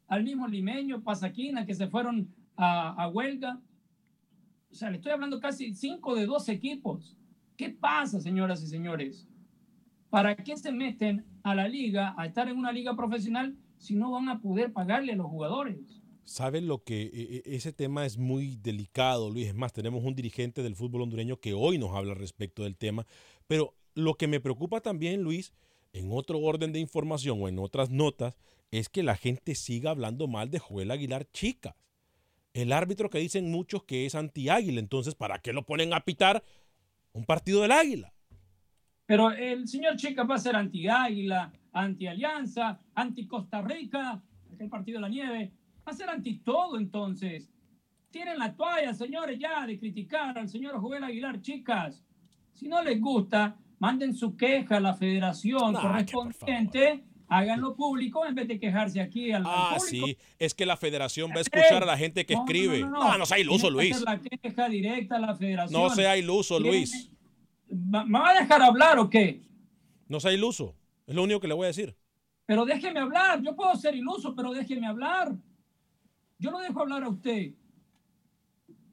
al 0.08 0.24
mismo 0.24 0.48
limeño, 0.48 1.04
Pasaquina, 1.04 1.66
que 1.66 1.74
se 1.74 1.88
fueron 1.88 2.34
a 2.56 3.08
huelga. 3.14 3.60
O 4.72 4.76
sea, 4.76 4.90
le 4.90 4.98
estoy 4.98 5.12
hablando 5.12 5.40
casi 5.40 5.74
cinco 5.74 6.16
de 6.16 6.26
dos 6.26 6.50
equipos. 6.50 7.18
¿Qué 7.56 7.70
pasa, 7.70 8.20
señoras 8.20 8.62
y 8.64 8.68
señores? 8.68 9.28
¿Para 10.10 10.36
qué 10.36 10.56
se 10.58 10.72
meten 10.72 11.26
a 11.44 11.56
la 11.56 11.68
liga, 11.68 12.14
a 12.18 12.26
estar 12.26 12.48
en 12.48 12.58
una 12.58 12.72
liga 12.72 12.96
profesional, 12.96 13.58
si 13.78 13.96
no 13.96 14.12
van 14.12 14.30
a 14.30 14.40
poder 14.40 14.72
pagarle 14.72 15.14
a 15.14 15.16
los 15.16 15.28
jugadores? 15.28 16.02
Saben 16.28 16.68
lo 16.68 16.84
que 16.84 17.04
e, 17.04 17.44
e, 17.46 17.56
ese 17.56 17.72
tema 17.72 18.06
es 18.06 18.18
muy 18.18 18.58
delicado, 18.58 19.30
Luis. 19.30 19.48
Es 19.48 19.56
más, 19.56 19.72
tenemos 19.72 20.04
un 20.04 20.14
dirigente 20.14 20.62
del 20.62 20.76
fútbol 20.76 21.04
hondureño 21.04 21.40
que 21.40 21.54
hoy 21.54 21.78
nos 21.78 21.96
habla 21.96 22.16
respecto 22.16 22.64
del 22.64 22.76
tema. 22.76 23.08
Pero 23.48 23.76
lo 23.96 24.16
que 24.16 24.28
me 24.28 24.42
preocupa 24.42 24.82
también, 24.82 25.22
Luis, 25.22 25.54
en 25.94 26.10
otro 26.12 26.40
orden 26.42 26.74
de 26.74 26.80
información 26.80 27.42
o 27.42 27.48
en 27.48 27.58
otras 27.60 27.92
notas, 27.92 28.38
es 28.72 28.90
que 28.90 29.04
la 29.04 29.16
gente 29.16 29.56
siga 29.56 29.92
hablando 29.92 30.28
mal 30.28 30.52
de 30.52 30.60
Joel 30.60 30.92
Aguilar 30.92 31.32
Chicas. 31.32 31.76
El 32.54 32.74
árbitro 32.74 33.10
que 33.10 33.20
dicen 33.20 33.50
muchos 33.50 33.84
que 33.84 34.06
es 34.06 34.14
anti-águila. 34.14 34.82
Entonces, 34.82 35.16
¿para 35.16 35.40
qué 35.40 35.54
lo 35.54 35.66
ponen 35.66 35.94
a 35.94 36.04
pitar 36.04 36.44
un 37.14 37.24
partido 37.24 37.62
del 37.62 37.72
águila? 37.72 38.14
Pero 39.06 39.32
el 39.32 39.66
señor 39.66 39.96
Chicas 39.96 40.30
va 40.30 40.36
a 40.36 40.40
ser 40.40 40.58
anti-águila, 40.58 41.54
anti-alianza, 41.72 42.82
anti-Costa 42.96 43.62
Rica, 43.62 44.22
el 44.60 44.68
partido 44.68 44.98
de 44.98 45.02
la 45.02 45.10
nieve. 45.10 45.54
Va 45.88 45.92
a 45.92 45.96
ser 45.96 46.10
anti 46.10 46.40
todo 46.40 46.78
entonces. 46.78 47.50
Tienen 48.12 48.38
la 48.38 48.54
toalla, 48.54 48.94
señores, 48.94 49.40
ya 49.40 49.66
de 49.66 49.80
criticar 49.80 50.38
al 50.38 50.50
señor 50.50 50.82
Joel 50.82 51.06
Aguilar, 51.06 51.40
chicas. 51.40 52.04
Si 52.52 52.68
no 52.68 52.84
les 52.84 53.00
gusta, 53.00 53.56
manden 53.80 54.14
su 54.14 54.36
queja 54.36 54.78
a 54.78 54.80
la 54.82 54.94
federación 54.96 55.74
correspondiente, 55.74 57.06
háganlo 57.30 57.74
público 57.74 58.26
en 58.26 58.36
vez 58.36 58.50
de 58.50 58.60
quejarse 58.60 59.00
aquí 59.00 59.32
al, 59.32 59.44
ah, 59.46 59.78
sí, 59.80 60.18
es 60.38 60.54
que 60.54 60.66
la 60.66 60.76
federación 60.76 61.32
va 61.32 61.38
a 61.38 61.42
escuchar 61.42 61.84
a 61.84 61.86
la 61.86 61.98
gente 61.98 62.26
que 62.26 62.34
escribe. 62.34 62.82
No, 62.82 62.90
no, 62.90 63.18
no, 63.20 63.26
sea 63.26 63.40
iluso, 63.40 63.70
Luis. 63.70 64.02
La 64.02 64.20
queja 64.20 64.68
directa 64.68 65.16
a 65.16 65.20
la 65.20 65.36
federación. 65.36 65.82
No 65.82 65.90
sea 65.90 66.18
iluso, 66.18 66.60
Luis. 66.60 67.10
¿Me 67.70 68.20
va 68.20 68.32
a 68.32 68.42
dejar 68.42 68.62
hablar 68.62 69.00
o 69.00 69.10
qué? 69.10 69.42
No 70.10 70.20
sea 70.20 70.34
iluso, 70.34 70.76
es 71.06 71.16
lo 71.16 71.24
único 71.24 71.40
que 71.40 71.48
le 71.48 71.54
voy 71.54 71.64
a 71.64 71.68
decir. 71.68 71.96
Pero 72.46 72.66
déjeme 72.66 73.00
hablar, 73.00 73.42
yo 73.42 73.56
puedo 73.56 73.74
ser 73.76 73.96
iluso, 73.96 74.36
pero 74.36 74.52
déjeme 74.52 74.88
hablar. 74.88 75.34
Yo 76.40 76.52
lo 76.52 76.60
dejo 76.60 76.82
hablar 76.82 77.04
a 77.04 77.10
usted. 77.10 77.54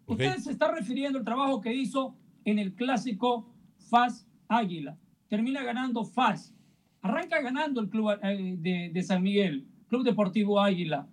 Usted 0.06 0.36
se 0.36 0.52
está 0.52 0.70
refiriendo 0.72 1.18
al 1.18 1.24
trabajo 1.24 1.60
que 1.60 1.74
hizo 1.74 2.16
en 2.44 2.58
el 2.58 2.74
clásico 2.74 3.54
FAS 3.90 4.26
Águila. 4.48 4.98
Termina 5.28 5.62
ganando 5.62 6.04
FAS. 6.04 6.54
Arranca 7.02 7.40
ganando 7.40 7.80
el 7.80 7.88
club 7.88 8.18
eh, 8.22 8.56
de, 8.58 8.90
de 8.92 9.02
San 9.02 9.22
Miguel, 9.22 9.66
Club 9.88 10.04
Deportivo 10.04 10.60
Águila. 10.60 11.08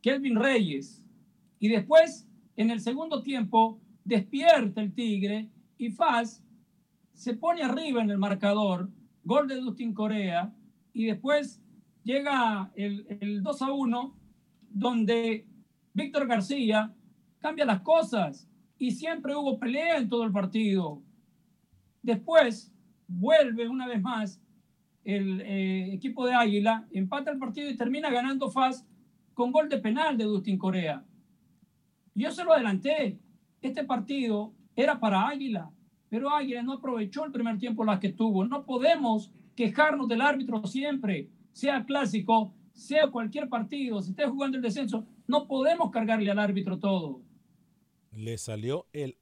Kelvin 0.00 0.36
Reyes. 0.36 1.04
Y 1.58 1.68
después, 1.68 2.28
en 2.56 2.70
el 2.70 2.80
segundo 2.80 3.22
tiempo, 3.22 3.80
despierta 4.04 4.80
el 4.80 4.92
Tigre 4.92 5.48
y 5.78 5.90
FAS 5.90 6.44
se 7.12 7.34
pone 7.34 7.62
arriba 7.62 8.02
en 8.02 8.10
el 8.10 8.18
marcador. 8.18 8.90
Gol 9.24 9.48
de 9.48 9.56
Dustin 9.56 9.94
Corea. 9.94 10.52
Y 10.92 11.06
después 11.06 11.62
llega 12.02 12.72
el, 12.74 13.06
el 13.20 13.42
2 13.42 13.62
a 13.62 13.72
1, 13.72 14.16
donde 14.70 15.46
Víctor 15.94 16.26
García 16.26 16.92
cambia 17.38 17.64
las 17.64 17.80
cosas 17.80 18.48
y 18.78 18.92
siempre 18.92 19.34
hubo 19.34 19.58
pelea 19.58 19.98
en 19.98 20.08
todo 20.08 20.24
el 20.24 20.32
partido. 20.32 21.02
Después 22.02 22.72
vuelve 23.06 23.68
una 23.68 23.86
vez 23.86 24.00
más 24.00 24.40
el 25.04 25.40
eh, 25.40 25.92
equipo 25.92 26.26
de 26.26 26.34
Águila, 26.34 26.86
empata 26.92 27.30
el 27.30 27.38
partido 27.38 27.68
y 27.68 27.76
termina 27.76 28.10
ganando 28.10 28.50
FAS 28.50 28.86
con 29.34 29.52
gol 29.52 29.68
de 29.68 29.78
penal 29.78 30.16
de 30.16 30.24
Dustin 30.24 30.58
Corea. 30.58 31.04
Yo 32.14 32.30
se 32.30 32.44
lo 32.44 32.52
adelanté. 32.52 33.18
Este 33.60 33.84
partido 33.84 34.52
era 34.74 34.98
para 34.98 35.28
Águila, 35.28 35.70
pero 36.08 36.30
Águila 36.30 36.62
no 36.62 36.74
aprovechó 36.74 37.24
el 37.24 37.32
primer 37.32 37.58
tiempo 37.58 37.84
las 37.84 38.00
que 38.00 38.12
tuvo. 38.12 38.44
No 38.44 38.64
podemos 38.64 39.32
quejarnos 39.54 40.08
del 40.08 40.20
árbitro 40.20 40.66
siempre, 40.66 41.28
sea 41.52 41.84
clásico, 41.84 42.52
sea 42.72 43.10
cualquier 43.10 43.48
partido, 43.48 44.00
se 44.02 44.10
esté 44.10 44.26
jugando 44.26 44.56
el 44.56 44.62
descenso. 44.62 45.06
No 45.26 45.46
podemos 45.46 45.90
cargarle 45.90 46.30
al 46.30 46.38
árbitro 46.38 46.78
todo. 46.78 47.20
Le 48.12 48.36
salió 48.36 48.86
el, 48.92 49.16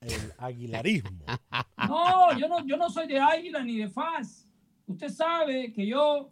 el 0.00 0.32
aguilarismo. 0.38 1.24
No, 1.88 2.38
yo 2.38 2.46
no, 2.46 2.64
yo 2.64 2.76
no 2.76 2.88
soy 2.88 3.08
de 3.08 3.18
Águila 3.18 3.62
ni 3.64 3.76
de 3.76 3.88
FAS. 3.88 4.48
Usted 4.86 5.08
sabe 5.08 5.72
que 5.72 5.84
yo 5.84 6.30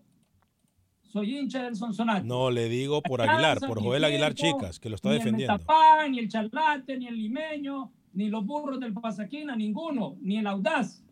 soy 1.02 1.36
hincha 1.36 1.64
del 1.64 1.74
Sonsonate. 1.74 2.24
No, 2.24 2.50
le 2.50 2.68
digo 2.68 3.02
por 3.02 3.20
Aguilar, 3.20 3.58
por 3.58 3.82
Joel 3.82 4.04
Aguilar 4.04 4.32
Chicas, 4.34 4.78
que 4.78 4.88
lo 4.88 4.94
está 4.94 5.10
defendiendo. 5.10 5.52
Ni 5.52 5.56
el 5.56 5.58
Metapán, 5.58 6.12
ni 6.12 6.18
el 6.20 6.28
Charlate, 6.28 6.96
ni 6.96 7.08
el 7.08 7.16
Limeño, 7.16 7.92
ni 8.12 8.28
los 8.28 8.46
burros 8.46 8.78
del 8.78 8.94
Pasaquina, 8.94 9.56
ninguno, 9.56 10.16
ni 10.20 10.38
el 10.38 10.46
Audaz. 10.46 11.02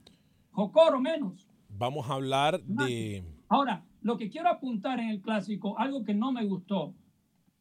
Jocoro 0.53 1.01
menos. 1.01 1.49
Vamos 1.69 2.09
a 2.09 2.15
hablar 2.15 2.63
de... 2.63 3.25
Ahora, 3.49 3.85
lo 4.09 4.17
que 4.17 4.31
quiero 4.31 4.49
apuntar 4.49 5.01
en 5.01 5.11
el 5.11 5.21
clásico, 5.21 5.79
algo 5.79 6.03
que 6.03 6.15
no 6.15 6.33
me 6.33 6.47
gustó, 6.47 6.95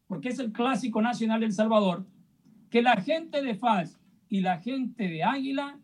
porque 0.08 0.30
es 0.30 0.40
el 0.40 0.54
clásico 0.54 1.02
nacional 1.02 1.42
del 1.42 1.52
Salvador, 1.52 2.08
que 2.70 2.82
la 2.82 2.96
gente 3.02 3.42
de 3.42 3.54
FAS 3.54 4.00
y 4.30 4.40
la 4.40 4.58
gente 4.58 5.10
de 5.10 5.26
Águila 5.26 5.78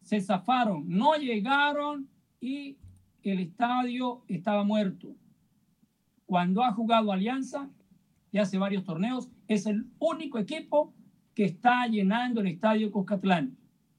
se 0.00 0.22
zafaron, 0.22 0.88
no 0.88 1.16
llegaron 1.16 2.08
y 2.40 2.78
el 3.22 3.40
estadio 3.40 4.22
estaba 4.28 4.64
muerto. 4.64 5.14
Cuando 6.24 6.64
ha 6.64 6.72
jugado 6.72 7.12
Alianza, 7.12 7.68
y 8.32 8.38
hace 8.38 8.56
varios 8.56 8.84
torneos, 8.84 9.28
es 9.46 9.66
el 9.66 9.84
único 9.98 10.38
equipo 10.38 10.94
que 11.34 11.44
está 11.44 11.86
llenando 11.86 12.40
el 12.40 12.46
estadio 12.46 12.90
Cuscatlán. 12.90 13.58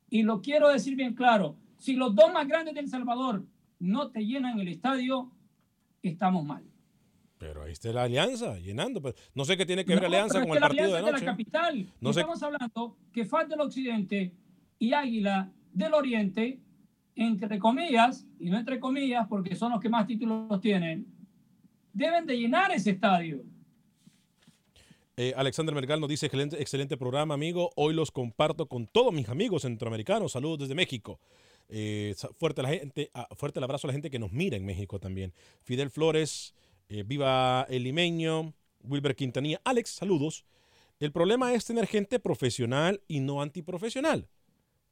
Y 0.09 0.23
lo 0.23 0.41
quiero 0.41 0.69
decir 0.69 0.95
bien 0.95 1.13
claro, 1.13 1.55
si 1.77 1.93
los 1.93 2.15
dos 2.15 2.33
más 2.33 2.47
grandes 2.47 2.73
del 2.73 2.87
Salvador 2.87 3.45
no 3.77 4.09
te 4.09 4.25
llenan 4.25 4.59
el 4.59 4.69
estadio, 4.69 5.31
estamos 6.01 6.45
mal. 6.45 6.63
Pero 7.37 7.63
ahí 7.63 7.71
está 7.71 7.91
la 7.93 8.03
alianza 8.03 8.57
llenando. 8.59 9.01
Pero 9.01 9.15
no 9.33 9.45
sé 9.45 9.55
qué 9.55 9.65
tiene 9.65 9.85
que 9.85 9.93
ver 9.93 10.01
la 10.01 10.07
alianza 10.07 10.41
con 10.41 10.51
el 10.51 10.59
partido 10.59 10.93
de 10.93 11.01
noche. 11.01 11.13
De 11.13 11.19
la 11.19 11.25
capital. 11.25 11.87
No 12.01 12.09
Estamos 12.09 12.43
hablando 12.43 12.97
que 13.13 13.25
falta 13.25 13.55
del 13.55 13.61
occidente 13.61 14.33
y 14.77 14.93
Águila 14.93 15.51
del 15.73 15.93
oriente, 15.93 16.59
entre 17.15 17.59
comillas, 17.59 18.25
y 18.39 18.49
no 18.49 18.57
entre 18.57 18.79
comillas, 18.79 19.27
porque 19.27 19.55
son 19.55 19.71
los 19.71 19.79
que 19.79 19.89
más 19.89 20.05
títulos 20.05 20.59
tienen, 20.59 21.05
deben 21.93 22.25
de 22.25 22.37
llenar 22.37 22.71
ese 22.71 22.91
estadio. 22.91 23.43
Eh, 25.15 25.33
Alexander 25.35 25.75
Mergal 25.75 25.99
nos 25.99 26.09
dice, 26.09 26.27
excelente, 26.27 26.61
excelente 26.61 26.97
programa, 26.97 27.33
amigo. 27.33 27.71
Hoy 27.75 27.93
los 27.93 28.09
comparto 28.09 28.67
con 28.67 28.87
todos 28.87 29.13
mis 29.13 29.27
amigos 29.27 29.63
centroamericanos. 29.63 30.31
Saludos 30.31 30.59
desde 30.59 30.75
México. 30.75 31.19
Eh, 31.69 32.15
fuerte, 32.37 32.63
la 32.63 32.69
gente, 32.69 33.11
ah, 33.13 33.27
fuerte 33.35 33.59
el 33.59 33.63
abrazo 33.63 33.87
a 33.87 33.89
la 33.89 33.93
gente 33.93 34.09
que 34.09 34.19
nos 34.19 34.31
mira 34.31 34.57
en 34.57 34.65
México 34.65 34.99
también. 34.99 35.33
Fidel 35.61 35.89
Flores, 35.91 36.53
eh, 36.89 37.03
viva 37.03 37.65
el 37.69 37.83
limeño, 37.83 38.53
Wilber 38.81 39.15
Quintanilla. 39.15 39.61
Alex, 39.63 39.91
saludos. 39.91 40.45
El 40.99 41.11
problema 41.11 41.53
es 41.53 41.63
tener 41.63 41.87
gente 41.87 42.19
profesional 42.19 43.01
y 43.07 43.21
no 43.21 43.41
antiprofesional, 43.41 44.27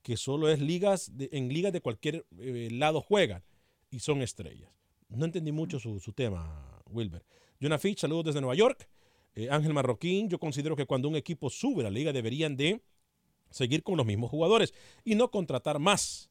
que 0.03 0.15
solo 0.15 0.49
es 0.49 0.61
ligas 0.61 1.11
en 1.19 1.49
ligas 1.49 1.73
de 1.73 1.81
cualquier 1.81 2.25
eh, 2.39 2.69
lado 2.71 3.01
juegan 3.01 3.43
y 3.89 3.99
son 3.99 4.21
estrellas. 4.21 4.71
No 5.09 5.25
entendí 5.25 5.51
mucho 5.51 5.79
su, 5.79 5.99
tema, 6.13 6.81
Wilber. 6.91 7.25
Jonah 7.61 7.77
Fitch, 7.77 7.99
saludos 7.99 8.25
desde 8.25 8.41
Nueva 8.41 8.55
York. 8.55 8.87
Eh, 9.35 9.49
Ángel 9.49 9.73
Marroquín, 9.73 10.29
yo 10.29 10.39
considero 10.39 10.75
que 10.75 10.85
cuando 10.85 11.09
un 11.09 11.15
equipo 11.15 11.49
sube 11.49 11.81
a 11.81 11.85
la 11.85 11.89
liga 11.89 12.13
deberían 12.13 12.55
de 12.55 12.81
seguir 13.49 13.83
con 13.83 13.97
los 13.97 14.05
mismos 14.05 14.29
jugadores 14.29 14.73
y 15.03 15.15
no 15.15 15.29
contratar 15.31 15.79
más 15.79 16.29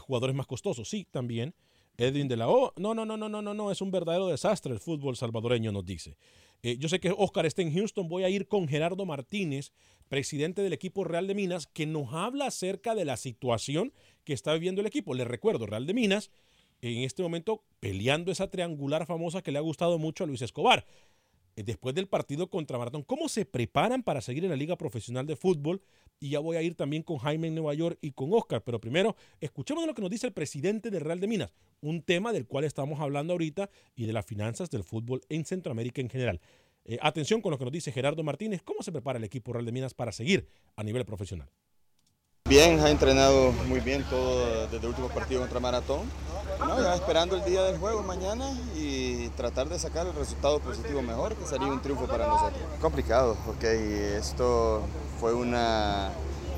jugadores 0.00 0.34
más 0.34 0.46
costosos. 0.46 0.88
Sí, 0.88 1.06
también 1.10 1.54
Edwin 1.96 2.28
de 2.28 2.36
la 2.36 2.48
O. 2.48 2.72
No, 2.76 2.94
no, 2.94 3.04
no, 3.06 3.16
no, 3.16 3.28
no, 3.28 3.42
no, 3.42 3.54
no, 3.54 3.70
es 3.70 3.80
un 3.80 3.90
verdadero 3.90 4.28
desastre 4.28 4.72
el 4.72 4.80
fútbol 4.80 5.16
salvadoreño, 5.16 5.72
nos 5.72 5.84
dice. 5.84 6.16
Eh, 6.62 6.78
yo 6.78 6.88
sé 6.88 7.00
que 7.00 7.14
Oscar 7.16 7.46
está 7.46 7.62
en 7.62 7.72
Houston, 7.72 8.08
voy 8.08 8.24
a 8.24 8.28
ir 8.28 8.48
con 8.48 8.66
Gerardo 8.68 9.04
Martínez, 9.06 9.72
presidente 10.08 10.62
del 10.62 10.72
equipo 10.72 11.04
Real 11.04 11.26
de 11.26 11.34
Minas, 11.34 11.66
que 11.66 11.86
nos 11.86 12.12
habla 12.12 12.46
acerca 12.46 12.94
de 12.94 13.04
la 13.04 13.16
situación 13.16 13.92
que 14.24 14.32
está 14.32 14.52
viviendo 14.54 14.80
el 14.80 14.86
equipo. 14.86 15.14
Le 15.14 15.24
recuerdo, 15.24 15.66
Real 15.66 15.86
de 15.86 15.94
Minas, 15.94 16.30
en 16.80 17.02
este 17.02 17.22
momento 17.22 17.64
peleando 17.80 18.32
esa 18.32 18.50
triangular 18.50 19.06
famosa 19.06 19.42
que 19.42 19.52
le 19.52 19.58
ha 19.58 19.62
gustado 19.62 19.98
mucho 19.98 20.24
a 20.24 20.26
Luis 20.26 20.42
Escobar. 20.42 20.86
Eh, 21.56 21.62
después 21.64 21.94
del 21.94 22.06
partido 22.06 22.48
contra 22.48 22.78
Maratón, 22.78 23.02
¿cómo 23.02 23.28
se 23.28 23.46
preparan 23.46 24.02
para 24.02 24.20
seguir 24.20 24.44
en 24.44 24.50
la 24.50 24.56
Liga 24.56 24.76
Profesional 24.76 25.26
de 25.26 25.36
Fútbol? 25.36 25.80
Y 26.20 26.30
ya 26.30 26.38
voy 26.38 26.56
a 26.56 26.62
ir 26.62 26.74
también 26.74 27.02
con 27.02 27.16
Jaime 27.18 27.48
en 27.48 27.54
Nueva 27.54 27.74
York 27.74 27.98
y 28.02 28.12
con 28.12 28.32
Oscar. 28.32 28.62
Pero 28.62 28.80
primero, 28.80 29.16
escuchemos 29.40 29.86
lo 29.86 29.94
que 29.94 30.02
nos 30.02 30.10
dice 30.10 30.26
el 30.26 30.32
presidente 30.32 30.90
del 30.90 31.00
Real 31.00 31.18
de 31.18 31.26
Minas, 31.26 31.54
un 31.80 32.02
tema 32.02 32.32
del 32.32 32.46
cual 32.46 32.64
estamos 32.64 33.00
hablando 33.00 33.32
ahorita 33.32 33.70
y 33.94 34.04
de 34.04 34.12
las 34.12 34.26
finanzas 34.26 34.70
del 34.70 34.84
fútbol 34.84 35.22
en 35.28 35.44
Centroamérica 35.44 36.00
en 36.00 36.10
general. 36.10 36.40
Eh, 36.84 36.98
atención 37.00 37.40
con 37.40 37.50
lo 37.50 37.58
que 37.58 37.64
nos 37.64 37.72
dice 37.72 37.90
Gerardo 37.90 38.22
Martínez, 38.22 38.62
¿cómo 38.62 38.82
se 38.82 38.92
prepara 38.92 39.18
el 39.18 39.24
equipo 39.24 39.52
Real 39.52 39.64
de 39.64 39.72
Minas 39.72 39.94
para 39.94 40.12
seguir 40.12 40.46
a 40.76 40.84
nivel 40.84 41.04
profesional? 41.04 41.48
Bien, 42.48 42.78
ha 42.78 42.90
entrenado 42.90 43.50
muy 43.66 43.80
bien 43.80 44.04
todo 44.04 44.62
desde 44.66 44.76
el 44.76 44.86
último 44.86 45.08
partido 45.08 45.40
contra 45.40 45.58
Maratón. 45.58 46.02
ya 46.60 46.94
esperando 46.94 47.34
el 47.34 47.44
día 47.44 47.64
del 47.64 47.76
juego 47.76 48.04
mañana 48.04 48.48
y 48.76 49.30
tratar 49.30 49.68
de 49.68 49.76
sacar 49.80 50.06
el 50.06 50.14
resultado 50.14 50.60
positivo 50.60 51.02
mejor, 51.02 51.34
que 51.34 51.44
sería 51.44 51.66
un 51.66 51.82
triunfo 51.82 52.06
para 52.06 52.28
nosotros. 52.28 52.62
Complicado, 52.80 53.36
ok, 53.48 53.64
esto 53.64 54.82
fue 55.18 55.34
una 55.34 56.12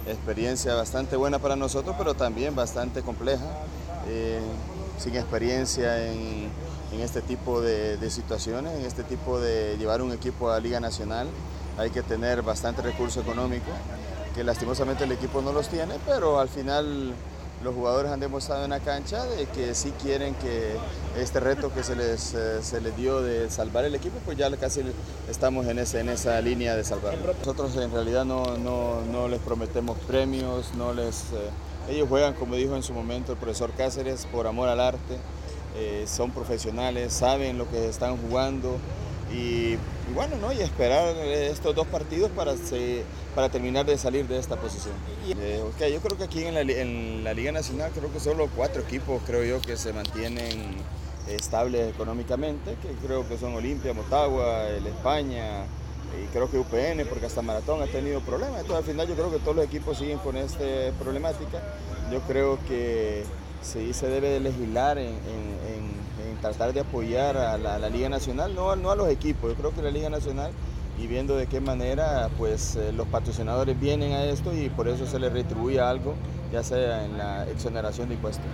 experiencia 0.06 0.74
bastante 0.74 1.16
buena 1.16 1.38
para 1.38 1.56
nosotros, 1.56 1.96
pero 1.96 2.12
también 2.12 2.54
bastante 2.54 3.00
compleja. 3.00 3.46
Eh, 4.08 4.42
sin 4.98 5.16
experiencia 5.16 6.06
en, 6.06 6.50
este 7.00 7.22
tipo 7.22 7.62
de, 7.62 8.10
situaciones, 8.10 8.78
en 8.78 8.84
este 8.84 9.04
tipo 9.04 9.40
de 9.40 9.78
llevar 9.78 10.02
un 10.02 10.12
equipo 10.12 10.50
a 10.50 10.60
Liga 10.60 10.80
Nacional, 10.80 11.28
hay 11.78 11.88
que 11.88 12.02
tener 12.02 12.42
bastante 12.42 12.82
recurso 12.82 13.22
económico 13.22 13.70
que 14.38 14.44
lastimosamente 14.44 15.02
el 15.02 15.10
equipo 15.10 15.42
no 15.42 15.52
los 15.52 15.68
tiene, 15.68 15.94
pero 16.06 16.38
al 16.38 16.48
final 16.48 17.12
los 17.64 17.74
jugadores 17.74 18.12
han 18.12 18.20
demostrado 18.20 18.62
en 18.62 18.70
la 18.70 18.78
cancha 18.78 19.24
de 19.24 19.46
que 19.46 19.74
sí 19.74 19.92
quieren 20.00 20.36
que 20.36 20.76
este 21.20 21.40
reto 21.40 21.74
que 21.74 21.82
se 21.82 21.96
les, 21.96 22.34
eh, 22.34 22.62
se 22.62 22.80
les 22.80 22.96
dio 22.96 23.20
de 23.20 23.50
salvar 23.50 23.84
el 23.84 23.96
equipo, 23.96 24.16
pues 24.24 24.38
ya 24.38 24.48
casi 24.56 24.82
estamos 25.28 25.66
en, 25.66 25.80
ese, 25.80 25.98
en 25.98 26.08
esa 26.08 26.40
línea 26.40 26.76
de 26.76 26.84
salvarlo. 26.84 27.34
Nosotros 27.36 27.74
en 27.78 27.90
realidad 27.90 28.24
no, 28.24 28.56
no, 28.58 29.00
no 29.10 29.26
les 29.26 29.40
prometemos 29.40 29.98
premios, 30.06 30.72
no 30.76 30.92
les, 30.92 31.32
eh, 31.32 31.90
ellos 31.90 32.08
juegan, 32.08 32.34
como 32.34 32.54
dijo 32.54 32.76
en 32.76 32.84
su 32.84 32.92
momento 32.92 33.32
el 33.32 33.38
profesor 33.38 33.72
Cáceres, 33.76 34.26
por 34.26 34.46
amor 34.46 34.68
al 34.68 34.78
arte, 34.78 35.18
eh, 35.76 36.04
son 36.06 36.30
profesionales, 36.30 37.12
saben 37.12 37.58
lo 37.58 37.68
que 37.68 37.88
están 37.88 38.16
jugando, 38.18 38.76
y, 39.32 39.76
bueno, 40.14 40.36
¿no? 40.40 40.52
y 40.52 40.60
esperar 40.60 41.14
estos 41.16 41.74
dos 41.74 41.86
partidos 41.86 42.30
para, 42.30 42.54
para 43.34 43.48
terminar 43.48 43.84
de 43.86 43.98
salir 43.98 44.26
de 44.26 44.38
esta 44.38 44.56
posición. 44.56 44.94
Eh, 45.28 45.62
yo 45.92 46.00
creo 46.00 46.16
que 46.16 46.24
aquí 46.24 46.44
en 46.44 47.24
la, 47.24 47.34
Liga 47.34 47.52
Nacional 47.52 47.90
creo 47.94 48.12
que 48.12 48.20
solo 48.20 48.48
cuatro 48.56 48.82
equipos 48.82 49.22
creo 49.26 49.44
yo 49.44 49.60
que 49.60 49.76
se 49.76 49.92
mantienen 49.92 50.76
estables 51.28 51.94
económicamente, 51.94 52.76
que 52.82 53.06
creo 53.06 53.28
que 53.28 53.36
son 53.36 53.54
Olimpia, 53.54 53.92
Motagua, 53.92 54.68
el 54.68 54.86
España 54.86 55.64
y 56.22 56.26
creo 56.32 56.50
que 56.50 56.58
UPN, 56.58 57.06
porque 57.06 57.26
hasta 57.26 57.42
Maratón 57.42 57.82
ha 57.82 57.86
tenido 57.86 58.20
problemas. 58.20 58.60
Entonces 58.60 58.78
al 58.78 58.90
final 58.90 59.08
yo 59.08 59.14
creo 59.14 59.30
que 59.30 59.38
todos 59.40 59.56
los 59.56 59.66
equipos 59.66 59.98
siguen 59.98 60.18
con 60.18 60.38
esta 60.38 60.64
problemática. 60.98 61.62
Yo 62.10 62.20
creo 62.20 62.58
que 62.66 63.24
sí 63.60 63.92
se 63.92 64.08
debe 64.08 64.30
de 64.30 64.40
legislar 64.40 64.96
en 64.96 65.18
tratar 66.38 66.72
de 66.72 66.80
apoyar 66.80 67.36
a 67.36 67.58
la, 67.58 67.88
Liga 67.88 68.08
Nacional, 68.08 68.54
no, 68.54 68.74
no 68.76 68.90
a 68.90 68.96
los 68.96 69.08
equipos, 69.08 69.50
yo 69.50 69.56
creo 69.56 69.74
que 69.74 69.82
la 69.82 69.90
Liga 69.90 70.10
Nacional 70.10 70.52
y 70.98 71.06
viendo 71.06 71.36
de 71.36 71.46
qué 71.46 71.60
manera 71.60 72.28
pues 72.36 72.76
eh, 72.76 72.92
los 72.92 73.06
patrocinadores 73.08 73.78
vienen 73.78 74.12
a 74.12 74.24
esto 74.24 74.56
y 74.56 74.68
por 74.68 74.88
eso 74.88 75.06
se 75.06 75.18
les 75.20 75.32
retribuye 75.32 75.80
algo, 75.80 76.14
ya 76.52 76.62
sea 76.62 77.04
en 77.04 77.16
la 77.16 77.48
exoneración 77.48 78.08
de 78.08 78.14
impuestos. 78.14 78.46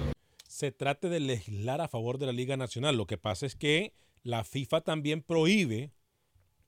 Se 0.47 0.71
trate 0.71 1.09
de 1.09 1.21
legislar 1.21 1.81
a 1.81 1.89
favor 1.89 2.19
de 2.19 2.27
la 2.27 2.33
Liga 2.33 2.57
Nacional. 2.57 2.97
Lo 2.97 3.07
que 3.07 3.19
pasa 3.19 3.47
es 3.47 3.57
que 3.57 3.95
la 4.23 4.45
FIFA 4.45 4.83
también 4.83 5.23
prohíbe, 5.23 5.93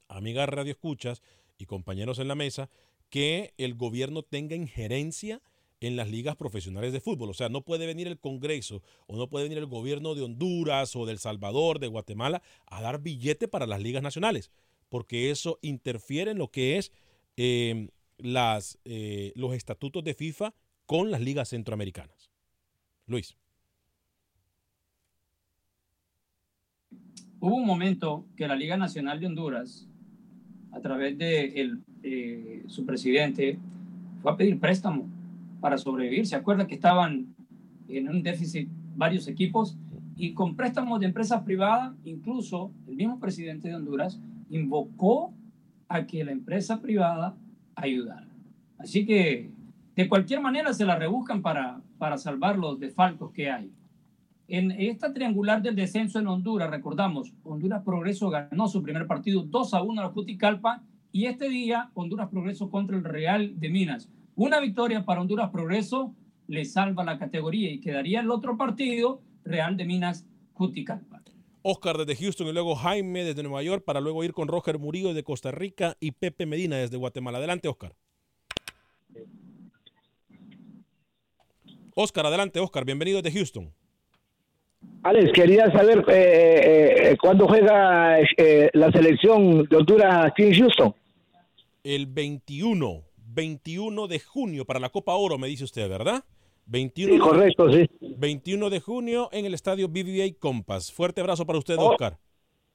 amigas 0.09 0.49
Radio 0.49 0.73
Escuchas 0.73 1.23
y 1.59 1.67
compañeros 1.67 2.19
en 2.19 2.29
la 2.29 2.35
mesa, 2.35 2.69
que 3.11 3.55
el 3.59 3.75
gobierno 3.75 4.23
tenga 4.23 4.57
injerencia 4.57 5.41
en 5.81 5.97
las 5.97 6.11
ligas 6.11 6.37
profesionales 6.37 6.93
de 6.93 7.01
fútbol. 7.01 7.31
O 7.31 7.35
sea, 7.35 7.49
no 7.49 7.63
puede 7.63 7.87
venir 7.87 8.07
el 8.07 8.19
Congreso 8.19 8.83
o 9.07 9.17
no 9.17 9.29
puede 9.29 9.45
venir 9.45 9.59
el 9.59 9.67
gobierno 9.67 10.15
de 10.15 10.23
Honduras 10.23 10.97
o 10.97 11.07
de 11.07 11.13
El 11.13 11.19
Salvador, 11.19 11.79
de 11.79 11.89
Guatemala, 11.89 12.43
a 12.67 12.81
dar 12.83 13.01
billete 13.01 13.49
para 13.49 13.67
las 13.67 13.83
ligas 13.83 14.03
nacionales, 14.03 14.51
porque 14.89 15.31
eso 15.31 15.59
interfiere 15.63 16.31
en 16.31 16.39
lo 16.39 16.51
que 16.51 16.79
es 16.79 16.93
em, 17.37 17.89
eh, 18.85 19.33
los 19.35 19.55
estatutos 19.55 20.03
de 20.05 20.15
FIFA 20.15 20.55
con 20.87 21.11
las 21.11 21.21
ligas 21.21 21.51
centroamericanas. 21.51 22.31
Luis. 23.07 23.37
Hubo 27.39 27.55
un 27.55 27.67
momento 27.67 28.27
que 28.37 28.49
la 28.49 28.57
Liga 28.57 28.77
Nacional 28.77 29.21
de 29.21 29.27
Honduras, 29.27 29.87
a 30.73 30.81
través 30.81 31.19
de 31.19 31.71
eh, 32.03 32.65
su 32.67 32.87
presidente, 32.87 33.59
fue 34.23 34.33
a 34.33 34.37
pedir 34.37 34.59
préstamo 34.59 35.16
para 35.61 35.79
sobrevivir. 35.79 36.27
¿Se 36.27 36.37
acuerdan 36.37 36.67
que 36.67 36.75
estaban 36.75 37.35
en 37.89 38.09
un 38.09 38.23
déficit 38.23 38.69
varios 38.97 39.29
equipos? 39.29 39.77
Y 40.17 40.33
con 40.33 40.57
préstamos 40.57 41.01
de 41.01 41.07
empresas 41.07 41.43
privadas, 41.43 41.95
incluso 42.05 42.73
el 42.89 42.97
mismo 42.97 43.21
presidente 43.21 43.69
de 43.69 43.75
Honduras 43.75 44.21
invocó 44.51 45.35
a 45.89 46.07
que 46.07 46.25
la 46.25 46.33
empresa 46.33 46.81
privada 46.81 47.37
ayudara. 47.75 48.27
Así 48.79 49.05
que 49.05 49.51
de 49.95 50.09
cualquier 50.09 50.41
manera 50.41 50.73
se 50.73 50.85
la 50.85 50.97
rebuscan 50.97 51.43
para, 51.43 51.81
para 51.99 52.19
salvar 52.19 52.59
los 52.59 52.79
desfalcos 52.79 53.33
que 53.33 53.51
hay. 53.51 53.71
En 54.49 54.71
esta 54.71 55.13
triangular 55.13 55.61
del 55.61 55.75
descenso 55.75 56.21
en 56.21 56.29
Honduras, 56.29 56.71
recordamos, 56.71 57.33
Honduras 57.43 57.83
Progreso 57.83 58.31
ganó 58.31 58.69
su 58.69 58.83
primer 58.83 59.07
partido 59.07 59.43
2 59.43 59.75
a 59.75 59.83
1 59.83 60.01
a 60.01 60.05
la 60.05 60.11
Juticalpa 60.11 60.83
y 61.11 61.27
este 61.27 61.49
día 61.49 61.91
Honduras 61.95 62.29
Progreso 62.29 62.71
contra 62.71 62.97
el 62.97 63.03
Real 63.03 63.59
de 63.59 63.71
Minas. 63.71 64.09
Una 64.37 64.61
victoria 64.61 65.05
para 65.05 65.23
Honduras 65.23 65.51
Progreso 65.51 66.15
le 66.47 66.65
salva 66.65 67.03
la 67.03 67.19
categoría 67.19 67.71
y 67.71 67.81
quedaría 67.81 68.21
el 68.21 68.31
otro 68.31 68.57
partido, 68.57 69.23
Real 69.45 69.77
de 69.77 69.87
Minas 69.87 70.27
Juticalpa. 70.53 71.23
Oscar 71.69 71.97
desde 71.97 72.15
Houston 72.23 72.47
y 72.47 72.53
luego 72.53 72.77
Jaime 72.77 73.25
desde 73.25 73.43
Nueva 73.43 73.63
York 73.63 73.83
para 73.85 74.01
luego 74.01 74.23
ir 74.23 74.33
con 74.33 74.47
Roger 74.47 74.79
Murillo 74.79 75.15
de 75.15 75.25
Costa 75.25 75.51
Rica 75.51 75.97
y 75.99 76.13
Pepe 76.13 76.47
Medina 76.47 76.77
desde 76.77 76.97
Guatemala. 76.97 77.39
Adelante, 77.39 77.67
Oscar. 77.67 77.93
Oscar, 81.97 82.27
adelante, 82.27 82.61
Oscar. 82.61 82.85
Bienvenido 82.85 83.21
desde 83.21 83.37
Houston. 83.37 83.73
Alex, 85.03 85.33
quería 85.33 85.73
saber 85.73 86.05
eh, 86.09 86.13
eh, 86.13 87.11
eh 87.11 87.17
cuándo 87.21 87.49
juega 87.49 88.21
eh, 88.21 88.71
la 88.75 88.93
selección 88.93 89.65
de 89.65 89.77
Honduras 89.77 90.27
aquí 90.27 90.45
en 90.45 90.55
Houston. 90.55 90.95
El 91.83 92.07
21 92.07 93.06
21 93.37 94.09
de 94.09 94.19
junio 94.19 94.65
para 94.65 94.81
la 94.81 94.89
Copa 94.89 95.15
Oro, 95.15 95.37
me 95.37 95.47
dice 95.47 95.63
usted, 95.63 95.89
¿verdad? 95.89 96.25
21 96.67 97.13
sí, 97.13 97.19
correcto, 97.21 97.71
sí. 97.71 97.89
21 98.01 98.71
de 98.71 98.81
junio 98.81 99.29
en 99.31 99.45
el 99.45 99.55
estadio 99.55 99.89
BBA 99.89 100.39
Compass. 100.41 100.91
Fuerte 100.91 101.21
abrazo 101.21 101.47
para 101.47 101.59
usted, 101.59 101.77
oh. 101.79 101.91
Oscar. 101.91 102.17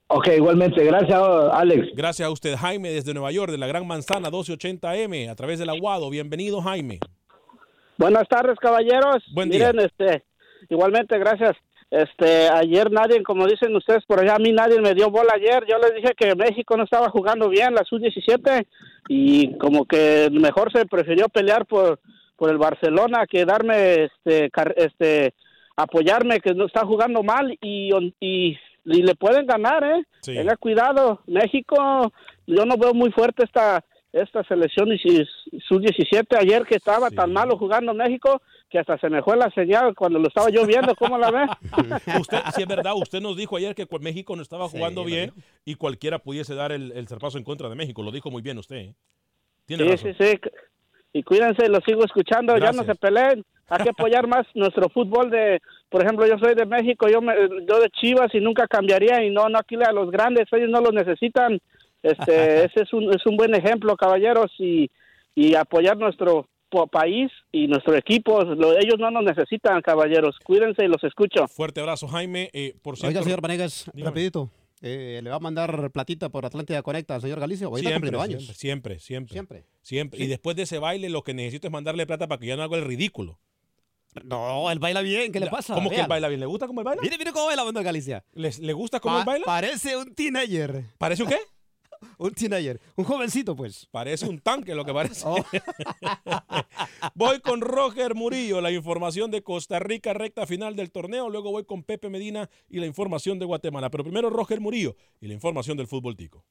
Ok, 0.07 0.27
igualmente. 0.37 0.83
Gracias, 0.83 1.19
Alex. 1.53 1.87
Gracias 1.95 2.27
a 2.27 2.31
usted, 2.31 2.55
Jaime, 2.55 2.91
desde 2.91 3.13
Nueva 3.13 3.31
York, 3.31 3.51
de 3.51 3.57
la 3.57 3.65
Gran 3.65 3.87
Manzana 3.87 4.29
1280M, 4.29 5.29
a 5.29 5.35
través 5.35 5.57
del 5.57 5.69
Aguado. 5.69 6.09
Bienvenido, 6.09 6.61
Jaime. 6.61 6.99
Buenas 7.97 8.27
tardes, 8.27 8.57
caballeros. 8.59 9.23
Buen 9.33 9.49
día. 9.49 9.71
Miren, 9.71 9.89
este, 9.89 10.23
igualmente, 10.69 11.17
gracias. 11.17 11.55
Este, 11.89 12.49
ayer 12.49 12.91
nadie, 12.91 13.23
como 13.23 13.47
dicen 13.47 13.75
ustedes 13.75 14.05
por 14.05 14.19
allá, 14.19 14.35
a 14.35 14.39
mí 14.39 14.51
nadie 14.51 14.79
me 14.79 14.93
dio 14.93 15.09
bola 15.09 15.33
ayer. 15.35 15.65
Yo 15.67 15.77
les 15.79 15.95
dije 15.95 16.13
que 16.15 16.35
México 16.35 16.77
no 16.77 16.83
estaba 16.83 17.09
jugando 17.09 17.49
bien, 17.49 17.73
la 17.73 17.83
sub-17, 17.83 18.65
y 19.13 19.57
como 19.57 19.83
que 19.83 20.29
mejor 20.31 20.71
se 20.71 20.85
prefirió 20.85 21.27
pelear 21.27 21.65
por, 21.65 21.99
por 22.37 22.49
el 22.49 22.57
Barcelona 22.57 23.27
que 23.27 23.43
darme, 23.43 24.05
este, 24.05 24.49
este, 24.77 25.33
apoyarme 25.75 26.39
que 26.39 26.53
no 26.53 26.65
está 26.65 26.85
jugando 26.85 27.21
mal 27.21 27.57
y, 27.59 27.89
y, 28.21 28.57
le 28.85 29.13
pueden 29.15 29.45
ganar, 29.45 29.83
¿eh? 29.83 30.05
Tenga 30.23 30.55
cuidado. 30.55 31.19
México, 31.27 31.75
yo 32.47 32.65
no 32.65 32.77
veo 32.77 32.93
muy 32.93 33.11
fuerte 33.11 33.43
esta 33.43 33.83
esta 34.13 34.43
selección 34.43 34.89
sub-17 34.97 36.37
ayer 36.37 36.65
que 36.65 36.75
estaba 36.75 37.09
tan 37.09 37.31
malo 37.31 37.57
jugando 37.57 37.93
México 37.93 38.41
que 38.71 38.79
hasta 38.79 38.97
se 38.97 39.09
me 39.09 39.21
fue 39.21 39.35
la 39.35 39.51
señal 39.51 39.93
cuando 39.93 40.17
lo 40.17 40.29
estaba 40.29 40.49
yo 40.49 40.65
viendo, 40.65 40.95
¿cómo 40.95 41.17
la 41.17 41.29
ve? 41.29 41.45
usted, 42.19 42.37
sí 42.55 42.61
es 42.61 42.67
verdad, 42.67 42.93
usted 42.95 43.19
nos 43.19 43.35
dijo 43.35 43.57
ayer 43.57 43.75
que 43.75 43.85
México 43.99 44.35
no 44.35 44.41
estaba 44.41 44.69
jugando 44.69 45.03
bien 45.03 45.33
y 45.65 45.75
cualquiera 45.75 46.19
pudiese 46.19 46.55
dar 46.55 46.71
el, 46.71 46.93
el 46.93 47.07
zarpazo 47.07 47.37
en 47.37 47.43
contra 47.43 47.67
de 47.67 47.75
México, 47.75 48.01
lo 48.01 48.11
dijo 48.11 48.31
muy 48.31 48.41
bien 48.41 48.57
usted. 48.57 48.77
¿eh? 48.77 48.95
sí, 49.67 49.97
sí, 49.97 50.13
sí, 50.17 50.39
y 51.13 51.23
cuídense, 51.23 51.67
lo 51.67 51.79
sigo 51.85 52.05
escuchando, 52.05 52.57
ya 52.57 52.71
no 52.71 52.83
se 52.83 52.95
peleen, 52.95 53.43
hay 53.67 53.83
que 53.83 53.89
apoyar 53.89 54.25
más 54.27 54.47
nuestro 54.55 54.87
fútbol 54.89 55.29
de, 55.29 55.59
por 55.89 56.01
ejemplo, 56.01 56.25
yo 56.25 56.37
soy 56.39 56.55
de 56.55 56.65
México, 56.65 57.07
yo 57.09 57.21
me, 57.21 57.33
yo 57.67 57.79
de 57.79 57.89
Chivas 57.89 58.33
y 58.33 58.39
nunca 58.39 58.67
cambiaría 58.67 59.21
y 59.23 59.29
no, 59.29 59.49
no 59.49 59.59
aquí 59.59 59.75
a 59.75 59.91
los 59.91 60.09
grandes, 60.11 60.47
ellos 60.53 60.69
no 60.69 60.79
los 60.79 60.93
necesitan. 60.93 61.59
Este, 62.01 62.63
ese 62.65 62.83
es 62.83 62.93
un, 62.93 63.13
es 63.13 63.25
un 63.25 63.35
buen 63.35 63.53
ejemplo, 63.53 63.97
caballeros, 63.97 64.51
y, 64.57 64.89
y 65.35 65.55
apoyar 65.55 65.97
nuestro 65.97 66.47
país 66.91 67.31
y 67.51 67.67
nuestro 67.67 67.95
equipo. 67.95 68.41
ellos 68.41 68.95
no 68.99 69.11
nos 69.11 69.23
necesitan, 69.23 69.81
caballeros. 69.81 70.37
Cuídense 70.43 70.85
y 70.85 70.87
los 70.87 71.03
escucho. 71.03 71.47
Fuerte 71.47 71.81
abrazo, 71.81 72.07
Jaime. 72.07 72.49
Eh, 72.53 72.75
por 72.81 72.95
cierto, 72.97 73.09
Oiga, 73.09 73.23
señor 73.23 73.41
Vanegas, 73.41 73.91
rapidito. 73.93 74.49
Eh, 74.81 75.19
¿Le 75.21 75.29
va 75.29 75.35
a 75.35 75.39
mandar 75.39 75.91
platita 75.91 76.29
por 76.29 76.43
Atlántida 76.45 76.81
Conecta 76.81 77.15
al 77.15 77.21
señor 77.21 77.39
Galicia? 77.39 77.67
siempre, 77.75 78.19
años. 78.19 78.47
Siempre, 78.47 78.99
siempre, 78.99 79.33
siempre. 79.33 79.65
Siempre. 79.83 80.23
Y 80.23 80.27
después 80.27 80.55
de 80.55 80.63
ese 80.63 80.79
baile, 80.79 81.09
lo 81.09 81.23
que 81.23 81.33
necesito 81.35 81.67
es 81.67 81.73
mandarle 81.73 82.07
plata 82.07 82.27
para 82.27 82.39
que 82.39 82.47
ya 82.47 82.55
no 82.55 82.63
haga 82.63 82.77
el 82.77 82.85
ridículo. 82.85 83.39
No, 84.23 84.69
él 84.71 84.79
baila 84.79 85.01
bien. 85.01 85.31
¿Qué 85.31 85.39
le 85.39 85.47
pasa? 85.47 85.75
¿Cómo 85.75 85.89
que 85.89 85.99
él 85.99 86.07
baila 86.07 86.27
bien? 86.27 86.39
¿Le 86.39 86.45
gusta 86.45 86.67
cómo 86.67 86.81
él 86.81 86.85
baila? 86.85 87.01
Mire, 87.01 87.17
mire 87.17 87.31
cómo 87.31 87.45
baila 87.45 87.63
Bando 87.63 87.83
Galicia. 87.83 88.25
¿Le 88.33 88.73
gusta 88.73 88.99
cómo 88.99 89.19
él 89.19 89.25
baila? 89.25 89.45
Parece 89.45 89.95
un 89.95 90.13
teenager. 90.15 90.85
¿Parece 90.97 91.23
un 91.23 91.29
qué? 91.29 91.37
un 92.17 92.31
teenager, 92.33 92.79
un 92.95 93.05
jovencito, 93.05 93.55
pues. 93.55 93.87
Parece 93.91 94.27
un 94.27 94.39
tanque 94.39 94.75
lo 94.75 94.85
que 94.85 94.93
parece. 94.93 95.23
Oh. 95.25 95.35
voy 97.15 97.39
con 97.41 97.61
Roger 97.61 98.15
Murillo, 98.15 98.61
la 98.61 98.71
información 98.71 99.31
de 99.31 99.43
Costa 99.43 99.79
Rica, 99.79 100.13
recta 100.13 100.45
final 100.45 100.75
del 100.75 100.91
torneo. 100.91 101.29
Luego 101.29 101.51
voy 101.51 101.65
con 101.65 101.83
Pepe 101.83 102.09
Medina 102.09 102.49
y 102.69 102.79
la 102.79 102.85
información 102.85 103.39
de 103.39 103.45
Guatemala. 103.45 103.89
Pero 103.89 104.03
primero 104.03 104.29
Roger 104.29 104.59
Murillo 104.59 104.95
y 105.19 105.27
la 105.27 105.33
información 105.33 105.77
del 105.77 105.87
fútbol 105.87 106.15
tico. 106.15 106.45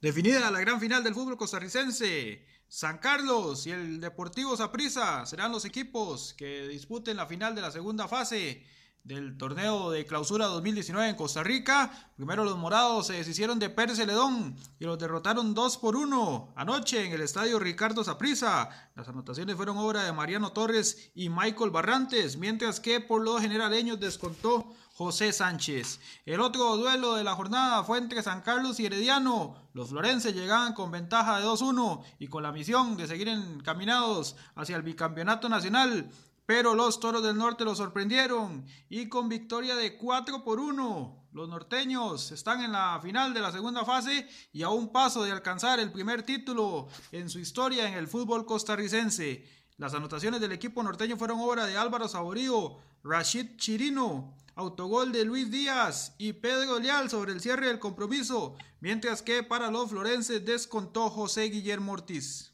Definida 0.00 0.50
la 0.50 0.60
gran 0.60 0.80
final 0.80 1.04
del 1.04 1.14
fútbol 1.14 1.36
costarricense. 1.36 2.44
San 2.68 2.98
Carlos 2.98 3.66
y 3.66 3.72
el 3.72 4.00
Deportivo 4.00 4.56
Saprissa 4.56 5.26
serán 5.26 5.50
los 5.50 5.64
equipos 5.64 6.34
que 6.34 6.68
disputen 6.68 7.16
la 7.16 7.26
final 7.26 7.54
de 7.54 7.62
la 7.62 7.72
segunda 7.72 8.06
fase 8.06 8.64
del 9.04 9.38
torneo 9.38 9.90
de 9.90 10.04
clausura 10.06 10.46
2019 10.46 11.08
en 11.08 11.16
Costa 11.16 11.42
Rica. 11.42 11.90
Primero 12.16 12.44
los 12.44 12.58
morados 12.58 13.06
se 13.06 13.14
deshicieron 13.14 13.58
de 13.58 13.70
Pérez 13.70 13.96
Celedón 13.96 14.56
y 14.78 14.84
los 14.84 14.98
derrotaron 14.98 15.54
2 15.54 15.78
por 15.78 15.96
1 15.96 16.54
anoche 16.56 17.04
en 17.04 17.12
el 17.12 17.22
estadio 17.22 17.58
Ricardo 17.58 18.04
Saprissa. 18.04 18.90
Las 18.94 19.08
anotaciones 19.08 19.56
fueron 19.56 19.78
obra 19.78 20.04
de 20.04 20.12
Mariano 20.12 20.52
Torres 20.52 21.10
y 21.14 21.28
Michael 21.28 21.70
Barrantes, 21.70 22.36
mientras 22.36 22.80
que 22.80 23.00
por 23.00 23.22
los 23.22 23.40
generaleños 23.40 23.98
descontó 23.98 24.74
José 25.00 25.32
Sánchez. 25.32 25.98
El 26.26 26.40
otro 26.40 26.76
duelo 26.76 27.14
de 27.14 27.24
la 27.24 27.34
jornada 27.34 27.82
fue 27.84 27.96
entre 27.96 28.22
San 28.22 28.42
Carlos 28.42 28.78
y 28.80 28.84
Herediano. 28.84 29.56
Los 29.72 29.88
florenses 29.88 30.34
llegaban 30.34 30.74
con 30.74 30.90
ventaja 30.90 31.38
de 31.38 31.46
2-1 31.46 32.02
y 32.18 32.26
con 32.26 32.42
la 32.42 32.52
misión 32.52 32.98
de 32.98 33.06
seguir 33.06 33.28
encaminados 33.28 34.36
hacia 34.54 34.76
el 34.76 34.82
bicampeonato 34.82 35.48
nacional 35.48 36.10
pero 36.50 36.74
los 36.74 36.98
Toros 36.98 37.22
del 37.22 37.36
Norte 37.36 37.64
lo 37.64 37.76
sorprendieron 37.76 38.66
y 38.88 39.08
con 39.08 39.28
victoria 39.28 39.76
de 39.76 39.96
4 39.96 40.42
por 40.42 40.58
1. 40.58 41.28
Los 41.30 41.48
norteños 41.48 42.32
están 42.32 42.60
en 42.62 42.72
la 42.72 42.98
final 43.00 43.32
de 43.32 43.38
la 43.38 43.52
segunda 43.52 43.84
fase 43.84 44.28
y 44.52 44.64
a 44.64 44.68
un 44.70 44.90
paso 44.90 45.22
de 45.22 45.30
alcanzar 45.30 45.78
el 45.78 45.92
primer 45.92 46.24
título 46.24 46.88
en 47.12 47.30
su 47.30 47.38
historia 47.38 47.86
en 47.86 47.94
el 47.94 48.08
fútbol 48.08 48.46
costarricense. 48.46 49.48
Las 49.76 49.94
anotaciones 49.94 50.40
del 50.40 50.50
equipo 50.50 50.82
norteño 50.82 51.16
fueron 51.16 51.38
obra 51.38 51.66
de 51.66 51.76
Álvaro 51.76 52.08
Saborío, 52.08 52.78
Rashid 53.04 53.54
Chirino, 53.56 54.34
autogol 54.56 55.12
de 55.12 55.24
Luis 55.24 55.52
Díaz 55.52 56.16
y 56.18 56.32
Pedro 56.32 56.80
Leal 56.80 57.08
sobre 57.08 57.30
el 57.30 57.40
cierre 57.40 57.68
del 57.68 57.78
compromiso, 57.78 58.56
mientras 58.80 59.22
que 59.22 59.44
para 59.44 59.70
los 59.70 59.90
florenses 59.90 60.44
descontó 60.44 61.10
José 61.10 61.44
Guillermo 61.44 61.92
Ortiz. 61.92 62.49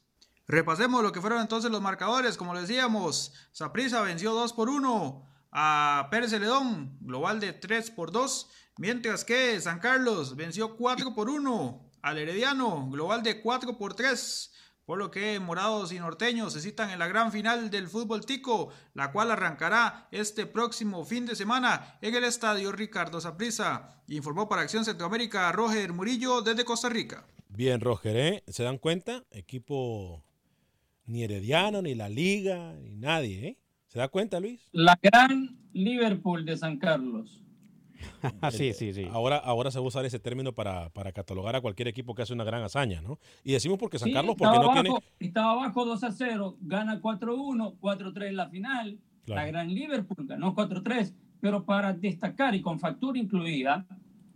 Repasemos 0.49 1.03
lo 1.03 1.11
que 1.11 1.21
fueron 1.21 1.41
entonces 1.41 1.71
los 1.71 1.83
marcadores. 1.83 2.37
Como 2.37 2.59
decíamos, 2.59 3.33
Saprisa 3.51 4.01
venció 4.03 4.33
2 4.33 4.53
por 4.53 4.69
1 4.69 5.25
a 5.51 6.09
Pérez 6.11 6.31
Celedón, 6.31 6.97
global 7.01 7.41
de 7.41 7.53
3 7.53 7.91
por 7.91 8.13
2. 8.13 8.49
Mientras 8.79 9.25
que 9.25 9.61
San 9.61 9.81
Carlos 9.81 10.37
venció 10.37 10.77
4 10.77 11.15
por 11.15 11.31
1 11.31 11.91
al 12.03 12.19
Herediano, 12.19 12.89
global 12.91 13.25
de 13.25 13.41
4 13.41 13.77
por 13.77 13.95
3. 13.95 14.53
Por 14.85 14.99
lo 14.99 15.11
que 15.11 15.41
morados 15.41 15.91
y 15.91 15.99
norteños 15.99 16.53
se 16.53 16.61
citan 16.61 16.91
en 16.91 17.01
la 17.01 17.09
gran 17.09 17.33
final 17.33 17.71
del 17.71 17.89
fútbol 17.89 18.25
tico, 18.25 18.69
la 18.95 19.11
cual 19.11 19.33
arrancará 19.33 20.07
este 20.13 20.47
próximo 20.47 21.05
fin 21.05 21.27
de 21.27 21.35
semana 21.35 21.99
en 22.01 22.15
el 22.15 22.23
estadio 22.23 22.71
Ricardo 22.71 23.21
Saprisa. 23.21 24.01
Informó 24.07 24.49
para 24.49 24.63
Acción 24.63 24.85
Centroamérica 24.85 25.51
Roger 25.51 25.93
Murillo 25.93 26.41
desde 26.41 26.65
Costa 26.65 26.89
Rica. 26.89 27.27
Bien, 27.49 27.81
Roger, 27.81 28.17
¿eh? 28.17 28.45
¿se 28.47 28.63
dan 28.63 28.79
cuenta? 28.79 29.25
Equipo 29.33 30.23
ni 31.07 31.23
Herediano, 31.23 31.83
ni 31.83 31.95
la 31.95 32.09
Liga, 32.09 32.75
ni 32.83 32.97
nadie, 32.97 33.49
¿eh? 33.49 33.59
¿Se 33.87 33.99
da 33.99 34.09
cuenta, 34.09 34.41
Luis? 34.41 34.69
La 34.73 34.99
gran 35.01 35.57
Liverpool 35.73 36.45
de 36.45 36.57
San 36.57 36.79
Carlos. 36.79 37.43
sí, 38.51 38.73
sí, 38.73 38.93
sí. 38.93 39.07
Ahora, 39.11 39.37
ahora 39.37 39.71
se 39.71 39.79
va 39.79 39.85
a 39.85 39.89
usar 39.89 40.05
ese 40.05 40.19
término 40.19 40.53
para, 40.53 40.91
catalogar 41.15 41.57
a 41.57 41.61
cualquier 41.61 41.89
equipo 41.89 42.15
que 42.15 42.23
hace 42.23 42.35
una 42.35 42.45
gran 42.45 42.63
hazaña, 42.63 43.01
¿no? 43.01 43.19
Y 43.45 43.53
decimos 43.53 43.79
porque 43.79 43.99
San 43.99 44.13
Carlos, 44.13 44.37
porque 44.37 44.59
no 44.59 44.73
tiene. 44.73 44.91
Estaba 45.19 45.53
abajo 45.53 45.85
2 45.85 46.05
a 46.05 46.13
0, 46.13 46.59
gana 46.61 47.01
4-1, 47.01 47.79
4-3 47.79 48.29
en 48.29 48.37
la 48.37 48.49
final. 48.49 48.99
La 49.27 49.47
gran 49.47 49.73
Liverpool 49.73 50.27
ganó 50.27 50.55
4-3. 50.55 51.15
Pero 51.41 51.65
para 51.65 51.93
destacar 51.93 52.55
y 52.55 52.63
con 52.63 52.79
factura 52.79 53.19
incluida, 53.19 53.87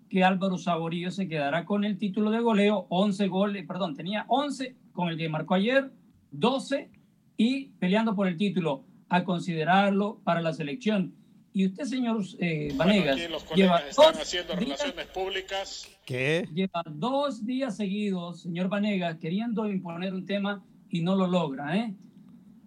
que 0.08 0.24
Álvaro 0.24 0.58
Saborío 0.58 1.10
se 1.10 1.28
quedará 1.28 1.64
con 1.64 1.84
el 1.84 1.96
título 1.96 2.30
de 2.30 2.40
goleo, 2.40 2.86
11 2.90 3.28
goles, 3.28 3.66
perdón, 3.66 3.94
tenía 3.94 4.24
11 4.28 4.76
con 4.92 5.08
el 5.08 5.16
que 5.16 5.28
marcó 5.28 5.54
ayer, 5.54 5.92
12 6.32 6.90
y 7.36 7.70
peleando 7.78 8.14
por 8.14 8.28
el 8.28 8.36
título 8.36 8.84
a 9.08 9.24
considerarlo 9.24 10.20
para 10.24 10.40
la 10.40 10.52
selección. 10.52 11.14
Y 11.52 11.66
usted, 11.66 11.84
señor 11.84 12.22
eh, 12.38 12.72
Vanegas, 12.76 13.18
lleva 13.56 13.78
están 13.78 14.14
haciendo 14.14 14.54
relaciones 14.54 15.06
públicas. 15.06 15.88
¿Qué? 16.06 16.48
Lleva 16.54 16.84
dos 16.88 17.44
días 17.44 17.76
seguidos, 17.76 18.42
señor 18.42 18.68
Vanegas, 18.68 19.18
queriendo 19.18 19.68
imponer 19.68 20.14
un 20.14 20.26
tema 20.26 20.64
y 20.88 21.02
no 21.02 21.16
lo 21.16 21.26
logra, 21.26 21.76
¿eh? 21.76 21.94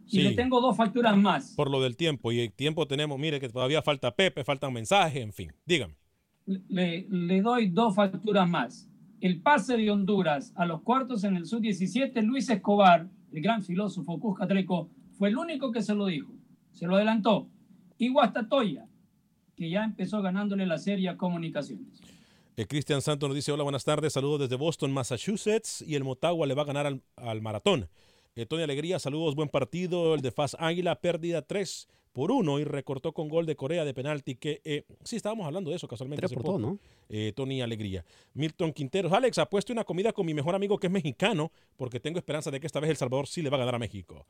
Y 0.08 0.22
le 0.22 0.36
tengo 0.36 0.60
dos 0.60 0.76
facturas 0.76 1.16
más. 1.18 1.54
Por 1.56 1.72
lo 1.72 1.82
del 1.82 1.96
tiempo, 1.96 2.32
y 2.32 2.42
el 2.42 2.52
tiempo 2.52 2.86
tenemos, 2.88 3.18
mire 3.18 3.40
que 3.40 3.50
todavía 3.50 3.82
falta 3.82 4.14
Pepe, 4.14 4.44
faltan 4.44 4.74
mensajes, 4.74 5.24
en 5.24 5.34
fin, 5.34 5.54
dígame. 5.66 5.96
Le, 6.46 7.08
le 7.10 7.42
doy 7.42 7.70
dos 7.70 7.96
facturas 7.96 8.48
más. 8.48 8.90
El 9.22 9.42
pase 9.42 9.78
de 9.78 9.90
Honduras 9.90 10.52
a 10.56 10.66
los 10.66 10.82
cuartos 10.82 11.24
en 11.24 11.38
el 11.38 11.46
sub-17, 11.46 12.22
Luis 12.22 12.50
Escobar 12.50 13.08
el 13.34 13.42
gran 13.42 13.64
filósofo 13.64 14.20
Cusca 14.20 14.48
Treco, 14.48 14.90
fue 15.18 15.30
el 15.30 15.38
único 15.38 15.72
que 15.72 15.82
se 15.82 15.96
lo 15.96 16.06
dijo, 16.06 16.32
se 16.72 16.86
lo 16.86 16.96
adelantó. 16.96 17.48
Y 17.98 18.10
Guastatoya, 18.10 18.86
que 19.56 19.70
ya 19.70 19.84
empezó 19.84 20.22
ganándole 20.22 20.66
la 20.66 20.78
serie 20.78 21.10
a 21.10 21.18
Comunicaciones. 21.18 22.00
Eh, 22.56 22.68
Cristian 22.68 23.02
Santos 23.02 23.28
nos 23.28 23.36
dice, 23.36 23.52
hola, 23.52 23.64
buenas 23.64 23.84
tardes, 23.84 24.14
saludos 24.14 24.42
desde 24.42 24.56
Boston, 24.56 24.92
Massachusetts, 24.92 25.84
y 25.86 25.96
el 25.96 26.04
Motagua 26.04 26.46
le 26.46 26.54
va 26.54 26.62
a 26.62 26.66
ganar 26.66 27.00
al, 27.16 27.42
maratón. 27.42 27.90
Eh, 28.36 28.46
Tony 28.46 28.62
Alegría, 28.62 29.00
saludos, 29.00 29.36
buen 29.36 29.50
partido, 29.50 30.14
el 30.14 30.22
de 30.22 30.32
Faz 30.32 30.56
Águila, 30.60 31.02
pérdida 31.02 31.42
3 31.42 31.88
por 32.14 32.32
1 32.32 32.60
y 32.60 32.64
recortó 32.64 33.12
con 33.12 33.28
gol 33.28 33.46
de 33.46 33.56
Corea 33.56 33.84
de 33.84 33.94
penalti 33.94 34.36
que 34.36 34.62
eh, 34.64 34.86
sí 35.04 35.16
estábamos 35.16 35.46
hablando 35.46 35.72
de 35.72 35.76
eso 35.76 35.88
casualmente. 35.88 36.26
3 36.26 36.42
por 36.42 36.60
¿no? 36.60 36.80
Eh, 37.10 37.34
Tony 37.36 37.62
Alegría. 37.62 38.06
Milton 38.34 38.72
Quinteros, 38.72 39.12
Alex, 39.12 39.40
apuesto 39.40 39.74
una 39.74 39.84
comida 39.84 40.14
con 40.14 40.26
mi 40.26 40.34
mejor 40.34 40.56
amigo 40.56 40.78
que 40.78 40.88
es 40.88 40.94
mexicano 40.94 41.52
porque 41.76 42.00
tengo 42.00 42.20
esperanza 42.20 42.52
de 42.52 42.60
que 42.60 42.68
esta 42.68 42.80
vez 42.80 42.92
El 42.92 42.98
Salvador 42.98 43.28
sí 43.28 43.42
le 43.42 43.50
va 43.50 43.58
a 43.58 43.60
ganar 43.60 43.76
a 43.76 43.80
México. 43.80 44.26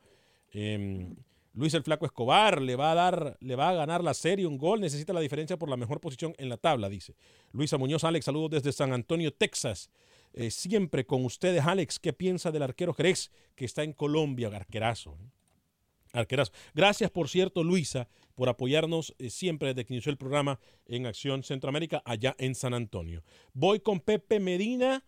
Em, 0.52 1.14
Luis 1.52 1.72
el 1.74 1.84
Flaco 1.84 2.06
Escobar 2.06 2.60
le 2.60 2.74
va 2.74 2.92
a 2.92 2.94
dar, 2.94 3.36
le 3.40 3.54
va 3.54 3.68
a 3.68 3.74
ganar 3.74 4.02
la 4.02 4.14
serie 4.14 4.46
un 4.46 4.58
gol, 4.58 4.80
necesita 4.80 5.12
la 5.12 5.20
diferencia 5.20 5.56
por 5.56 5.68
la 5.68 5.76
mejor 5.76 6.00
posición 6.00 6.34
en 6.38 6.48
la 6.48 6.56
tabla, 6.56 6.88
dice. 6.88 7.14
Luisa 7.52 7.78
Muñoz, 7.78 8.02
Alex, 8.02 8.24
saludos 8.24 8.50
desde 8.50 8.72
San 8.72 8.92
Antonio, 8.92 9.32
Texas. 9.32 9.90
Eh, 10.32 10.50
siempre 10.50 11.06
con 11.06 11.24
ustedes, 11.24 11.64
Alex, 11.64 12.00
¿qué 12.00 12.12
piensa 12.12 12.50
del 12.50 12.62
arquero 12.62 12.92
Jerez 12.92 13.30
que 13.54 13.66
está 13.66 13.84
en 13.84 13.92
Colombia, 13.92 14.48
arquerazo? 14.48 15.16
Arquerazo. 16.14 16.52
Gracias, 16.74 17.10
por 17.10 17.28
cierto, 17.28 17.62
Luisa, 17.62 18.08
por 18.34 18.48
apoyarnos 18.48 19.14
eh, 19.18 19.30
siempre 19.30 19.68
desde 19.68 19.84
que 19.84 19.94
inició 19.94 20.10
el 20.10 20.18
programa 20.18 20.58
en 20.86 21.06
Acción 21.06 21.42
Centroamérica, 21.42 22.02
allá 22.04 22.34
en 22.38 22.54
San 22.54 22.74
Antonio. 22.74 23.22
Voy 23.52 23.80
con 23.80 24.00
Pepe 24.00 24.40
Medina. 24.40 25.04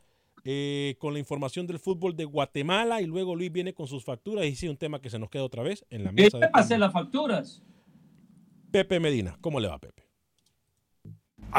Eh, 0.49 0.95
con 1.01 1.13
la 1.13 1.19
información 1.19 1.67
del 1.67 1.81
fútbol 1.81 2.15
de 2.15 2.25
Guatemala 2.25 3.03
y 3.03 3.07
luego 3.07 3.35
Luis 3.35 3.51
viene 3.51 3.75
con 3.75 3.89
sus 3.89 4.05
facturas 4.05 4.47
y 4.47 4.55
sí, 4.55 4.69
un 4.69 4.77
tema 4.77 5.01
que 5.01 5.11
se 5.11 5.19
nos 5.19 5.29
queda 5.29 5.43
otra 5.43 5.65
vez 5.65 5.85
en 5.91 6.05
la 6.05 6.13
mesa. 6.13 6.39
¿Qué 6.39 6.49
hacer 6.53 6.79
las 6.79 6.93
facturas? 6.93 7.65
Pepe 8.71 9.01
Medina, 9.01 9.37
¿cómo 9.41 9.59
le 9.59 9.67
va 9.67 9.81
Pepe? 9.81 10.06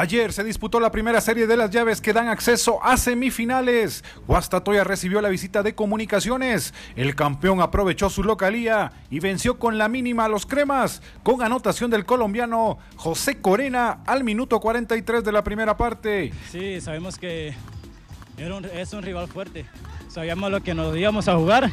Ayer 0.00 0.32
se 0.32 0.44
disputó 0.44 0.78
la 0.78 0.92
primera 0.92 1.20
serie 1.20 1.48
de 1.48 1.56
las 1.56 1.70
llaves 1.70 2.00
que 2.00 2.12
dan 2.12 2.28
acceso 2.28 2.78
a 2.84 2.96
semifinales. 2.96 4.04
Guastatoya 4.28 4.84
recibió 4.84 5.20
la 5.20 5.28
visita 5.28 5.64
de 5.64 5.74
comunicaciones. 5.74 6.72
El 6.94 7.16
campeón 7.16 7.60
aprovechó 7.60 8.08
su 8.08 8.22
localía 8.22 8.92
y 9.10 9.18
venció 9.18 9.58
con 9.58 9.76
la 9.76 9.88
mínima 9.88 10.26
a 10.26 10.28
los 10.28 10.46
cremas, 10.46 11.02
con 11.24 11.42
anotación 11.42 11.90
del 11.90 12.04
colombiano 12.04 12.78
José 12.94 13.40
Corena 13.40 14.04
al 14.06 14.22
minuto 14.22 14.60
43 14.60 15.24
de 15.24 15.32
la 15.32 15.42
primera 15.42 15.76
parte. 15.76 16.32
Sí, 16.48 16.80
sabemos 16.80 17.18
que 17.18 17.56
es 18.36 18.92
un 18.92 19.02
rival 19.02 19.26
fuerte. 19.26 19.66
Sabíamos 20.06 20.52
lo 20.52 20.62
que 20.62 20.74
nos 20.74 20.96
íbamos 20.96 21.26
a 21.26 21.34
jugar. 21.34 21.72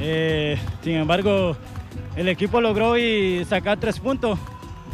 Eh, 0.00 0.58
sin 0.82 0.94
embargo, 0.94 1.54
el 2.16 2.30
equipo 2.30 2.58
logró 2.62 2.96
y 2.96 3.44
sacar 3.44 3.78
tres 3.78 4.00
puntos. 4.00 4.38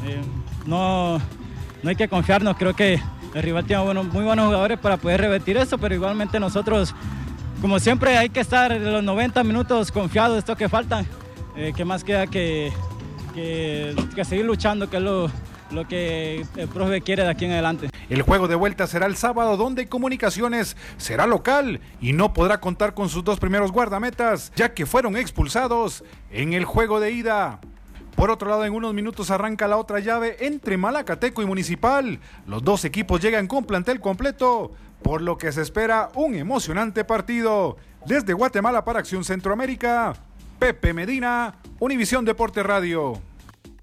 Eh, 0.04 0.20
no, 0.66 1.20
no 1.82 1.90
hay 1.90 1.96
que 1.96 2.08
confiarnos, 2.08 2.56
creo 2.56 2.74
que 2.74 3.00
el 3.34 3.42
rival 3.42 3.64
tiene 3.64 3.82
muy 4.04 4.24
buenos 4.24 4.46
jugadores 4.46 4.78
para 4.78 4.96
poder 4.96 5.20
revertir 5.20 5.56
eso, 5.56 5.78
pero 5.78 5.94
igualmente 5.94 6.38
nosotros, 6.38 6.94
como 7.60 7.78
siempre, 7.78 8.16
hay 8.18 8.28
que 8.28 8.40
estar 8.40 8.72
los 8.78 9.02
90 9.02 9.42
minutos 9.44 9.90
confiados, 9.90 10.38
esto 10.38 10.56
que 10.56 10.68
falta, 10.68 11.04
eh, 11.56 11.72
que 11.76 11.84
más 11.84 12.04
queda 12.04 12.26
que, 12.26 12.72
que, 13.34 14.24
seguir 14.24 14.44
luchando, 14.44 14.88
que 14.88 14.98
es 14.98 15.02
lo, 15.02 15.30
lo 15.70 15.88
que 15.88 16.46
el 16.56 16.68
profe 16.68 17.00
quiere 17.00 17.24
de 17.24 17.30
aquí 17.30 17.46
en 17.46 17.52
adelante. 17.52 17.90
El 18.08 18.22
juego 18.22 18.46
de 18.46 18.54
vuelta 18.54 18.86
será 18.86 19.06
el 19.06 19.16
sábado 19.16 19.56
donde 19.56 19.88
Comunicaciones 19.88 20.76
será 20.98 21.26
local 21.26 21.80
y 22.00 22.12
no 22.12 22.34
podrá 22.34 22.60
contar 22.60 22.94
con 22.94 23.08
sus 23.08 23.24
dos 23.24 23.38
primeros 23.38 23.72
guardametas 23.72 24.52
ya 24.54 24.74
que 24.74 24.84
fueron 24.84 25.16
expulsados 25.16 26.04
en 26.30 26.52
el 26.52 26.64
juego 26.64 27.00
de 27.00 27.12
ida. 27.12 27.60
Por 28.16 28.30
otro 28.30 28.48
lado, 28.50 28.64
en 28.64 28.74
unos 28.74 28.94
minutos 28.94 29.30
arranca 29.30 29.66
la 29.66 29.78
otra 29.78 30.00
llave 30.00 30.36
entre 30.40 30.76
Malacateco 30.76 31.42
y 31.42 31.46
Municipal. 31.46 32.20
Los 32.46 32.62
dos 32.62 32.84
equipos 32.84 33.20
llegan 33.20 33.46
con 33.46 33.64
plantel 33.64 34.00
completo, 34.00 34.72
por 35.02 35.22
lo 35.22 35.38
que 35.38 35.50
se 35.50 35.62
espera 35.62 36.10
un 36.14 36.34
emocionante 36.34 37.04
partido. 37.04 37.76
Desde 38.06 38.32
Guatemala 38.32 38.84
para 38.84 38.98
Acción 39.00 39.24
Centroamérica, 39.24 40.14
Pepe 40.58 40.92
Medina, 40.92 41.58
Univisión 41.80 42.24
Deporte 42.24 42.62
Radio. 42.62 43.20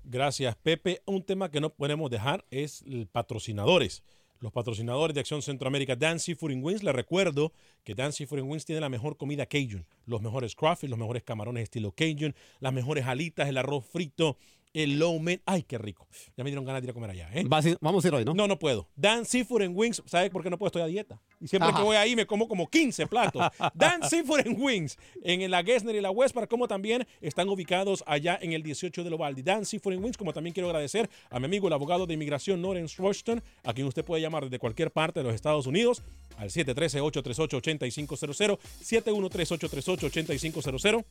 Gracias, 0.03 0.55
Pepe. 0.55 1.01
Un 1.05 1.23
tema 1.23 1.51
que 1.51 1.61
no 1.61 1.69
podemos 1.69 2.09
dejar 2.09 2.45
es 2.49 2.83
patrocinadores. 3.11 4.03
Los 4.41 4.53
patrocinadores 4.53 5.13
de 5.13 5.19
Acción 5.19 5.41
Centroamérica, 5.41 5.97
Dan 5.97 6.17
Seafood 6.17 6.53
Wings. 6.61 6.81
Les 6.81 6.95
recuerdo 6.95 7.51
que 7.83 7.93
Dan 7.93 8.13
Seafood 8.13 8.39
Wings 8.39 8.63
tiene 8.63 8.79
la 8.79 8.87
mejor 8.87 9.17
comida 9.17 9.45
Cajun. 9.45 9.85
Los 10.05 10.21
mejores 10.21 10.55
crawfish, 10.55 10.89
los 10.89 10.97
mejores 10.97 11.23
camarones 11.23 11.63
estilo 11.63 11.91
Cajun, 11.91 12.33
las 12.61 12.71
mejores 12.71 13.05
alitas, 13.05 13.49
el 13.49 13.57
arroz 13.57 13.85
frito, 13.85 14.37
el 14.73 14.99
low 14.99 15.17
man. 15.19 15.41
Ay, 15.45 15.63
qué 15.63 15.77
rico. 15.77 16.07
Ya 16.37 16.43
me 16.43 16.49
dieron 16.49 16.65
ganas 16.65 16.81
de 16.81 16.87
ir 16.87 16.91
a 16.91 16.93
comer 16.93 17.11
allá. 17.11 17.29
¿eh? 17.33 17.43
Vamos 17.81 18.05
a 18.05 18.07
ir 18.07 18.13
hoy, 18.13 18.25
¿no? 18.25 18.33
No, 18.33 18.47
no 18.47 18.59
puedo. 18.59 18.87
Dan 18.95 19.25
Seafood 19.25 19.67
Wings. 19.69 20.01
¿Sabes 20.05 20.29
por 20.29 20.43
qué 20.43 20.49
no 20.49 20.57
puedo? 20.57 20.67
Estoy 20.67 20.81
a 20.81 20.87
dieta. 20.87 21.21
Y 21.39 21.47
siempre 21.47 21.71
que 21.73 21.81
voy 21.81 21.95
ahí 21.95 22.13
me 22.15 22.25
como 22.25 22.47
como 22.47 22.67
15 22.67 23.05
platos. 23.07 23.45
Dan 23.73 24.07
Seafood 24.07 24.47
Wings 24.57 24.97
en 25.23 25.49
la 25.49 25.63
Gessner 25.63 25.95
y 25.95 26.01
la 26.01 26.11
Westpark, 26.11 26.49
como 26.49 26.67
también 26.67 27.07
están 27.21 27.47
ubicados 27.49 28.03
allá 28.05 28.37
en 28.41 28.53
el 28.53 28.61
18 28.63 29.03
de 29.03 29.09
Lovaldi. 29.09 29.41
Dan 29.41 29.65
Seafood 29.65 29.95
Wings, 29.95 30.17
como 30.17 30.33
también 30.33 30.53
quiero 30.53 30.67
agradecer 30.67 31.09
a 31.29 31.39
mi 31.39 31.45
amigo 31.45 31.67
el 31.67 31.73
abogado 31.73 32.05
de 32.05 32.13
inmigración 32.13 32.61
Lawrence 32.61 33.01
Rushton, 33.01 33.41
a 33.63 33.73
quien 33.73 33.87
usted 33.87 34.05
puede 34.05 34.21
llamar 34.21 34.43
desde 34.43 34.59
cualquier 34.59 34.91
parte 34.91 35.21
de 35.21 35.23
los 35.23 35.33
Estados 35.33 35.65
Unidos 35.67 36.03
al 36.37 36.49
713-838-8500, 36.49 38.59
713-838-8500 38.83 41.05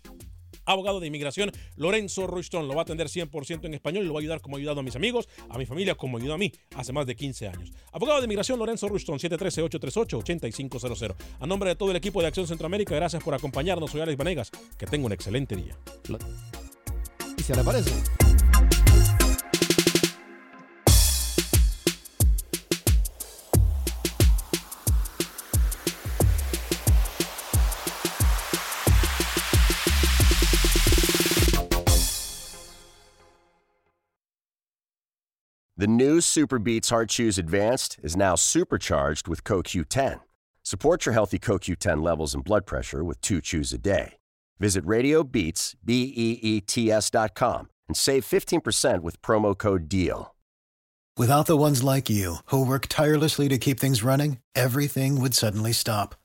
abogado 0.65 1.01
de 1.01 1.07
inmigración, 1.07 1.53
Lorenzo 1.77 2.27
Rushton. 2.27 2.69
Lo 2.69 2.75
va 2.75 2.81
a 2.81 2.83
atender 2.83 3.09
100% 3.09 3.65
en 3.65 3.75
español 3.75 4.05
y 4.05 4.07
lo 4.07 4.15
va 4.15 4.21
a 4.21 4.23
ayudar 4.23 4.41
como 4.41 4.57
ha 4.57 4.59
ayudado 4.59 4.81
a 4.81 4.83
mis 4.83 4.97
amigos, 4.97 5.29
a 5.49 5.59
mi 5.59 5.67
familia, 5.67 5.95
como 5.95 6.19
ayudó 6.19 6.35
a 6.35 6.39
mí 6.39 6.53
hace 6.75 6.93
más 6.93 7.07
de 7.07 7.17
15 7.17 7.49
años. 7.49 7.73
Abogado 7.93 8.21
de 8.21 8.25
inmigración, 8.27 8.59
Lorenzo 8.59 8.89
Rushton, 8.89 9.19
713-838-8500. 9.19 11.15
A 11.41 11.47
nombre 11.47 11.71
de 11.71 11.77
todo 11.77 11.91
el 11.91 11.97
equipo 11.97 12.21
de 12.21 12.29
Acción 12.29 12.47
Centroamérica, 12.47 12.95
gracias 12.95 13.23
por 13.23 13.35
acompañarnos. 13.35 13.91
Soy 13.91 14.01
Alex 14.01 14.17
Vanegas. 14.17 14.51
Que 14.79 14.87
tenga 14.87 15.07
un 15.07 15.13
excelente 15.13 15.57
día. 15.57 15.77
¿Y 17.37 17.43
se 17.43 17.55
le 17.55 17.65
parece? 17.65 18.28
The 35.79 35.87
new 35.87 36.21
Super 36.21 36.59
Beats 36.59 36.91
Heart 36.91 37.09
Chews 37.09 37.39
Advanced 37.39 38.01
is 38.03 38.17
now 38.17 38.35
supercharged 38.35 39.29
with 39.29 39.45
CoQ10. 39.45 40.19
Support 40.65 41.07
your 41.07 41.13
healthy 41.13 41.39
CoQ10 41.39 42.03
levels 42.03 42.35
and 42.35 42.43
blood 42.43 42.67
pressure 42.67 43.05
with 43.05 43.21
two 43.21 43.41
chews 43.41 43.73
a 43.73 43.79
day. 43.79 44.15
Visit 44.59 44.85
RadioBeats, 44.85 45.77
B-E-E-T-S 45.85 47.11
dot 47.11 47.37
com 47.37 47.69
and 47.87 47.97
save 47.97 48.25
15% 48.25 49.03
with 49.03 49.23
promo 49.23 49.57
code 49.57 49.89
DEAL. 49.89 50.35
Without 51.17 51.47
the 51.47 51.57
ones 51.57 51.81
like 51.85 52.11
you, 52.11 52.39
who 52.47 52.67
work 52.67 52.89
tirelessly 52.89 53.47
to 53.47 53.57
keep 53.57 53.79
things 53.79 54.03
running, 54.03 54.39
everything 54.57 55.21
would 55.21 55.35
suddenly 55.35 55.73
stop. 55.73 56.17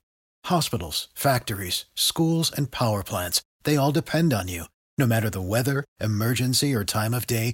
Hospitals, 0.45 1.09
factories, 1.13 1.85
schools, 1.93 2.51
and 2.51 2.71
power 2.71 3.03
plants, 3.03 3.43
they 3.65 3.77
all 3.77 3.91
depend 3.91 4.33
on 4.33 4.47
you. 4.47 4.65
No 4.97 5.05
matter 5.05 5.29
the 5.29 5.41
weather, 5.41 5.85
emergency, 5.99 6.73
or 6.73 6.83
time 6.83 7.13
of 7.13 7.27
day, 7.27 7.53